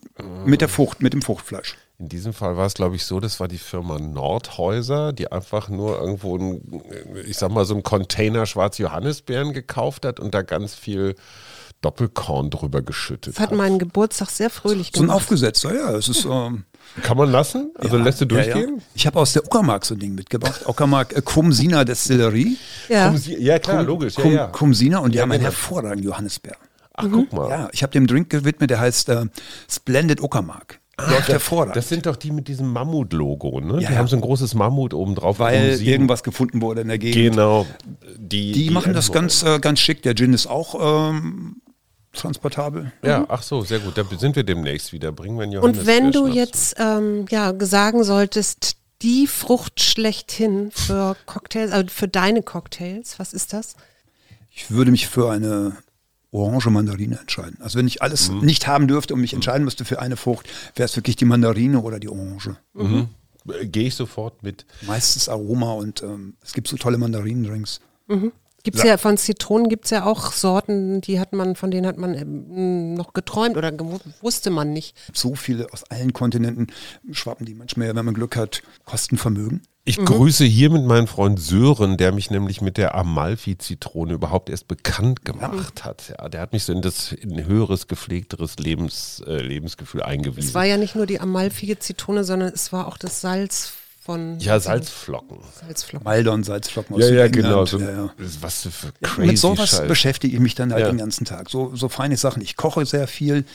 mit 0.45 0.61
der 0.61 0.69
Frucht, 0.69 1.01
mit 1.01 1.13
dem 1.13 1.21
Fruchtfleisch. 1.21 1.75
In 1.97 2.09
diesem 2.09 2.33
Fall 2.33 2.57
war 2.57 2.65
es, 2.65 2.73
glaube 2.73 2.95
ich, 2.97 3.05
so, 3.05 3.21
das 3.21 3.39
war 3.39 3.47
die 3.47 3.57
Firma 3.57 3.99
Nordhäuser, 3.99 5.13
die 5.13 5.31
einfach 5.31 5.69
nur 5.69 5.99
irgendwo, 5.99 6.37
ein, 6.37 6.61
ich 7.25 7.37
sag 7.37 7.51
mal, 7.51 7.63
so 7.63 7.73
einen 7.73 7.83
Container 7.83 8.45
schwarze 8.45 8.83
Johannisbeeren 8.83 9.53
gekauft 9.53 10.05
hat 10.05 10.19
und 10.19 10.33
da 10.33 10.41
ganz 10.41 10.75
viel 10.75 11.15
Doppelkorn 11.85 12.49
drüber 12.49 12.81
geschüttet 12.81 13.35
Das 13.35 13.39
hat 13.39 13.51
hat. 13.51 13.57
meinen 13.57 13.77
Geburtstag 13.77 14.29
sehr 14.31 14.49
fröhlich 14.49 14.89
So 14.91 15.01
ein 15.01 15.07
gemacht. 15.07 15.17
Aufgesetzter, 15.17 15.75
ja. 15.75 15.91
Es 15.91 16.07
ist, 16.09 16.25
ähm, 16.25 16.63
Kann 17.03 17.15
man 17.15 17.29
lassen? 17.29 17.71
Also 17.75 17.97
lässt 17.97 18.21
du 18.21 18.25
ja, 18.25 18.41
ja. 18.41 18.53
durchgehen? 18.53 18.81
Ich 18.95 19.05
habe 19.05 19.19
aus 19.19 19.33
der 19.33 19.45
Uckermark 19.45 19.85
so 19.85 19.93
ein 19.93 19.99
Ding 19.99 20.15
mitgebracht. 20.15 20.67
Uckermark 20.67 21.15
äh, 21.15 21.21
Kumsina 21.21 21.83
Destillerie. 21.85 22.57
Ja. 22.89 23.13
Ja, 23.37 23.59
klar, 23.59 23.83
logisch. 23.83 24.15
Ja, 24.17 24.23
Kum, 24.23 24.31
ja. 24.33 24.47
Kumsina 24.47 24.97
und 24.97 25.11
die 25.11 25.17
Ja, 25.17 25.21
haben 25.23 25.31
einen 25.31 25.41
genau. 25.43 25.51
hervorragenden 25.51 26.03
Johannisbeer. 26.07 26.55
Ach, 26.95 27.05
guck 27.11 27.31
mal. 27.33 27.49
Ja, 27.49 27.69
ich 27.71 27.83
habe 27.83 27.93
dem 27.93 28.07
Drink 28.07 28.31
gewidmet, 28.31 28.71
der 28.71 28.79
heißt 28.79 29.09
äh, 29.09 29.25
Splendid 29.69 30.21
Uckermark. 30.23 30.79
läuft 30.97 31.27
hervorragend. 31.27 31.75
Das 31.75 31.89
sind 31.89 32.05
doch 32.07 32.15
die 32.15 32.31
mit 32.31 32.47
diesem 32.47 32.71
Mammut-Logo, 32.71 33.59
ne? 33.59 33.73
Ja, 33.73 33.77
die 33.79 33.83
ja. 33.93 33.99
haben 33.99 34.07
so 34.07 34.15
ein 34.15 34.21
großes 34.21 34.55
Mammut 34.55 34.93
oben 34.95 35.13
drauf. 35.13 35.37
weil 35.37 35.79
irgendwas 35.81 36.23
gefunden 36.23 36.61
wurde 36.61 36.81
in 36.81 36.87
der 36.87 36.97
Gegend. 36.97 37.35
Genau. 37.35 37.67
Die, 38.17 38.53
Die, 38.53 38.69
machen 38.71 38.93
das 38.93 39.11
ganz, 39.11 39.43
äh, 39.43 39.59
ganz 39.59 39.81
schick. 39.81 40.01
Der 40.03 40.15
Gin 40.15 40.33
ist 40.33 40.47
auch 40.47 41.09
ähm, 41.11 41.57
transportabel. 42.15 42.91
Ja, 43.03 43.25
ach 43.27 43.43
so, 43.43 43.61
sehr 43.61 43.79
gut. 43.79 43.97
Da 43.97 44.03
sind 44.17 44.35
wir 44.35 44.43
demnächst 44.43 44.93
wieder. 44.93 45.11
Bringen 45.11 45.37
wir 45.37 45.45
Johannes 45.47 45.79
Und 45.79 45.85
wenn 45.87 46.11
du 46.11 46.27
jetzt 46.27 46.75
ähm, 46.79 47.25
ja, 47.29 47.53
sagen 47.59 48.03
solltest, 48.03 48.77
die 49.01 49.27
Frucht 49.27 49.81
schlechthin 49.81 50.71
für 50.71 51.15
Cocktails, 51.25 51.71
also 51.71 51.89
für 51.89 52.07
deine 52.07 52.41
Cocktails, 52.41 53.19
was 53.19 53.33
ist 53.33 53.53
das? 53.53 53.75
Ich 54.49 54.71
würde 54.71 54.91
mich 54.91 55.07
für 55.07 55.29
eine 55.29 55.77
orange 56.31 56.69
Mandarine 56.69 57.19
entscheiden. 57.19 57.57
Also 57.61 57.77
wenn 57.77 57.87
ich 57.87 58.01
alles 58.01 58.29
nicht 58.29 58.67
haben 58.67 58.87
dürfte 58.87 59.13
und 59.13 59.21
mich 59.21 59.33
entscheiden 59.33 59.63
müsste 59.63 59.85
für 59.85 59.99
eine 59.99 60.17
Frucht, 60.17 60.47
wäre 60.75 60.85
es 60.85 60.95
wirklich 60.95 61.15
die 61.15 61.25
Mandarine 61.25 61.81
oder 61.81 61.99
die 61.99 62.09
Orange. 62.09 62.57
mit. 62.73 63.07
Äh, 63.47 63.67
Gehe 63.67 63.87
ich 63.87 63.95
sofort 63.95 64.43
mit. 64.43 64.65
Meistens 64.81 65.29
Aroma 65.29 65.73
und 65.73 66.01
ähm, 66.03 66.35
es 66.43 66.53
gibt 66.53 66.67
so 66.67 66.77
tolle 66.77 66.97
Mandarinendrinks. 66.97 67.79
Gibt 68.07 68.33
es 68.73 68.83
ja. 68.83 68.97
von 68.97 69.17
Zitronen 69.17 69.69
gibt 69.69 69.85
es 69.85 69.91
ja 69.91 70.05
auch 70.05 70.31
Sorten, 70.31 71.01
die 71.01 71.19
hat 71.19 71.33
man, 71.33 71.55
von 71.55 71.71
denen 71.71 71.85
hat 71.85 71.97
man 71.97 72.15
ähm, 72.15 72.93
noch 72.95 73.13
geträumt 73.13 73.57
oder 73.57 73.71
wusste 74.21 74.49
man 74.49 74.73
nicht. 74.73 74.95
So 75.13 75.35
viele 75.35 75.71
aus 75.71 75.83
allen 75.91 76.13
Kontinenten 76.13 76.67
schwappen 77.11 77.45
die 77.45 77.53
manchmal, 77.53 77.95
wenn 77.95 78.05
man 78.05 78.13
Glück 78.15 78.35
hat, 78.35 78.63
kosten 78.85 79.17
Vermögen. 79.17 79.61
Ich 79.87 79.97
grüße 79.97 80.45
hier 80.45 80.71
mit 80.71 80.83
meinem 80.83 81.05
Freund 81.05 81.39
Sören, 81.39 81.95
der 81.97 82.11
mich 82.11 82.31
nämlich 82.31 82.59
mit 82.59 82.77
der 82.77 82.95
Amalfi-Zitrone 82.95 84.13
überhaupt 84.13 84.49
erst 84.49 84.67
bekannt 84.67 85.23
gemacht 85.23 85.85
hat. 85.85 86.09
Ja, 86.09 86.27
der 86.27 86.41
hat 86.41 86.53
mich 86.53 86.63
so 86.63 86.73
in 86.73 86.81
das 86.81 87.11
in 87.11 87.33
ein 87.33 87.45
höheres, 87.45 87.87
gepflegteres 87.87 88.57
Lebens, 88.57 89.21
äh, 89.27 89.37
Lebensgefühl 89.37 90.01
eingewiesen. 90.01 90.49
Es 90.49 90.55
war 90.55 90.65
ja 90.65 90.77
nicht 90.77 90.95
nur 90.95 91.05
die 91.05 91.19
amalfige 91.19 91.77
Zitrone, 91.77 92.23
sondern 92.23 92.51
es 92.51 92.73
war 92.73 92.87
auch 92.87 92.97
das 92.97 93.21
Salz 93.21 93.73
von 94.05 94.39
ja, 94.39 94.59
Salzflocken. 94.59 95.37
Salzflocken. 95.59 96.03
Malder 96.05 96.33
und 96.33 96.43
Salzflocken 96.43 96.95
aus 96.95 97.01
Ja, 97.01 97.09
ja, 97.09 97.27
genau. 97.27 97.65
So, 97.65 97.79
Ja, 97.79 97.89
ja. 97.91 98.09
Was 98.39 98.67
für 98.67 98.91
crazy 99.01 99.27
Mit 99.27 99.37
sowas 99.39 99.69
Scheiß. 99.71 99.87
beschäftige 99.87 100.35
ich 100.35 100.39
mich 100.39 100.53
dann 100.53 100.71
halt 100.71 100.83
Ja. 100.85 100.91
den 100.91 100.99
ganzen 100.99 101.25
Tag. 101.25 101.49
So, 101.49 101.75
so 101.75 101.89
feine 101.89 102.15
Sachen. 102.15 102.43
Ich 102.43 102.55
koche 102.55 102.85
sehr 102.85 103.07
viel. 103.07 103.45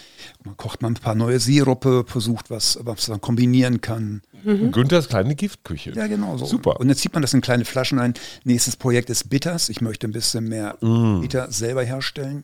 Man 0.44 0.56
kocht 0.56 0.82
mal 0.82 0.88
ein 0.88 0.94
paar 0.94 1.14
neue 1.14 1.38
Sirupe, 1.38 2.04
versucht 2.06 2.50
was, 2.50 2.80
was 2.82 3.06
man 3.06 3.20
kombinieren 3.20 3.80
kann. 3.80 4.22
Günthers 4.42 5.08
kleine 5.08 5.36
Giftküche. 5.36 5.92
Ja, 5.92 6.06
genau 6.08 6.36
so. 6.36 6.46
Super. 6.46 6.80
Und 6.80 6.88
jetzt 6.88 7.02
zieht 7.02 7.12
man 7.12 7.22
das 7.22 7.32
in 7.32 7.42
kleine 7.42 7.64
Flaschen 7.64 7.98
ein. 8.00 8.14
Nächstes 8.42 8.74
Projekt 8.74 9.08
ist 9.10 9.28
Bitters. 9.30 9.68
Ich 9.68 9.80
möchte 9.80 10.08
ein 10.08 10.12
bisschen 10.12 10.48
mehr 10.48 10.76
Mm. 10.80 11.20
Bitter 11.20 11.52
selber 11.52 11.84
herstellen. 11.84 12.42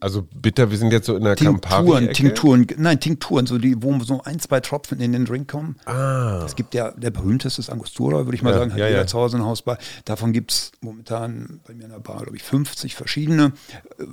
Also 0.00 0.22
bitter, 0.22 0.70
wir 0.70 0.78
sind 0.78 0.92
jetzt 0.92 1.06
so 1.06 1.14
in 1.14 1.24
der 1.24 1.36
Tinkturen, 1.36 1.60
Campari-Ecke. 1.60 2.12
Tinkturen, 2.14 2.66
nein, 2.78 2.98
Tinkturen, 3.00 3.46
so 3.46 3.58
die, 3.58 3.82
wo 3.82 3.98
so 4.02 4.22
ein, 4.22 4.40
zwei 4.40 4.60
Tropfen 4.60 4.98
in 5.00 5.12
den 5.12 5.26
Drink 5.26 5.48
kommen. 5.50 5.76
Ah. 5.84 6.42
Es 6.46 6.56
gibt 6.56 6.72
ja, 6.74 6.90
der 6.92 7.10
berühmteste 7.10 7.60
ist 7.60 7.68
Angostura, 7.68 8.24
würde 8.24 8.34
ich 8.34 8.42
mal 8.42 8.52
Ja, 8.52 8.58
sagen, 8.60 8.72
hat 8.72 8.78
ja, 8.78 8.86
jeder 8.86 9.00
ja. 9.00 9.06
zu 9.06 9.18
Hause 9.18 9.36
eine 9.36 9.44
Hausbar. 9.44 9.76
Davon 10.06 10.32
gibt 10.32 10.52
es 10.52 10.72
momentan 10.80 11.60
bei 11.66 11.74
mir 11.74 11.84
in 11.84 11.90
der 11.90 11.98
Bar, 11.98 12.22
glaube 12.22 12.36
ich, 12.36 12.42
50 12.42 12.94
verschiedene. 12.96 13.52
Äh, 13.98 14.04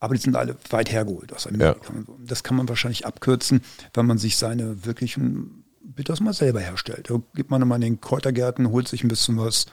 Aber 0.00 0.14
die 0.14 0.20
sind 0.20 0.34
alle 0.34 0.56
weit 0.70 0.90
hergeholt 0.90 1.32
aus 1.32 1.46
Amerika. 1.46 1.92
Das 2.26 2.42
kann 2.42 2.56
man 2.56 2.68
wahrscheinlich 2.68 3.06
abkürzen, 3.06 3.60
wenn 3.94 4.06
man 4.06 4.18
sich 4.18 4.36
seine 4.36 4.84
wirklichen 4.84 5.64
Bitters 5.84 6.20
mal 6.20 6.32
selber 6.34 6.60
herstellt. 6.60 7.10
Da 7.10 7.20
geht 7.34 7.48
man 7.50 7.62
immer 7.62 7.76
in 7.76 7.80
den 7.80 8.00
Kräutergärten, 8.00 8.70
holt 8.70 8.88
sich 8.88 9.04
ein 9.04 9.08
bisschen 9.08 9.38
was 9.38 9.66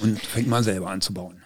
und 0.00 0.18
fängt 0.20 0.48
mal 0.48 0.64
selber 0.64 0.88
an 0.88 1.02
zu 1.02 1.12
bauen. 1.12 1.41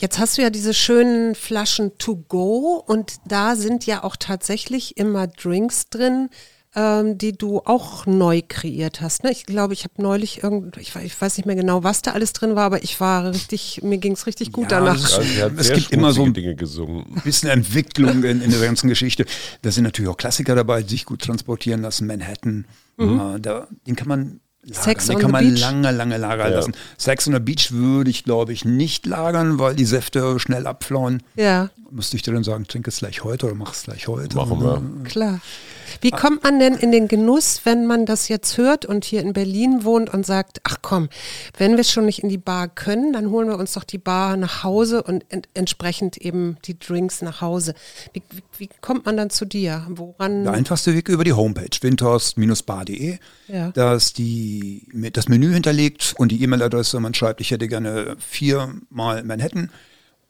Jetzt 0.00 0.18
hast 0.18 0.38
du 0.38 0.42
ja 0.42 0.50
diese 0.50 0.74
schönen 0.74 1.34
Flaschen 1.34 1.98
to 1.98 2.16
go 2.28 2.82
und 2.86 3.14
da 3.26 3.56
sind 3.56 3.84
ja 3.86 4.04
auch 4.04 4.16
tatsächlich 4.16 4.96
immer 4.96 5.26
Drinks 5.26 5.88
drin, 5.90 6.28
ähm, 6.76 7.18
die 7.18 7.32
du 7.32 7.60
auch 7.64 8.06
neu 8.06 8.42
kreiert 8.46 9.00
hast. 9.00 9.24
Ne? 9.24 9.32
Ich 9.32 9.44
glaube, 9.46 9.72
ich 9.74 9.84
habe 9.84 9.94
neulich 10.00 10.42
irgend, 10.42 10.76
ich, 10.76 10.94
ich 10.94 11.20
weiß 11.20 11.36
nicht 11.38 11.46
mehr 11.46 11.56
genau, 11.56 11.82
was 11.82 12.02
da 12.02 12.12
alles 12.12 12.32
drin 12.32 12.54
war, 12.54 12.64
aber 12.66 12.82
ich 12.84 13.00
war 13.00 13.32
richtig, 13.32 13.80
mir 13.82 13.98
ging 13.98 14.12
es 14.12 14.26
richtig 14.26 14.52
gut 14.52 14.70
Ja, 14.70 14.78
danach. 14.80 15.02
Also, 15.02 15.20
Es 15.56 15.72
gibt 15.72 15.90
immer 15.92 16.12
so 16.12 16.22
ein- 16.24 16.34
Dinge 16.34 16.54
gesungen. 16.54 17.20
bisschen 17.24 17.48
Entwicklung 17.48 18.22
in, 18.22 18.40
in 18.42 18.50
der 18.50 18.60
ganzen 18.60 18.88
Geschichte. 18.88 19.24
Da 19.62 19.72
sind 19.72 19.82
natürlich 19.84 20.10
auch 20.10 20.16
Klassiker 20.16 20.54
dabei, 20.54 20.82
die 20.82 20.90
sich 20.90 21.06
gut 21.06 21.22
transportieren 21.22 21.80
lassen. 21.82 22.06
Manhattan, 22.06 22.66
äh, 22.98 23.40
da, 23.40 23.66
den 23.86 23.96
kann 23.96 24.06
man 24.08 24.40
lagern. 24.68 24.82
Sex 24.84 25.06
den 25.06 25.16
on 25.16 25.22
kann 25.22 25.30
man 25.30 25.44
Beach? 25.48 25.60
lange, 25.60 25.90
lange 25.92 26.16
lagern 26.18 26.50
Ja. 26.50 26.56
lassen. 26.56 26.72
Sex 26.96 27.26
on 27.26 27.34
the 27.34 27.40
Beach 27.40 27.72
würde 27.72 28.10
ich, 28.10 28.24
glaube 28.24 28.52
ich, 28.52 28.64
nicht 28.64 29.06
lagern, 29.06 29.58
weil 29.58 29.74
die 29.74 29.84
Säfte 29.84 30.38
schnell 30.38 30.66
abflauen. 30.66 31.22
Ja, 31.36 31.70
Müsste 31.90 32.16
ich 32.16 32.22
dir 32.22 32.34
dann 32.34 32.44
sagen, 32.44 32.66
trink 32.68 32.86
es 32.86 32.98
gleich 32.98 33.24
heute 33.24 33.46
oder 33.46 33.54
mach 33.54 33.72
es 33.72 33.84
gleich 33.84 34.08
heute. 34.08 34.36
Machen 34.36 34.60
wir. 34.60 35.04
klar. 35.04 35.40
Wie 36.02 36.10
kommt 36.10 36.42
man 36.42 36.58
denn 36.60 36.74
in 36.74 36.92
den 36.92 37.08
Genuss, 37.08 37.62
wenn 37.64 37.86
man 37.86 38.04
das 38.04 38.28
jetzt 38.28 38.58
hört 38.58 38.84
und 38.84 39.06
hier 39.06 39.22
in 39.22 39.32
Berlin 39.32 39.84
wohnt 39.84 40.12
und 40.12 40.26
sagt, 40.26 40.58
ach 40.64 40.76
komm, 40.82 41.08
wenn 41.56 41.78
wir 41.78 41.84
schon 41.84 42.04
nicht 42.04 42.18
in 42.22 42.28
die 42.28 42.36
Bar 42.36 42.68
können, 42.68 43.14
dann 43.14 43.30
holen 43.30 43.48
wir 43.48 43.56
uns 43.58 43.72
doch 43.72 43.84
die 43.84 43.96
Bar 43.96 44.36
nach 44.36 44.64
Hause 44.64 45.02
und 45.02 45.24
ent 45.30 45.48
entsprechend 45.54 46.18
eben 46.18 46.58
die 46.66 46.78
Drinks 46.78 47.22
nach 47.22 47.40
Hause. 47.40 47.72
Wie, 48.12 48.22
wie, 48.32 48.42
wie 48.58 48.68
kommt 48.82 49.06
man 49.06 49.16
dann 49.16 49.30
zu 49.30 49.46
dir? 49.46 49.86
Woran? 49.88 50.44
Der 50.44 50.52
einfachste 50.52 50.92
Weg 50.94 51.08
über 51.08 51.24
die 51.24 51.32
Homepage 51.32 51.70
windhorst-bar.de. 51.80 53.18
Ja. 53.48 53.70
Da 53.70 53.94
ist 53.94 54.18
die, 54.18 54.57
das 55.12 55.28
Menü 55.28 55.52
hinterlegt 55.52 56.14
und 56.18 56.32
die 56.32 56.42
E-Mail-Adresse. 56.42 57.00
Man 57.00 57.14
schreibt, 57.14 57.40
ich 57.40 57.50
hätte 57.50 57.68
gerne 57.68 58.16
viermal 58.18 59.24
Manhattan. 59.24 59.70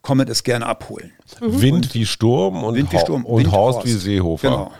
Kommet 0.01 0.29
es 0.29 0.43
gerne 0.43 0.65
abholen. 0.65 1.11
Wind 1.41 1.93
wie 1.93 2.05
Sturm 2.05 2.63
und, 2.63 2.75
Wind 2.75 2.91
wie 2.93 2.99
Sturm, 2.99 3.25
und 3.25 3.43
Wind 3.43 3.51
Horst 3.51 3.79
Horst. 3.79 3.87
wie 3.87 3.91
Seehofer. 3.91 4.49
Genau. 4.49 4.71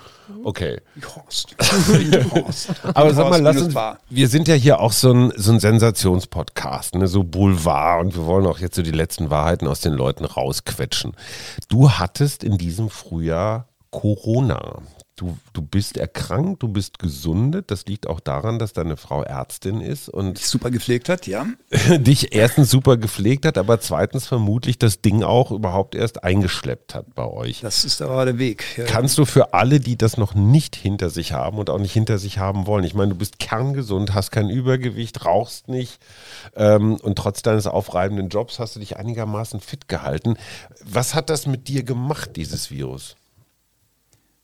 Okay. 0.43 0.79
Horst. 1.15 1.55
Windhorst. 1.88 2.69
Aber 2.83 3.13
sag 3.13 3.29
mal, 3.29 3.41
lass 3.41 3.62
uns, 3.62 3.75
wir 4.09 4.27
sind 4.27 4.47
ja 4.47 4.55
hier 4.55 4.79
auch 4.79 4.91
so 4.91 5.12
ein, 5.12 5.33
so 5.35 5.51
ein 5.51 5.59
Sensationspodcast, 5.59 6.95
ne? 6.95 7.07
so 7.07 7.23
Boulevard 7.23 8.05
und 8.05 8.15
wir 8.15 8.25
wollen 8.25 8.45
auch 8.45 8.59
jetzt 8.59 8.75
so 8.75 8.81
die 8.81 8.91
letzten 8.91 9.29
Wahrheiten 9.29 9.67
aus 9.67 9.81
den 9.81 9.93
Leuten 9.93 10.25
rausquetschen. 10.25 11.13
Du 11.67 11.91
hattest 11.91 12.43
in 12.43 12.57
diesem 12.57 12.89
Frühjahr 12.89 13.67
Corona. 13.91 14.81
Du, 15.19 15.38
du 15.51 15.62
bist 15.62 15.97
erkrankt, 15.97 16.63
du 16.63 16.69
bist 16.69 16.97
gesundet. 16.97 17.71
Das 17.71 17.86
liegt 17.88 18.08
auch 18.08 18.21
daran, 18.21 18.58
dass 18.58 18.71
deine 18.71 18.95
Frau 18.95 19.21
Ärztin 19.21 19.82
ist 19.82 20.08
und 20.08 20.38
Dich 20.38 20.47
super 20.47 20.71
gepflegt 20.71 21.10
hat, 21.10 21.27
ja. 21.27 21.45
dich 21.97 22.34
erstens 22.34 22.69
super 22.69 22.95
gepflegt 22.95 23.45
hat, 23.45 23.58
aber 23.58 23.82
zweitens 23.82 24.27
vermutlich 24.27 24.79
das 24.79 25.01
Ding 25.01 25.23
auch 25.23 25.51
überhaupt 25.51 25.93
erst 25.93 26.23
eingeschleppt 26.23 26.95
hat 26.95 27.15
bei 27.15 27.25
euch. 27.25 27.60
Das 27.60 27.84
ist 27.84 28.01
aber 28.01 28.23
der 28.23 28.38
Weg. 28.38 28.63
Ja. 28.77 28.86
Kannst 28.86 29.17
du 29.17 29.25
für 29.25 29.53
alle, 29.53 29.82
die 29.82 29.97
das 29.97 30.15
noch 30.15 30.36
nicht 30.36 30.77
hinter 30.77 31.10
sich 31.10 31.34
haben 31.34 31.58
und 31.58 31.69
auch 31.69 31.79
nicht 31.79 31.91
hinter 31.91 32.17
sich 32.17 32.38
haben 32.38 32.65
wollen, 32.65 32.86
ich 32.86 32.93
meine, 32.93 33.10
du 33.10 33.17
bist 33.17 33.39
kerngesund, 33.39 34.13
hast 34.13 34.32
kein 34.32 34.49
Übergewicht, 34.49 35.25
rauchst 35.25 35.67
nicht 35.67 35.99
ähm, 36.55 36.95
und 36.95 37.17
trotz 37.17 37.41
deines 37.41 37.67
aufreibenden 37.67 38.29
Jobs 38.29 38.58
hast 38.58 38.77
du 38.77 38.79
dich 38.79 38.95
einigermaßen 38.95 39.60
fit 39.60 39.89
gehalten. 39.89 40.38
Was 40.82 41.13
hat 41.13 41.29
das 41.29 41.45
mit 41.45 41.67
dir 41.67 41.84
gemacht, 41.84 42.38
dieses 42.38 42.71
Virus? 42.71 43.17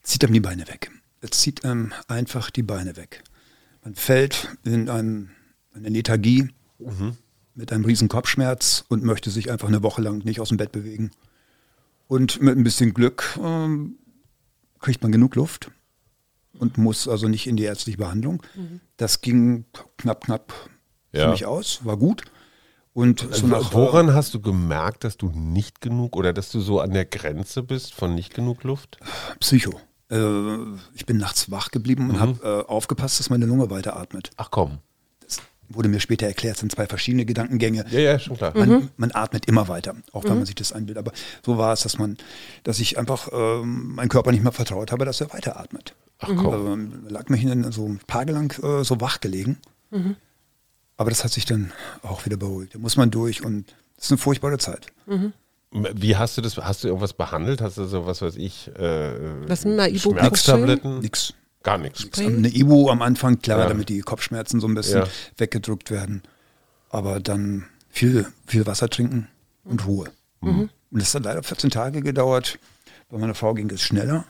Zieht 0.08 0.24
einem 0.24 0.34
die 0.34 0.40
Beine 0.40 0.66
weg. 0.68 0.90
Es 1.20 1.30
zieht 1.30 1.64
einem 1.64 1.92
einfach 2.08 2.50
die 2.50 2.62
Beine 2.62 2.96
weg. 2.96 3.22
Man 3.82 3.94
fällt 3.94 4.48
in 4.64 4.88
einem, 4.88 5.30
eine 5.74 5.88
Lethargie 5.88 6.48
mit 7.54 7.72
einem 7.72 7.84
riesen 7.84 8.08
Kopfschmerz 8.08 8.84
und 8.88 9.02
möchte 9.02 9.30
sich 9.30 9.50
einfach 9.50 9.68
eine 9.68 9.82
Woche 9.82 10.02
lang 10.02 10.24
nicht 10.24 10.40
aus 10.40 10.48
dem 10.48 10.58
Bett 10.58 10.72
bewegen. 10.72 11.10
Und 12.08 12.40
mit 12.40 12.56
ein 12.56 12.64
bisschen 12.64 12.94
Glück 12.94 13.38
ähm, 13.42 13.96
kriegt 14.78 15.02
man 15.02 15.10
genug 15.12 15.34
Luft 15.34 15.70
und 16.58 16.78
muss 16.78 17.08
also 17.08 17.28
nicht 17.28 17.46
in 17.46 17.56
die 17.56 17.64
ärztliche 17.64 17.98
Behandlung. 17.98 18.42
Das 18.96 19.20
ging 19.20 19.64
knapp, 19.98 20.24
knapp 20.24 20.52
Ja. 21.12 21.24
für 21.26 21.30
mich 21.32 21.46
aus, 21.46 21.84
war 21.84 21.96
gut. 21.96 22.22
Und 22.92 23.26
so 23.30 23.46
nach, 23.46 23.72
Woran 23.74 24.14
hast 24.14 24.32
du 24.34 24.40
gemerkt, 24.40 25.04
dass 25.04 25.16
du 25.18 25.28
nicht 25.30 25.80
genug 25.82 26.16
oder 26.16 26.32
dass 26.32 26.50
du 26.50 26.60
so 26.60 26.80
an 26.80 26.92
der 26.92 27.04
Grenze 27.04 27.62
bist 27.62 27.92
von 27.94 28.14
nicht 28.14 28.32
genug 28.32 28.62
Luft? 28.64 28.98
Psycho. 29.40 29.78
Äh, 30.10 30.56
ich 30.94 31.06
bin 31.06 31.16
nachts 31.18 31.50
wach 31.50 31.70
geblieben 31.70 32.10
und 32.10 32.20
habe 32.20 32.64
äh, 32.66 32.70
aufgepasst, 32.70 33.18
dass 33.18 33.30
meine 33.30 33.46
Lunge 33.46 33.70
weiteratmet. 33.70 34.30
Ach 34.36 34.50
komm. 34.50 34.78
Das 35.26 35.38
wurde 35.68 35.88
mir 35.88 36.00
später 36.00 36.26
erklärt, 36.26 36.54
es 36.56 36.60
sind 36.60 36.72
zwei 36.72 36.86
verschiedene 36.86 37.24
Gedankengänge. 37.24 37.84
Ja, 37.90 38.00
ja, 38.00 38.18
schon 38.18 38.36
klar. 38.36 38.52
Man, 38.56 38.90
man 38.96 39.10
atmet 39.12 39.46
immer 39.46 39.68
weiter, 39.68 39.94
auch 40.12 40.24
wenn 40.24 40.36
man 40.36 40.46
sich 40.46 40.54
das 40.54 40.72
einbildet. 40.72 40.98
Aber 41.06 41.12
so 41.44 41.58
war 41.58 41.72
es, 41.72 41.80
dass 41.82 41.98
man, 41.98 42.16
dass 42.62 42.78
ich 42.78 42.98
einfach 42.98 43.28
ähm, 43.32 43.94
meinem 43.96 44.08
Körper 44.08 44.30
nicht 44.30 44.42
mehr 44.42 44.52
vertraut 44.52 44.92
habe, 44.92 45.04
dass 45.04 45.20
er 45.20 45.32
weiteratmet. 45.32 45.94
Ach 46.18 46.28
komm. 46.28 46.66
Ähm, 46.66 47.06
lag 47.08 47.28
mich 47.28 47.42
in 47.42 47.72
so 47.72 47.86
ein 47.86 48.00
paar 48.06 48.24
lang 48.24 48.52
äh, 48.62 48.84
so 48.84 49.00
wach 49.00 49.20
gelegen. 49.20 49.58
Aber 50.98 51.10
das 51.10 51.24
hat 51.24 51.32
sich 51.32 51.44
dann 51.44 51.72
auch 52.02 52.24
wieder 52.24 52.36
beruhigt. 52.36 52.74
Da 52.74 52.78
muss 52.78 52.96
man 52.96 53.10
durch 53.10 53.44
und 53.44 53.74
das 53.96 54.06
ist 54.06 54.12
eine 54.12 54.18
furchtbare 54.18 54.58
Zeit. 54.58 54.86
Wie 55.72 56.16
hast 56.16 56.36
du 56.38 56.42
das? 56.42 56.56
Hast 56.56 56.84
du 56.84 56.88
irgendwas 56.88 57.12
behandelt? 57.12 57.60
Hast 57.60 57.76
du 57.76 57.84
so 57.84 58.06
was 58.06 58.22
weiß 58.22 58.36
ich? 58.36 58.68
Äh, 58.78 59.48
Was 59.48 59.64
mit 59.64 59.74
einer 59.74 59.88
Ibuprofen? 59.88 60.18
Schmerztabletten? 60.20 61.00
Nix. 61.00 61.34
Gar 61.62 61.78
nichts. 61.78 62.06
Eine 62.18 62.48
Ibu 62.48 62.88
am 62.90 63.02
Anfang, 63.02 63.40
klar, 63.40 63.58
Ja. 63.60 63.68
damit 63.68 63.88
die 63.88 64.00
Kopfschmerzen 64.00 64.60
so 64.60 64.68
ein 64.68 64.74
bisschen 64.74 65.00
Ja. 65.02 65.08
weggedrückt 65.36 65.90
werden. 65.90 66.22
Aber 66.90 67.18
dann 67.18 67.66
viel, 67.90 68.26
viel 68.46 68.64
Wasser 68.66 68.88
trinken 68.88 69.28
und 69.64 69.84
Ruhe. 69.86 70.06
Und 70.40 70.70
das 70.92 71.12
hat 71.14 71.24
leider 71.24 71.42
14 71.42 71.70
Tage 71.70 72.00
gedauert. 72.02 72.58
Bei 73.10 73.18
meiner 73.18 73.34
Frau 73.34 73.52
ging 73.54 73.68
es 73.70 73.82
schneller. 73.82 74.24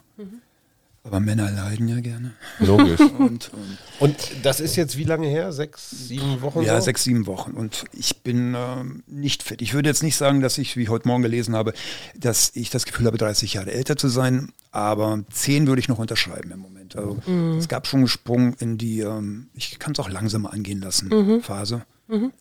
Aber 1.06 1.20
Männer 1.20 1.50
leiden 1.50 1.86
ja 1.88 2.00
gerne. 2.00 2.32
Logisch. 2.58 3.00
Und, 3.18 3.50
ähm, 3.54 3.78
Und 4.00 4.16
das 4.42 4.58
ist 4.60 4.74
jetzt 4.76 4.96
wie 4.98 5.04
lange 5.04 5.28
her? 5.28 5.52
Sechs, 5.52 5.88
sieben 5.90 6.42
Wochen? 6.42 6.62
ja, 6.62 6.78
so? 6.80 6.84
sechs, 6.84 7.04
sieben 7.04 7.26
Wochen. 7.26 7.52
Und 7.52 7.84
ich 7.92 8.22
bin 8.22 8.54
ähm, 8.56 9.02
nicht 9.06 9.42
fit. 9.44 9.62
Ich 9.62 9.72
würde 9.72 9.88
jetzt 9.88 10.02
nicht 10.02 10.16
sagen, 10.16 10.40
dass 10.40 10.58
ich, 10.58 10.76
wie 10.76 10.82
ich 10.82 10.88
heute 10.88 11.06
Morgen 11.06 11.22
gelesen 11.22 11.54
habe, 11.54 11.72
dass 12.16 12.50
ich 12.54 12.70
das 12.70 12.84
Gefühl 12.86 13.06
habe, 13.06 13.18
30 13.18 13.54
Jahre 13.54 13.70
älter 13.72 13.96
zu 13.96 14.08
sein. 14.08 14.52
Aber 14.72 15.20
zehn 15.30 15.66
würde 15.68 15.80
ich 15.80 15.88
noch 15.88 15.98
unterschreiben 15.98 16.50
im 16.50 16.58
Moment. 16.58 16.96
Also 16.96 17.18
es 17.58 17.68
gab 17.68 17.86
schon 17.86 18.00
einen 18.00 18.08
Sprung 18.08 18.54
in 18.54 18.76
die, 18.76 19.00
ähm, 19.00 19.48
ich 19.54 19.78
kann 19.78 19.92
es 19.92 20.00
auch 20.00 20.10
langsamer 20.10 20.52
angehen 20.52 20.80
lassen, 20.80 21.40
Phase. 21.42 21.82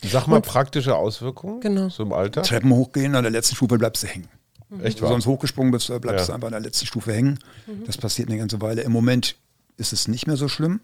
Sag 0.04 0.28
mal 0.28 0.42
praktische 0.42 0.96
Auswirkungen 0.96 1.60
Genau. 1.62 1.90
so 1.90 2.04
im 2.04 2.14
Alter. 2.14 2.44
Treppen 2.44 2.72
hochgehen, 2.72 3.16
an 3.16 3.24
der 3.24 3.32
letzten 3.32 3.56
Stufe 3.56 3.78
bleibst 3.78 4.04
du 4.04 4.08
hängen. 4.08 4.28
Echt 4.72 4.84
Wenn 4.84 4.94
du 4.96 5.02
wahr? 5.04 5.10
sonst 5.12 5.26
hochgesprungen 5.28 5.72
bist, 5.72 5.90
äh, 5.90 6.00
bleibst 6.00 6.24
Ja. 6.24 6.28
du 6.28 6.34
einfach 6.34 6.48
an 6.48 6.54
der 6.54 6.62
letzten 6.62 6.86
Stufe 6.86 7.14
hängen. 7.14 7.40
Das 7.86 7.98
passiert 7.98 8.30
eine 8.30 8.38
ganze 8.38 8.62
Weile. 8.62 8.82
Im 8.82 8.92
Moment 8.92 9.36
ist 9.78 9.94
es 9.94 10.08
nicht 10.08 10.28
mehr 10.28 10.38
so 10.38 10.48
schlimm. 10.48 10.80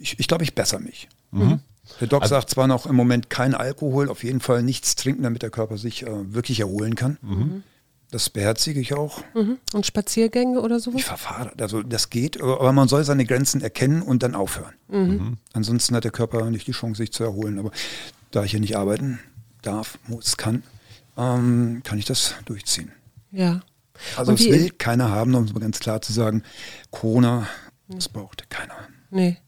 Ich, 0.00 0.18
ich 0.18 0.28
glaube, 0.28 0.44
ich 0.44 0.54
bessere 0.54 0.80
mich. 0.80 1.08
Mhm. 1.30 1.60
Der 2.00 2.06
Doc 2.08 2.26
sagt 2.26 2.50
zwar 2.50 2.66
noch 2.66 2.86
im 2.86 2.94
Moment 2.96 3.28
kein 3.30 3.54
Alkohol, 3.54 4.08
auf 4.08 4.22
jeden 4.24 4.40
Fall 4.40 4.62
nichts 4.62 4.94
trinken, 4.94 5.22
damit 5.24 5.42
der 5.42 5.50
Körper 5.50 5.78
sich 5.78 6.04
äh, 6.06 6.34
wirklich 6.34 6.60
erholen 6.60 6.94
kann. 6.94 7.18
Mhm. 7.22 7.62
Das 8.10 8.28
beherzige 8.30 8.78
ich 8.78 8.92
auch. 8.94 9.22
Mhm. 9.34 9.58
Und 9.72 9.86
Spaziergänge 9.86 10.60
oder 10.60 10.78
sowas? 10.80 11.00
Ich 11.00 11.04
verfahre. 11.06 11.52
Also 11.58 11.82
das 11.82 12.10
geht, 12.10 12.40
aber 12.40 12.72
man 12.72 12.86
soll 12.88 13.04
seine 13.04 13.24
Grenzen 13.24 13.60
erkennen 13.62 14.02
und 14.02 14.22
dann 14.22 14.34
aufhören. 14.34 14.74
Mhm. 14.88 15.38
Ansonsten 15.54 15.96
hat 15.96 16.04
der 16.04 16.10
Körper 16.10 16.50
nicht 16.50 16.66
die 16.66 16.72
Chance, 16.72 16.98
sich 16.98 17.12
zu 17.12 17.24
erholen. 17.24 17.58
Aber 17.58 17.70
da 18.30 18.44
ich 18.44 18.50
hier 18.52 18.60
nicht 18.60 18.76
arbeiten 18.76 19.18
darf, 19.62 19.98
muss, 20.08 20.36
kann, 20.36 20.62
ähm, 21.16 21.82
kann 21.84 21.98
ich 21.98 22.04
das 22.04 22.34
durchziehen. 22.44 22.92
Ja. 23.30 23.60
Also 24.16 24.32
Und 24.32 24.40
es 24.40 24.46
will 24.46 24.70
keiner 24.70 25.10
haben, 25.10 25.34
um 25.34 25.44
es 25.44 25.52
mal 25.52 25.60
ganz 25.60 25.78
klar 25.78 26.00
zu 26.02 26.12
sagen. 26.12 26.42
Corona, 26.90 27.46
das 27.88 28.08
braucht 28.08 28.48
keiner. 28.50 28.74
Nee. 29.10 29.38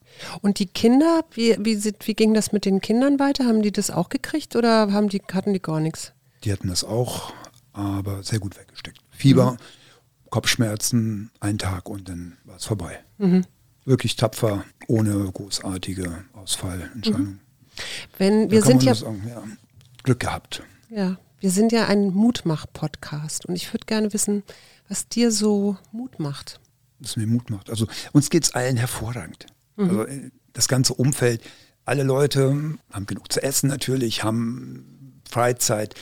Und 0.41 0.59
die 0.59 0.67
Kinder, 0.67 1.25
wie, 1.31 1.57
wie, 1.59 1.83
wie 1.83 2.13
ging 2.13 2.33
das 2.33 2.51
mit 2.51 2.63
den 2.65 2.79
Kindern 2.79 3.19
weiter? 3.19 3.45
Haben 3.45 3.61
die 3.61 3.71
das 3.71 3.91
auch 3.91 4.07
gekriegt 4.09 4.55
oder 4.55 4.91
haben 4.93 5.09
die, 5.09 5.21
hatten 5.33 5.53
die 5.53 5.61
gar 5.61 5.79
nichts? 5.79 6.13
Die 6.43 6.53
hatten 6.53 6.69
das 6.69 6.83
auch, 6.83 7.33
aber 7.73 8.23
sehr 8.23 8.39
gut 8.39 8.57
weggesteckt. 8.57 8.99
Fieber, 9.09 9.57
Kopfschmerzen, 10.29 11.31
ein 11.39 11.57
Tag 11.57 11.89
und 11.89 12.07
dann 12.07 12.37
war 12.45 12.57
es 12.57 12.65
vorbei. 12.65 12.99
Wirklich 13.83 14.15
tapfer, 14.15 14.63
ohne 14.87 15.29
großartige 15.31 16.23
Ausfallentscheidung. 16.33 17.39
Wenn 18.17 18.45
Da 18.47 18.51
wir 18.51 18.61
sind 18.61 18.83
ja, 18.83 18.95
sagen, 18.95 19.23
ja, 19.27 19.43
Glück 20.03 20.21
gehabt. 20.21 20.63
ja, 20.89 21.17
wir 21.45 21.51
sind 21.51 21.71
ja 21.71 21.85
ein 21.85 22.07
Mutmach-Podcast 22.11 23.45
und 23.45 23.55
ich 23.55 23.71
würde 23.71 23.85
gerne 23.85 24.11
wissen, 24.13 24.41
was 24.89 25.07
dir 25.07 25.29
so 25.31 25.77
Mut 25.91 26.19
macht. 26.19 26.59
das 26.99 27.17
mir 27.17 27.27
Mut 27.27 27.51
macht. 27.51 27.69
Also 27.69 27.85
uns 28.13 28.31
geht 28.31 28.45
es 28.45 28.55
allen 28.55 28.77
hervorragend. 28.77 29.45
Also 29.77 30.05
äh, 30.07 30.31
das 30.53 30.67
ganze 30.67 30.95
Umfeld, 30.95 31.43
alle 31.85 32.01
Leute 32.01 32.77
haben 32.91 33.05
genug 33.05 33.31
zu 33.31 33.43
essen 33.43 33.67
natürlich, 33.67 34.23
haben 34.23 35.21
Freizeit. 35.29 35.93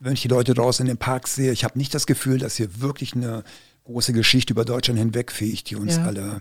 Wenn 0.00 0.14
ich 0.14 0.22
die 0.22 0.28
Leute 0.28 0.54
draußen 0.54 0.86
in 0.86 0.94
den 0.94 0.98
Parks 0.98 1.34
sehe, 1.34 1.52
ich 1.52 1.64
habe 1.64 1.76
nicht 1.78 1.92
das 1.94 2.06
Gefühl, 2.06 2.38
dass 2.38 2.56
hier 2.56 2.80
wirklich 2.80 3.14
eine 3.14 3.44
große 3.84 4.14
Geschichte 4.14 4.54
über 4.54 4.64
Deutschland 4.64 4.98
hinwegfegt, 4.98 5.68
die 5.68 5.76
uns 5.76 5.96
Ja. 5.96 6.04
alle 6.06 6.40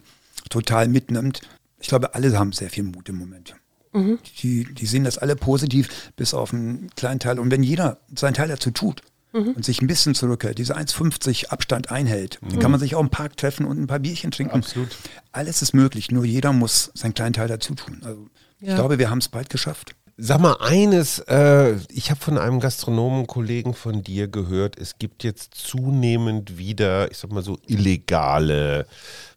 total 0.49 0.87
mitnimmt. 0.87 1.41
Ich 1.81 1.89
glaube, 1.89 2.15
alle 2.15 2.39
haben 2.39 2.53
sehr 2.53 2.69
viel 2.69 2.83
Mut 2.85 3.09
im 3.09 3.17
Moment. 3.17 3.55
Die, 3.93 4.73
die 4.73 4.85
sehen 4.85 5.03
das 5.03 5.17
alle 5.17 5.35
positiv, 5.35 6.11
bis 6.15 6.33
auf 6.33 6.53
einen 6.53 6.89
kleinen 6.95 7.19
Teil. 7.19 7.39
Und 7.39 7.51
wenn 7.51 7.63
jeder 7.63 7.97
seinen 8.15 8.33
Teil 8.33 8.47
dazu 8.47 8.71
tut 8.71 9.01
und 9.33 9.63
sich 9.63 9.81
ein 9.81 9.87
bisschen 9.87 10.13
zurückhält, 10.15 10.57
diese 10.57 10.75
1,50 10.77 11.47
Abstand 11.47 11.89
einhält, 11.91 12.39
dann 12.41 12.59
kann 12.59 12.71
man 12.71 12.79
sich 12.79 12.95
auch 12.95 13.01
im 13.01 13.09
Park 13.09 13.37
treffen 13.37 13.65
und 13.65 13.79
ein 13.79 13.87
paar 13.87 13.99
Bierchen 13.99 14.31
trinken. 14.31 14.55
Absolut. 14.57 14.89
Alles 15.31 15.61
ist 15.61 15.73
möglich, 15.73 16.11
nur 16.11 16.25
jeder 16.25 16.51
muss 16.53 16.91
seinen 16.95 17.13
kleinen 17.13 17.33
Teil 17.33 17.47
dazu 17.47 17.73
tun. 17.75 18.01
Also 18.03 18.27
Ja. 18.59 18.69
ich 18.69 18.75
glaube, 18.75 18.99
wir 18.99 19.09
haben 19.09 19.19
es 19.19 19.29
bald 19.29 19.49
geschafft. 19.49 19.95
Sag 20.23 20.39
mal 20.39 20.55
eines, 20.59 21.17
äh, 21.17 21.77
ich 21.89 22.11
habe 22.11 22.21
von 22.21 22.37
einem 22.37 22.59
Gastronomenkollegen 22.59 23.73
von 23.73 24.03
dir 24.03 24.27
gehört, 24.27 24.77
es 24.77 24.99
gibt 24.99 25.23
jetzt 25.23 25.55
zunehmend 25.55 26.59
wieder, 26.59 27.09
ich 27.09 27.17
sag 27.17 27.31
mal 27.31 27.41
so, 27.41 27.57
illegale 27.65 28.85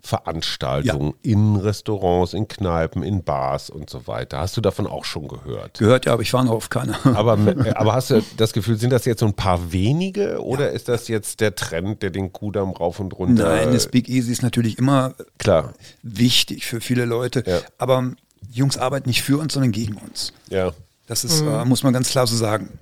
Veranstaltungen 0.03 1.15
in 1.23 1.57
Restaurants, 1.57 2.35
in 2.35 2.49
Kneipen, 2.49 3.03
in 3.03 3.25
Bars 3.25 3.71
und 3.71 3.89
so 3.89 4.07
weiter. 4.07 4.41
Hast 4.41 4.59
du 4.59 4.61
davon 4.61 4.87
auch 4.87 5.07
schon 5.07 5.27
gehört? 5.27 5.79
Gehört 5.79 6.05
ja, 6.05 6.13
aber 6.13 6.21
ich 6.21 6.35
war 6.35 6.45
noch 6.45 6.53
auf 6.53 6.69
keiner. 6.69 6.99
Aber, 7.17 7.39
äh, 7.39 7.71
aber 7.71 7.95
hast 7.95 8.11
du 8.11 8.23
das 8.37 8.53
Gefühl, 8.53 8.77
sind 8.77 8.91
das 8.91 9.07
jetzt 9.07 9.21
so 9.21 9.27
ein 9.27 9.33
paar 9.33 9.73
wenige 9.73 10.43
oder 10.45 10.71
ist 10.73 10.91
das 10.91 11.09
jetzt 11.09 11.41
der 11.41 11.55
Trend, 11.55 12.03
der 12.03 12.11
den 12.11 12.31
Kudamm 12.31 12.73
rauf 12.73 13.01
und 13.01 13.17
runter? 13.17 13.49
Nein, 13.49 13.73
das 13.73 13.89
Big 13.89 14.11
Easy 14.11 14.33
ist 14.33 14.43
natürlich 14.43 14.77
immer 14.77 15.15
Klar, 15.39 15.73
wichtig 16.03 16.67
für 16.67 16.83
viele 16.83 17.07
Leute, 17.07 17.43
Ja. 17.47 17.61
aber 17.79 18.13
die 18.51 18.59
Jungs 18.59 18.77
arbeiten 18.77 19.09
nicht 19.09 19.23
für 19.23 19.39
uns, 19.39 19.55
sondern 19.55 19.73
gegen 19.73 19.95
uns. 19.95 20.33
ja. 20.51 20.73
Das 21.07 21.23
ist, 21.23 21.43
äh, 21.43 21.65
muss 21.67 21.83
man 21.83 21.93
ganz 21.93 22.09
klar 22.09 22.27
so 22.27 22.35
sagen. 22.35 22.79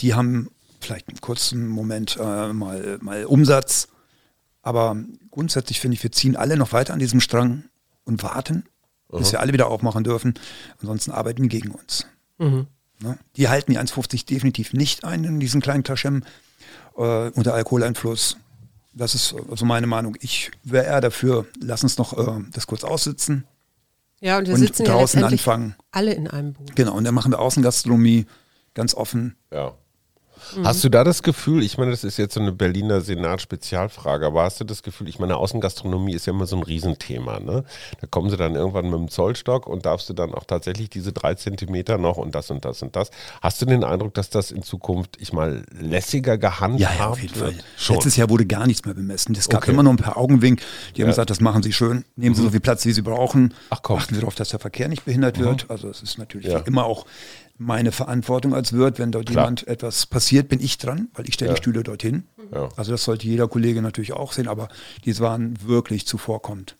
Die 0.00 0.12
haben 0.12 0.50
vielleicht 0.78 1.08
einen 1.08 1.22
kurzen 1.22 1.68
Moment 1.68 2.18
äh, 2.20 2.52
mal, 2.52 2.98
mal 3.00 3.24
Umsatz, 3.24 3.88
aber 4.60 4.94
grundsätzlich 5.30 5.80
finde 5.80 5.94
ich, 5.94 6.02
wir 6.02 6.12
ziehen 6.12 6.36
alle 6.36 6.58
noch 6.58 6.72
weiter 6.72 6.92
an 6.92 6.98
diesem 6.98 7.18
Strang 7.20 7.64
und 8.04 8.22
warten, 8.22 8.64
bis 9.08 9.32
wir 9.32 9.40
alle 9.40 9.54
wieder 9.54 9.68
aufmachen 9.68 10.04
dürfen. 10.04 10.34
Ansonsten 10.80 11.12
arbeiten 11.12 11.44
die 11.44 11.48
gegen 11.48 11.70
uns. 11.70 12.06
Ne? 13.00 13.18
Die 13.36 13.48
halten 13.48 13.72
die 13.72 13.78
1,50 13.78 14.26
definitiv 14.26 14.72
nicht 14.74 15.04
ein 15.04 15.24
in 15.24 15.40
diesen 15.40 15.62
kleinen 15.62 15.82
Taschen 15.84 16.26
äh, 16.96 17.30
unter 17.30 17.54
Alkoholeinfluss. 17.54 18.36
Das 18.92 19.14
ist 19.14 19.34
also 19.50 19.64
meine 19.64 19.86
Meinung. 19.86 20.16
Ich 20.20 20.50
wäre 20.62 20.84
eher 20.86 21.00
dafür, 21.00 21.46
lass 21.60 21.82
uns 21.82 21.96
noch 21.96 22.16
äh, 22.18 22.42
das 22.52 22.66
kurz 22.66 22.84
aussitzen. 22.84 23.44
Ja, 24.20 24.38
und 24.38 24.46
wir 24.46 24.54
Und 24.54 24.60
sitzen 24.60 24.84
ja 24.86 24.92
draußen 24.92 25.20
letztendlich 25.20 25.40
anfangen. 25.42 25.74
alle 25.90 26.12
in 26.14 26.26
einem 26.28 26.54
Boot. 26.54 26.74
Genau, 26.74 26.94
und 26.96 27.04
dann 27.04 27.14
machen 27.14 27.32
wir 27.32 27.38
Außengastronomie 27.38 28.26
ganz 28.74 28.94
offen. 28.94 29.36
Ja. 29.52 29.74
Hast 30.62 30.84
du 30.84 30.88
da 30.88 31.02
das 31.04 31.22
Gefühl, 31.22 31.62
ich 31.62 31.78
meine, 31.78 31.90
das 31.90 32.04
ist 32.04 32.16
jetzt 32.18 32.34
so 32.34 32.40
eine 32.40 32.52
Berliner 32.52 33.00
Senat-Spezialfrage, 33.00 34.26
aber 34.26 34.42
hast 34.42 34.60
du 34.60 34.64
das 34.64 34.82
Gefühl, 34.82 35.08
ich 35.08 35.18
meine, 35.18 35.36
Außengastronomie 35.36 36.14
ist 36.14 36.26
ja 36.26 36.32
immer 36.32 36.46
so 36.46 36.56
ein 36.56 36.62
Riesenthema, 36.62 37.40
ne? 37.40 37.64
Da 38.00 38.06
kommen 38.06 38.30
sie 38.30 38.36
dann 38.36 38.54
irgendwann 38.54 38.86
mit 38.90 38.98
dem 38.98 39.08
Zollstock 39.08 39.66
und 39.66 39.86
darfst 39.86 40.08
du 40.08 40.12
dann 40.14 40.34
auch 40.34 40.44
tatsächlich 40.44 40.90
diese 40.90 41.12
drei 41.12 41.34
Zentimeter 41.34 41.98
noch 41.98 42.16
und 42.16 42.34
das 42.34 42.50
und 42.50 42.64
das 42.64 42.82
und 42.82 42.96
das. 42.96 43.10
Hast 43.42 43.60
du 43.60 43.66
den 43.66 43.84
Eindruck, 43.84 44.14
dass 44.14 44.30
das 44.30 44.50
in 44.50 44.62
Zukunft, 44.62 45.16
ich 45.20 45.32
mal, 45.32 45.64
lässiger 45.78 46.38
gehandhabt 46.38 47.38
wird? 47.38 47.54
Schon. 47.76 47.96
Letztes 47.96 48.16
Jahr 48.16 48.30
wurde 48.30 48.46
gar 48.46 48.66
nichts 48.66 48.84
mehr 48.84 48.94
bemessen. 48.94 49.34
Es 49.36 49.48
gab 49.48 49.62
Okay. 49.62 49.72
immer 49.72 49.82
noch 49.82 49.90
ein 49.92 49.96
paar 49.96 50.16
Augenwink. 50.16 50.60
Die 50.94 51.02
haben 51.02 51.08
Ja. 51.08 51.12
gesagt, 51.12 51.30
das 51.30 51.40
machen 51.40 51.62
sie 51.62 51.72
schön. 51.72 52.04
Nehmen 52.16 52.34
sie 52.34 52.42
so 52.42 52.50
viel 52.50 52.60
Platz, 52.60 52.84
wie 52.84 52.92
sie 52.92 53.02
brauchen. 53.02 53.54
Ach 53.70 53.80
komm. 53.82 53.98
Achten 53.98 54.14
wir 54.14 54.20
darauf, 54.20 54.34
dass 54.34 54.50
der 54.50 54.60
Verkehr 54.60 54.88
nicht 54.88 55.04
behindert 55.04 55.38
wird. 55.38 55.66
Also 55.70 55.88
es 55.88 56.02
ist 56.02 56.18
natürlich 56.18 56.46
Ja. 56.48 56.58
immer 56.60 56.84
auch 56.84 57.06
meine 57.58 57.92
Verantwortung 57.92 58.54
als 58.54 58.72
Wirt. 58.72 58.98
Wenn 58.98 59.12
dort 59.12 59.26
Klar. 59.26 59.44
jemand 59.44 59.66
etwas 59.66 60.06
passiert, 60.06 60.48
bin 60.48 60.60
ich 60.60 60.78
dran, 60.78 61.08
weil 61.14 61.26
ich 61.28 61.34
stelle 61.34 61.52
die 61.54 61.58
Stühle 61.58 61.82
dorthin. 61.82 62.24
Ja. 62.52 62.68
Also 62.76 62.92
das 62.92 63.04
sollte 63.04 63.26
jeder 63.26 63.48
Kollege 63.48 63.82
natürlich 63.82 64.12
auch 64.12 64.32
sehen, 64.32 64.48
aber 64.48 64.68
die 65.04 65.18
waren 65.20 65.56
wirklich 65.66 66.06
zuvorkommend. 66.06 66.76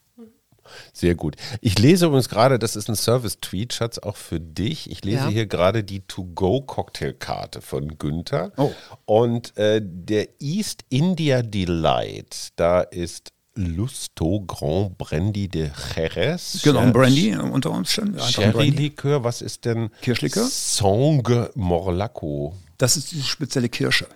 Sehr 0.92 1.14
gut. 1.14 1.36
Ich 1.60 1.78
lese 1.78 2.06
übrigens 2.06 2.28
gerade, 2.28 2.58
das 2.58 2.74
ist 2.74 2.88
ein 2.88 2.96
Service-Tweet, 2.96 3.72
Schatz, 3.72 3.98
auch 3.98 4.16
für 4.16 4.40
dich. 4.40 4.90
Ich 4.90 5.04
lese 5.04 5.18
Ja. 5.24 5.28
hier 5.28 5.46
gerade 5.46 5.84
die 5.84 6.00
To-Go-Cocktailkarte 6.00 7.60
von 7.62 7.98
Günther. 7.98 8.52
Oh. 8.56 8.72
Und 9.04 9.56
äh, 9.56 9.80
der 9.82 10.28
East 10.40 10.84
India 10.88 11.42
Delight, 11.42 12.48
da 12.56 12.80
ist 12.80 13.32
Lusto 13.57 14.40
Grand 14.46 14.96
Brandy 14.98 15.48
de 15.48 15.70
Jerez. 15.94 16.61
Genau, 16.62 16.90
Brandy 16.92 17.30
äh, 17.30 17.36
unter 17.38 17.70
Brandy. 17.70 18.20
Sherry-Likör, 18.20 19.24
was 19.24 19.42
ist 19.42 19.64
denn? 19.64 19.90
Kirschlikör? 20.02 20.46
Sangue 20.50 21.50
Morlacco. 21.54 22.54
Das 22.78 22.96
ist 22.96 23.12
die 23.12 23.22
spezielle 23.22 23.68
Kirsche. 23.68 24.07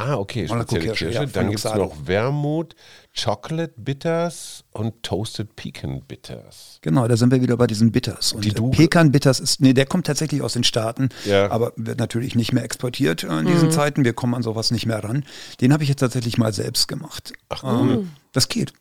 Ah, 0.00 0.14
okay, 0.14 0.46
Monaco 0.46 0.76
spezielle 0.76 0.84
Kirsche, 0.94 1.04
Kirsche. 1.06 1.20
ja, 1.20 1.26
Dann 1.26 1.48
gibt 1.50 1.64
es 1.64 1.74
noch 1.74 1.92
Wermut, 2.06 2.76
Chocolate 3.20 3.72
Bitters 3.78 4.62
und 4.70 5.02
Toasted 5.02 5.56
Pecan 5.56 6.02
Bitters. 6.06 6.78
Genau, 6.82 7.08
da 7.08 7.16
sind 7.16 7.32
wir 7.32 7.42
wieder 7.42 7.56
bei 7.56 7.66
diesen 7.66 7.90
Bitters. 7.90 8.32
Und 8.32 8.44
Die 8.44 8.50
du- 8.52 8.70
Pekan 8.70 9.10
Bitters 9.10 9.40
ist, 9.40 9.60
nee, 9.60 9.72
der 9.72 9.86
kommt 9.86 10.06
tatsächlich 10.06 10.40
aus 10.42 10.52
den 10.52 10.62
Staaten, 10.62 11.08
Ja. 11.24 11.50
aber 11.50 11.72
wird 11.74 11.98
natürlich 11.98 12.36
nicht 12.36 12.52
mehr 12.52 12.62
exportiert 12.62 13.24
in 13.24 13.46
diesen 13.46 13.72
Zeiten. 13.72 14.04
Wir 14.04 14.12
kommen 14.12 14.34
an 14.36 14.44
sowas 14.44 14.70
nicht 14.70 14.86
mehr 14.86 15.02
ran. 15.02 15.24
Den 15.60 15.72
habe 15.72 15.82
ich 15.82 15.88
jetzt 15.88 15.98
tatsächlich 15.98 16.38
mal 16.38 16.52
selbst 16.52 16.86
gemacht. 16.86 17.32
Ach, 17.48 17.64
ähm, 17.64 18.12
das 18.38 18.48
geht. 18.48 18.72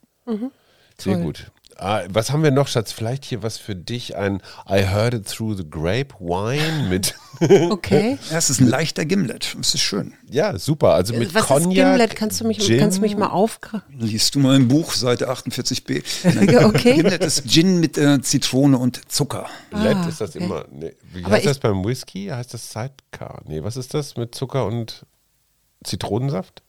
Sehr 1.00 1.14
Toll. 1.16 1.24
gut. 1.24 1.52
Ah, 1.80 2.02
was 2.10 2.32
haben 2.32 2.42
wir 2.42 2.50
noch, 2.50 2.68
Schatz? 2.68 2.92
Vielleicht 2.92 3.24
hier 3.24 3.44
was 3.44 3.60
für 3.60 3.76
dich, 3.76 4.16
ein 4.16 4.42
I 4.68 4.84
Heard 4.88 5.14
It 5.14 5.28
Through 5.28 5.58
the 5.58 5.70
Grapevine 5.70 6.88
mit, 6.90 7.14
Okay. 7.70 8.18
Ja, 8.32 8.38
es 8.40 8.50
ist 8.50 8.60
ein 8.60 8.68
leichter 8.68 9.06
Gimlet. 9.06 9.56
Das 9.56 9.76
ist 9.76 9.82
schön. 9.82 10.16
ja, 10.28 10.58
super, 10.58 10.96
also 10.96 11.14
mit 11.14 11.36
Was 11.36 11.46
Cognac, 11.46 11.68
ist 11.70 11.76
Gimlet? 11.76 12.16
Kannst 12.16 12.42
du 12.42 12.48
mich, 12.48 12.58
Gin. 12.66 12.80
kannst 12.80 12.98
du 12.98 13.02
mich 13.04 13.16
mal 13.16 13.28
aufgreifen? 13.28 13.84
Liest 14.00 14.34
du 14.34 14.40
mal 14.40 14.56
im 14.56 14.68
Buch, 14.68 14.92
Seite 14.94 15.30
48b. 15.30 16.04
Okay. 16.66 16.96
Gimlet 16.96 17.24
ist 17.24 17.48
Gin 17.48 17.80
mit 17.80 17.96
äh, 18.00 18.20
Zitrone 18.24 18.76
und 18.80 19.12
Zucker. 19.12 19.46
Let 19.70 19.98
Ah, 19.98 20.08
ist 20.10 20.20
das 20.20 20.32
okay. 20.36 20.44
immer, 20.46 20.66
nee, 20.72 20.96
wie 21.14 21.24
Aber 21.24 21.36
heißt 21.36 21.46
das 21.46 21.60
beim 21.60 21.86
Whisky? 21.86 22.26
Heißt 22.30 22.56
das 22.56 22.72
Sidecar? 22.72 23.44
Nee, 23.46 23.62
was 23.62 23.78
ist 23.78 23.94
das 23.94 24.18
mit 24.18 24.34
Zucker 24.34 24.66
und 24.66 25.06
Zitronensaft? 25.84 26.64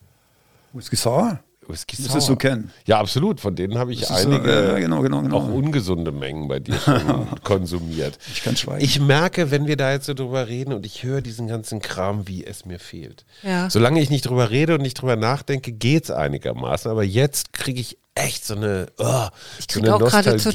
Whisky 0.74 0.96
Sour? 0.96 1.40
Whisky 1.68 1.96
Müsstest 2.00 2.28
du 2.28 2.32
Sour. 2.32 2.38
kennen. 2.38 2.72
Ja, 2.86 2.98
absolut. 3.00 3.40
Von 3.40 3.54
denen 3.54 3.78
habe 3.78 3.92
ich 3.92 4.10
einige 4.10 4.50
ja, 4.50 4.78
genau, 4.78 5.02
genau, 5.02 5.22
genau. 5.22 5.36
auch 5.36 5.48
ungesunde 5.48 6.12
Mengen 6.12 6.48
bei 6.48 6.60
dir 6.60 6.78
schon 6.78 7.26
konsumiert. 7.44 8.18
Ich 8.32 8.42
kann 8.42 8.56
schweigen. 8.56 8.84
Ich 8.84 9.00
merke, 9.00 9.50
wenn 9.50 9.66
wir 9.66 9.76
da 9.76 9.92
jetzt 9.92 10.06
so 10.06 10.14
drüber 10.14 10.48
reden 10.48 10.72
und 10.72 10.86
ich 10.86 11.02
höre 11.02 11.20
diesen 11.20 11.46
ganzen 11.48 11.80
Kram, 11.80 12.26
wie 12.26 12.44
es 12.44 12.64
mir 12.64 12.78
fehlt. 12.78 13.24
Ja. 13.42 13.68
Solange 13.70 14.00
ich 14.00 14.10
nicht 14.10 14.26
drüber 14.26 14.50
rede 14.50 14.74
und 14.74 14.82
nicht 14.82 15.00
drüber 15.00 15.16
nachdenke, 15.16 15.72
geht 15.72 16.04
es 16.04 16.10
einigermaßen. 16.10 16.90
Aber 16.90 17.04
jetzt 17.04 17.52
kriege 17.52 17.80
ich 17.80 17.98
echt 18.18 18.44
so 18.44 18.54
eine, 18.56 18.86
oh, 18.98 19.26
Ich 19.58 19.66
so 19.70 19.80
krieg 19.80 19.84
eine 19.84 19.94
auch 19.94 19.98
gerade 20.00 20.36
total 20.36 20.52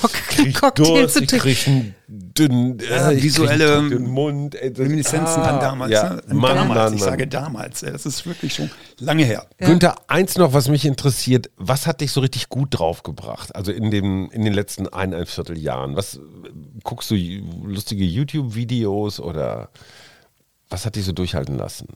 Bock, 0.00 0.12
krieg 0.12 0.54
Cocktail 0.60 0.84
Durst, 0.84 1.14
zu 1.14 1.22
ich 1.22 1.28
trinken. 1.28 1.42
krieg 1.42 1.66
einen 1.66 1.94
dünnen, 2.08 2.78
Ja, 2.78 3.10
äh, 3.10 3.14
ich 3.14 3.22
visuelle 3.24 3.64
krieg 3.64 3.68
einen 3.76 3.88
trockenen 3.90 4.10
Mund. 4.12 4.54
ey, 4.54 4.72
das- 4.72 4.78
Reminiszenzen 4.84 5.42
ah, 5.42 5.48
an 5.54 5.60
damals. 5.60 5.92
Ja, 5.92 6.14
ne? 6.14 6.22
An 6.28 6.36
Mann, 6.36 6.54
damals. 6.56 6.78
Mann, 6.78 6.94
ich 6.94 7.00
Mann. 7.00 7.08
sage 7.10 7.26
damals. 7.26 7.82
ey, 7.82 7.92
Das 7.92 8.06
ist 8.06 8.26
wirklich 8.26 8.54
schon 8.54 8.70
lange 9.00 9.24
her. 9.24 9.46
Günther, 9.58 9.96
eins 10.08 10.36
noch, 10.36 10.52
was 10.52 10.68
mich 10.68 10.84
interessiert, 10.84 11.50
was 11.56 11.86
hat 11.86 12.00
dich 12.00 12.12
so 12.12 12.20
richtig 12.20 12.48
gut 12.48 12.68
draufgebracht? 12.78 13.54
Also 13.56 13.72
in, 13.72 13.90
dem, 13.90 14.30
in 14.30 14.42
den 14.44 14.52
letzten 14.52 14.88
eineinviertel 14.88 15.58
Jahren. 15.58 15.96
Was 15.96 16.20
guckst 16.84 17.10
du 17.10 17.14
lustige 17.16 18.04
YouTube-Videos 18.04 19.20
oder 19.20 19.70
was 20.68 20.84
hat 20.86 20.96
dich 20.96 21.04
so 21.04 21.12
durchhalten 21.12 21.56
lassen? 21.56 21.88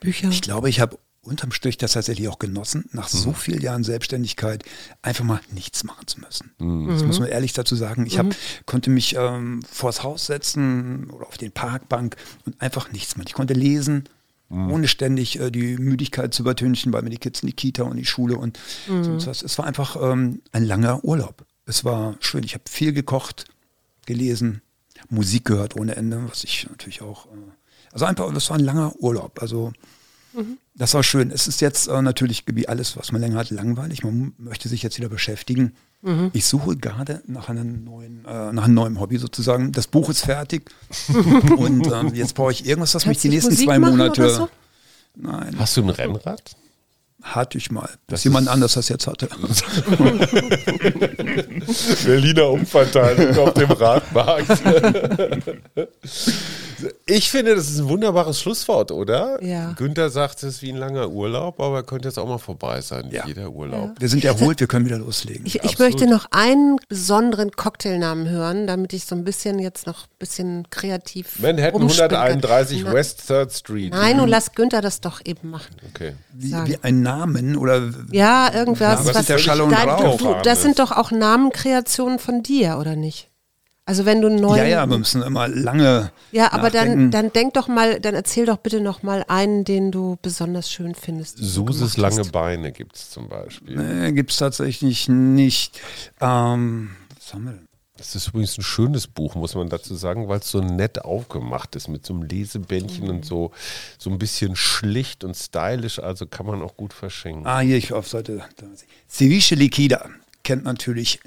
Bücher. 0.00 0.28
Ich 0.28 0.42
glaube, 0.42 0.68
ich 0.68 0.80
habe 0.80 0.98
unterm 1.26 1.52
Strich 1.52 1.76
das 1.76 1.92
tatsächlich 1.92 2.28
auch 2.28 2.38
genossen, 2.38 2.88
nach 2.92 3.08
so 3.08 3.32
vielen 3.32 3.60
Jahren 3.60 3.84
Selbstständigkeit 3.84 4.64
einfach 5.02 5.24
mal 5.24 5.40
nichts 5.52 5.84
machen 5.84 6.06
zu 6.06 6.20
müssen. 6.20 6.52
Das 6.88 7.02
muss 7.04 7.20
man 7.20 7.28
ehrlich 7.28 7.52
dazu 7.52 7.76
sagen. 7.76 8.06
Ich 8.06 8.18
hab, 8.18 8.26
konnte 8.64 8.90
mich 8.90 9.16
ähm, 9.18 9.62
vors 9.70 10.02
Haus 10.02 10.26
setzen 10.26 11.10
oder 11.10 11.26
auf 11.26 11.36
den 11.36 11.52
Parkbank 11.52 12.16
und 12.44 12.60
einfach 12.60 12.92
nichts 12.92 13.16
machen. 13.16 13.26
Ich 13.28 13.34
konnte 13.34 13.54
lesen, 13.54 14.04
ohne 14.48 14.86
ständig 14.86 15.40
äh, 15.40 15.50
die 15.50 15.76
Müdigkeit 15.76 16.32
zu 16.32 16.42
übertünchen, 16.42 16.92
weil 16.92 17.02
mir 17.02 17.10
die 17.10 17.18
Kids 17.18 17.40
in 17.40 17.48
die 17.48 17.52
Kita 17.52 17.82
und 17.82 17.96
die 17.96 18.04
Schule 18.04 18.36
und 18.36 18.58
sonst 18.86 19.26
was. 19.26 19.42
Es 19.42 19.58
war 19.58 19.66
einfach 19.66 19.96
ähm, 20.00 20.40
ein 20.52 20.64
langer 20.64 21.04
Urlaub. 21.04 21.44
Es 21.66 21.84
war 21.84 22.16
schön. 22.20 22.44
Ich 22.44 22.54
habe 22.54 22.64
viel 22.68 22.92
gekocht, 22.92 23.46
gelesen, 24.06 24.62
Musik 25.08 25.46
gehört 25.46 25.76
ohne 25.76 25.96
Ende, 25.96 26.22
was 26.28 26.44
ich 26.44 26.68
natürlich 26.70 27.02
auch. 27.02 27.26
Äh, 27.26 27.30
also 27.92 28.04
einfach, 28.04 28.32
das 28.32 28.50
war 28.50 28.56
ein 28.56 28.64
langer 28.64 28.94
Urlaub. 29.00 29.40
Also 29.40 29.72
das 30.74 30.94
war 30.94 31.02
schön. 31.02 31.30
Es 31.30 31.48
ist 31.48 31.60
jetzt 31.60 31.88
äh, 31.88 32.02
natürlich 32.02 32.44
wie 32.46 32.68
alles, 32.68 32.96
was 32.96 33.12
man 33.12 33.20
länger 33.20 33.38
hat, 33.38 33.50
langweilig. 33.50 34.04
Man 34.04 34.32
möchte 34.38 34.68
sich 34.68 34.82
jetzt 34.82 34.98
wieder 34.98 35.08
beschäftigen. 35.08 35.74
Ich 36.34 36.44
suche 36.46 36.76
gerade 36.76 37.22
nach 37.26 37.48
einem 37.48 37.82
neuen, 37.84 38.24
äh, 38.26 38.52
nach 38.52 38.64
einem 38.64 38.74
neuen 38.74 39.00
Hobby 39.00 39.18
sozusagen. 39.18 39.72
Das 39.72 39.88
Buch 39.88 40.08
ist 40.08 40.24
fertig 40.24 40.70
und 41.56 41.86
ähm, 41.92 42.14
jetzt 42.14 42.34
brauche 42.34 42.52
ich 42.52 42.64
irgendwas, 42.66 42.94
was 42.94 43.06
mich 43.06 43.14
Kannst 43.16 43.24
die 43.24 43.28
du 43.28 43.34
nächsten 43.34 43.50
Musik 43.52 43.66
zwei 43.66 43.78
Monate. 43.80 44.30
so? 44.30 44.48
Nein, 45.16 45.58
Hast 45.58 45.76
du 45.76 45.82
ein 45.82 45.90
Rennrad? 45.90 46.56
Hatte 47.34 47.58
ich 47.58 47.70
mal. 47.70 47.88
Dass 48.06 48.20
Das 48.20 48.24
jemand 48.24 48.48
anders 48.48 48.74
das 48.74 48.88
jetzt 48.88 49.06
hatte. 49.06 49.28
Berliner 52.04 52.50
Umverteilung 52.50 53.36
auf 53.38 53.54
dem 53.54 53.70
Radmarkt. 53.70 54.46
Ich 57.06 57.30
finde, 57.30 57.54
das 57.54 57.70
ist 57.70 57.78
ein 57.78 57.88
wunderbares 57.88 58.38
Schlusswort, 58.38 58.90
oder? 58.92 59.42
Ja. 59.42 59.72
Günther 59.78 60.10
sagt, 60.10 60.42
es 60.42 60.56
ist 60.56 60.62
wie 60.62 60.68
ein 60.70 60.76
langer 60.76 61.08
Urlaub, 61.08 61.58
aber 61.58 61.82
könnte 61.84 62.08
jetzt 62.08 62.18
auch 62.18 62.28
mal 62.28 62.36
vorbei 62.36 62.82
sein, 62.82 63.08
Ja. 63.10 63.26
jeder 63.26 63.48
Urlaub. 63.50 63.92
Wir 63.98 64.10
sind 64.10 64.22
erholt, 64.26 64.60
wir 64.60 64.66
können 64.66 64.84
wieder 64.84 64.98
loslegen. 64.98 65.46
Ich, 65.46 65.64
ich 65.64 65.78
möchte 65.78 66.06
noch 66.06 66.26
einen 66.32 66.76
besonderen 66.90 67.50
Cocktailnamen 67.52 68.28
hören, 68.28 68.66
damit 68.66 68.92
ich 68.92 69.06
so 69.06 69.14
ein 69.14 69.24
bisschen 69.24 69.58
jetzt 69.58 69.86
noch 69.86 70.02
ein 70.04 70.16
bisschen 70.18 70.68
kreativ 70.68 71.38
Manhattan 71.38 71.80
rumspinnen 71.80 72.10
kann. 72.10 72.18
131 72.20 72.82
Na- 72.84 72.92
West 72.92 73.22
3rd 73.30 73.56
Street. 73.58 73.92
Nein, 73.92 74.18
nun 74.18 74.28
lass 74.28 74.52
Günther 74.52 74.82
das 74.82 75.00
doch 75.00 75.22
eben 75.24 75.48
machen. 75.48 75.74
Okay. 75.94 76.12
wie, 76.34 76.52
wie 76.52 76.76
ein 76.82 77.00
Namen 77.18 77.56
oder 77.56 77.90
Ja, 78.10 78.52
irgendwas. 78.52 79.06
Ja, 79.06 79.14
was 79.14 79.20
ist 79.20 79.28
der 79.28 79.38
Schall 79.38 79.60
und 79.60 79.72
Rauch? 79.72 80.18
du, 80.18 80.36
das 80.42 80.62
sind 80.62 80.78
doch 80.78 80.92
auch 80.92 81.10
Namenkreationen 81.10 82.18
von 82.18 82.42
dir, 82.42 82.78
oder 82.78 82.96
nicht? 82.96 83.30
Also 83.88 84.04
wenn 84.04 84.20
du 84.20 84.28
neuen. 84.28 84.56
ja, 84.56 84.64
ja, 84.64 84.86
wir 84.90 84.98
müssen 84.98 85.22
immer 85.22 85.46
lange. 85.46 86.10
Ja, 86.32 86.52
aber 86.52 86.70
dann, 86.70 86.88
nachdenken. 86.88 87.10
dann 87.12 87.32
denk 87.32 87.54
doch 87.54 87.68
mal, 87.68 88.00
dann 88.00 88.16
erzähl 88.16 88.44
doch 88.44 88.56
bitte 88.56 88.80
noch 88.80 89.04
mal 89.04 89.24
einen, 89.28 89.62
den 89.62 89.92
du 89.92 90.16
besonders 90.22 90.72
schön 90.72 90.96
findest. 90.96 91.38
Suses 91.38 91.96
lange 91.96 92.18
hast. 92.18 92.32
Beine 92.32 92.72
gibt 92.72 92.96
es 92.96 93.10
zum 93.10 93.28
Beispiel. 93.28 93.76
Nee, 93.76 94.10
gibt 94.10 94.32
es 94.32 94.38
tatsächlich 94.38 95.08
nicht. 95.08 95.80
Ähm, 96.20 96.90
was 97.14 97.32
haben 97.32 97.44
wir 97.44 97.52
denn? 97.52 97.65
Das 97.98 98.14
ist 98.14 98.28
übrigens 98.28 98.58
ein 98.58 98.62
schönes 98.62 99.06
Buch, 99.06 99.34
muss 99.34 99.54
man 99.54 99.68
dazu 99.68 99.94
sagen, 99.94 100.28
weil 100.28 100.40
es 100.40 100.50
so 100.50 100.60
nett 100.60 101.04
aufgemacht 101.04 101.74
ist 101.76 101.88
mit 101.88 102.04
so 102.04 102.12
einem 102.14 102.24
Lesebändchen 102.24 103.08
und 103.08 103.24
so, 103.24 103.52
so 103.98 104.10
ein 104.10 104.18
bisschen 104.18 104.54
schlicht 104.56 105.24
und 105.24 105.34
stylisch, 105.34 105.98
also 105.98 106.26
kann 106.26 106.46
man 106.46 106.60
auch 106.62 106.76
gut 106.76 106.92
verschenken. 106.92 107.46
Ah, 107.46 107.60
hier, 107.60 107.76
ich 107.76 107.92
auf 107.92 108.08
Seite 108.08 108.44
30. 108.58 108.86
Ceviche 109.08 109.54
Liquida 109.54 110.10
kennt 110.42 110.64
natürlich 110.64 111.20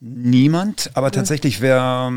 niemand, 0.00 0.90
aber 0.94 1.10
tatsächlich, 1.10 1.60
wer, 1.60 2.12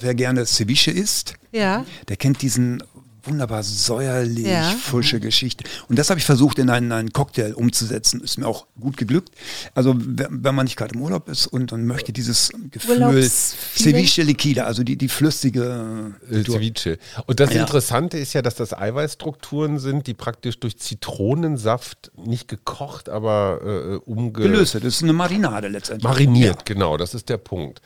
wer 0.00 0.14
gerne 0.14 0.44
Ceviche 0.46 0.90
isst, 0.90 1.34
Ja. 1.52 1.84
der 2.08 2.16
kennt 2.16 2.42
diesen 2.42 2.82
wunderbar 3.24 3.62
säuerlich, 3.62 4.46
Ja. 4.46 4.62
frische 4.70 5.20
Geschichte. 5.20 5.64
Und 5.88 5.98
das 5.98 6.10
habe 6.10 6.18
ich 6.20 6.26
versucht 6.26 6.58
in 6.58 6.70
einen, 6.70 6.92
einen 6.92 7.12
Cocktail 7.12 7.54
umzusetzen. 7.54 8.20
Ist 8.20 8.38
mir 8.38 8.46
auch 8.46 8.66
gut 8.80 8.96
geglückt. 8.96 9.30
Also 9.74 9.94
wenn, 9.96 10.54
man 10.54 10.64
nicht 10.64 10.76
gerade 10.76 10.94
im 10.94 11.02
Urlaub 11.02 11.28
ist 11.28 11.46
und, 11.46 11.72
und 11.72 11.84
möchte 11.86 12.12
dieses 12.12 12.50
Gefühl. 12.70 13.22
Ceviche 13.28 14.22
Liquida, 14.22 14.64
also 14.64 14.82
die, 14.82 14.96
die 14.96 15.08
flüssige 15.08 16.14
Äh, 16.30 16.42
Ceviche. 16.44 16.98
Und 17.26 17.40
das 17.40 17.52
Ja. 17.54 17.60
Interessante 17.60 18.18
ist 18.18 18.32
ja, 18.32 18.42
dass 18.42 18.54
das 18.54 18.72
Eiweißstrukturen 18.72 19.78
sind, 19.78 20.06
die 20.06 20.14
praktisch 20.14 20.58
durch 20.60 20.78
Zitronensaft 20.78 22.10
nicht 22.16 22.48
gekocht, 22.48 23.08
aber 23.08 23.60
äh, 23.64 24.10
umge 24.10 24.32
gelöst. 24.32 24.74
Das 24.74 24.82
ist 24.84 25.02
eine 25.02 25.12
Marinade 25.12 25.68
letztendlich. 25.68 26.04
mariniert. 26.04 26.64
Genau, 26.66 26.96
das 26.96 27.14
ist 27.14 27.28
der 27.28 27.38
Punkt. 27.38 27.80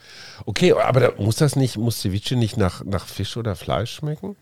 Okay, 0.45 0.73
aber 0.73 0.99
da, 0.99 1.11
muss 1.17 1.35
das 1.37 1.55
nicht, 1.55 1.77
muss 1.77 2.01
Ceviche 2.01 2.35
nicht 2.35 2.57
nach, 2.57 2.83
nach 2.83 3.05
Fisch 3.05 3.37
oder 3.37 3.55
Fleisch 3.55 3.93
schmecken? 3.95 4.35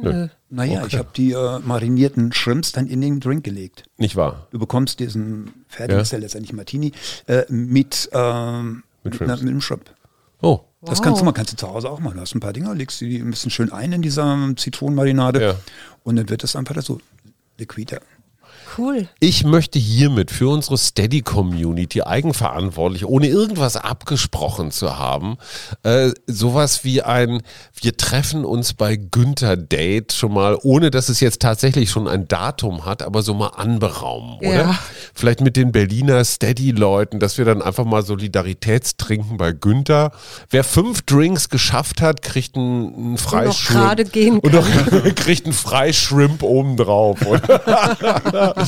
Nö. 0.00 0.28
Naja, 0.50 0.78
Okay. 0.78 0.86
ich 0.88 0.96
habe 0.98 1.08
die 1.16 1.32
äh, 1.32 1.58
marinierten 1.58 2.32
Shrimps 2.32 2.72
dann 2.72 2.86
in 2.86 3.00
den 3.00 3.20
Drink 3.20 3.44
gelegt. 3.44 3.84
Nicht 3.98 4.16
wahr? 4.16 4.46
Du 4.50 4.58
bekommst 4.58 5.00
diesen 5.00 5.64
fertigen, 5.68 5.98
Ja. 5.98 6.02
ist 6.02 6.12
ja 6.12 6.18
letztendlich 6.18 6.52
Martini, 6.52 6.92
äh, 7.26 7.42
mit, 7.48 8.08
ähm, 8.12 8.84
Mit 9.02 9.14
mit, 9.14 9.22
einer- 9.22 9.36
mit 9.36 9.48
einem 9.48 9.60
Shrimp. 9.60 9.90
Oh, 10.40 10.60
Das 10.80 10.98
Wow. 10.98 11.04
kannst 11.04 11.20
du 11.20 11.24
mal, 11.24 11.32
kannst 11.32 11.52
du 11.52 11.56
zu 11.56 11.68
Hause 11.68 11.90
auch 11.90 11.98
machen. 11.98 12.14
Du 12.14 12.20
hast 12.20 12.32
ein 12.36 12.40
paar 12.40 12.52
Dinger, 12.52 12.72
legst 12.74 13.00
die 13.00 13.18
ein 13.18 13.30
bisschen 13.30 13.50
schön 13.50 13.72
ein 13.72 13.92
in 13.92 14.00
dieser 14.02 14.38
Zitronenmarinade 14.56 15.42
Ja. 15.42 15.54
und 16.04 16.14
dann 16.14 16.28
wird 16.28 16.44
es 16.44 16.54
einfach 16.54 16.80
so 16.82 17.00
liquider. 17.58 18.00
Cool. 18.78 19.08
Ich 19.18 19.42
möchte 19.44 19.80
hiermit 19.80 20.30
für 20.30 20.48
unsere 20.48 20.78
Steady-Community 20.78 22.02
eigenverantwortlich, 22.02 23.04
ohne 23.04 23.26
irgendwas 23.26 23.76
abgesprochen 23.76 24.70
zu 24.70 24.98
haben, 24.98 25.36
äh, 25.82 26.12
sowas 26.28 26.84
wie 26.84 27.02
ein, 27.02 27.42
wir 27.80 27.96
treffen 27.96 28.44
uns 28.44 28.74
bei 28.74 28.94
Günther 28.94 29.56
Date 29.56 30.12
schon 30.12 30.32
mal, 30.32 30.56
ohne 30.62 30.92
dass 30.92 31.08
es 31.08 31.18
jetzt 31.18 31.42
tatsächlich 31.42 31.90
schon 31.90 32.06
ein 32.06 32.28
Datum 32.28 32.84
hat, 32.84 33.02
aber 33.02 33.22
so 33.22 33.34
mal 33.34 33.48
anberaumen, 33.48 34.38
oder? 34.38 34.48
Ja. 34.48 34.78
Vielleicht 35.12 35.40
mit 35.40 35.56
den 35.56 35.72
Berliner 35.72 36.24
Steady-Leuten, 36.24 37.18
dass 37.18 37.36
wir 37.36 37.44
dann 37.44 37.62
einfach 37.62 37.84
mal 37.84 38.02
Solidaritätstrinken 38.04 39.38
bei 39.38 39.50
Günther. 39.50 40.12
Wer 40.50 40.62
fünf 40.62 41.02
Drinks 41.02 41.48
geschafft 41.48 42.00
hat, 42.00 42.22
kriegt 42.22 42.54
einen, 42.54 42.94
einen 42.94 43.18
Freischrimp. 43.18 43.80
gerade 43.80 44.04
gehen 44.04 44.38
Und 44.38 44.52
noch, 44.54 44.66
kriegt 45.16 45.46
einen 45.46 45.54
Freischrimp 45.54 46.44
obendrauf. 46.44 47.26
oder? 47.26 48.54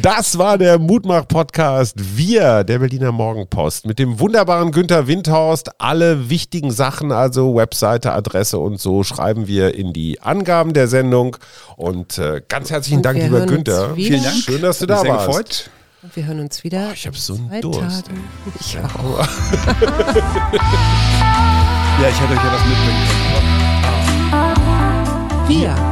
Das 0.00 0.38
war 0.38 0.58
der 0.58 0.78
Mutmach-Podcast. 0.78 1.94
Wir, 2.16 2.64
der 2.64 2.78
Berliner 2.78 3.12
Morgenpost, 3.12 3.86
mit 3.86 3.98
dem 3.98 4.18
wunderbaren 4.20 4.72
Günther 4.72 5.06
Windhorst. 5.06 5.70
Alle 5.80 6.28
wichtigen 6.30 6.70
Sachen, 6.70 7.12
also 7.12 7.54
Webseite, 7.54 8.12
Adresse 8.12 8.58
und 8.58 8.80
so, 8.80 9.02
schreiben 9.02 9.46
wir 9.46 9.74
in 9.74 9.92
die 9.92 10.20
Angaben 10.20 10.72
der 10.72 10.88
Sendung. 10.88 11.36
Und 11.76 12.18
äh, 12.18 12.42
ganz 12.48 12.70
herzlichen 12.70 12.98
Und 12.98 13.02
Dank, 13.04 13.22
lieber 13.22 13.46
Günther. 13.46 13.94
Vielen 13.94 14.22
Dank. 14.22 14.36
Schön, 14.36 14.62
dass 14.62 14.78
du 14.78 14.86
da 14.86 15.06
warst. 15.06 15.26
gefreut. 15.26 15.70
Und 16.02 16.16
wir 16.16 16.26
hören 16.26 16.40
uns 16.40 16.64
wieder. 16.64 16.88
Oh, 16.90 16.92
ich 16.94 17.06
hab 17.06 17.16
so 17.16 17.34
einen 17.34 17.60
Durst. 17.60 18.06
Tagen. 18.06 18.24
Ich 18.60 18.76
auch. 18.78 19.28
Ja, 22.00 22.08
ich 22.08 22.20
hätte 22.20 22.32
euch 22.32 22.38
ja 22.38 22.52
was 22.52 22.64
mitbringen 22.66 23.06
können. 25.46 25.60
Wir. 25.60 25.91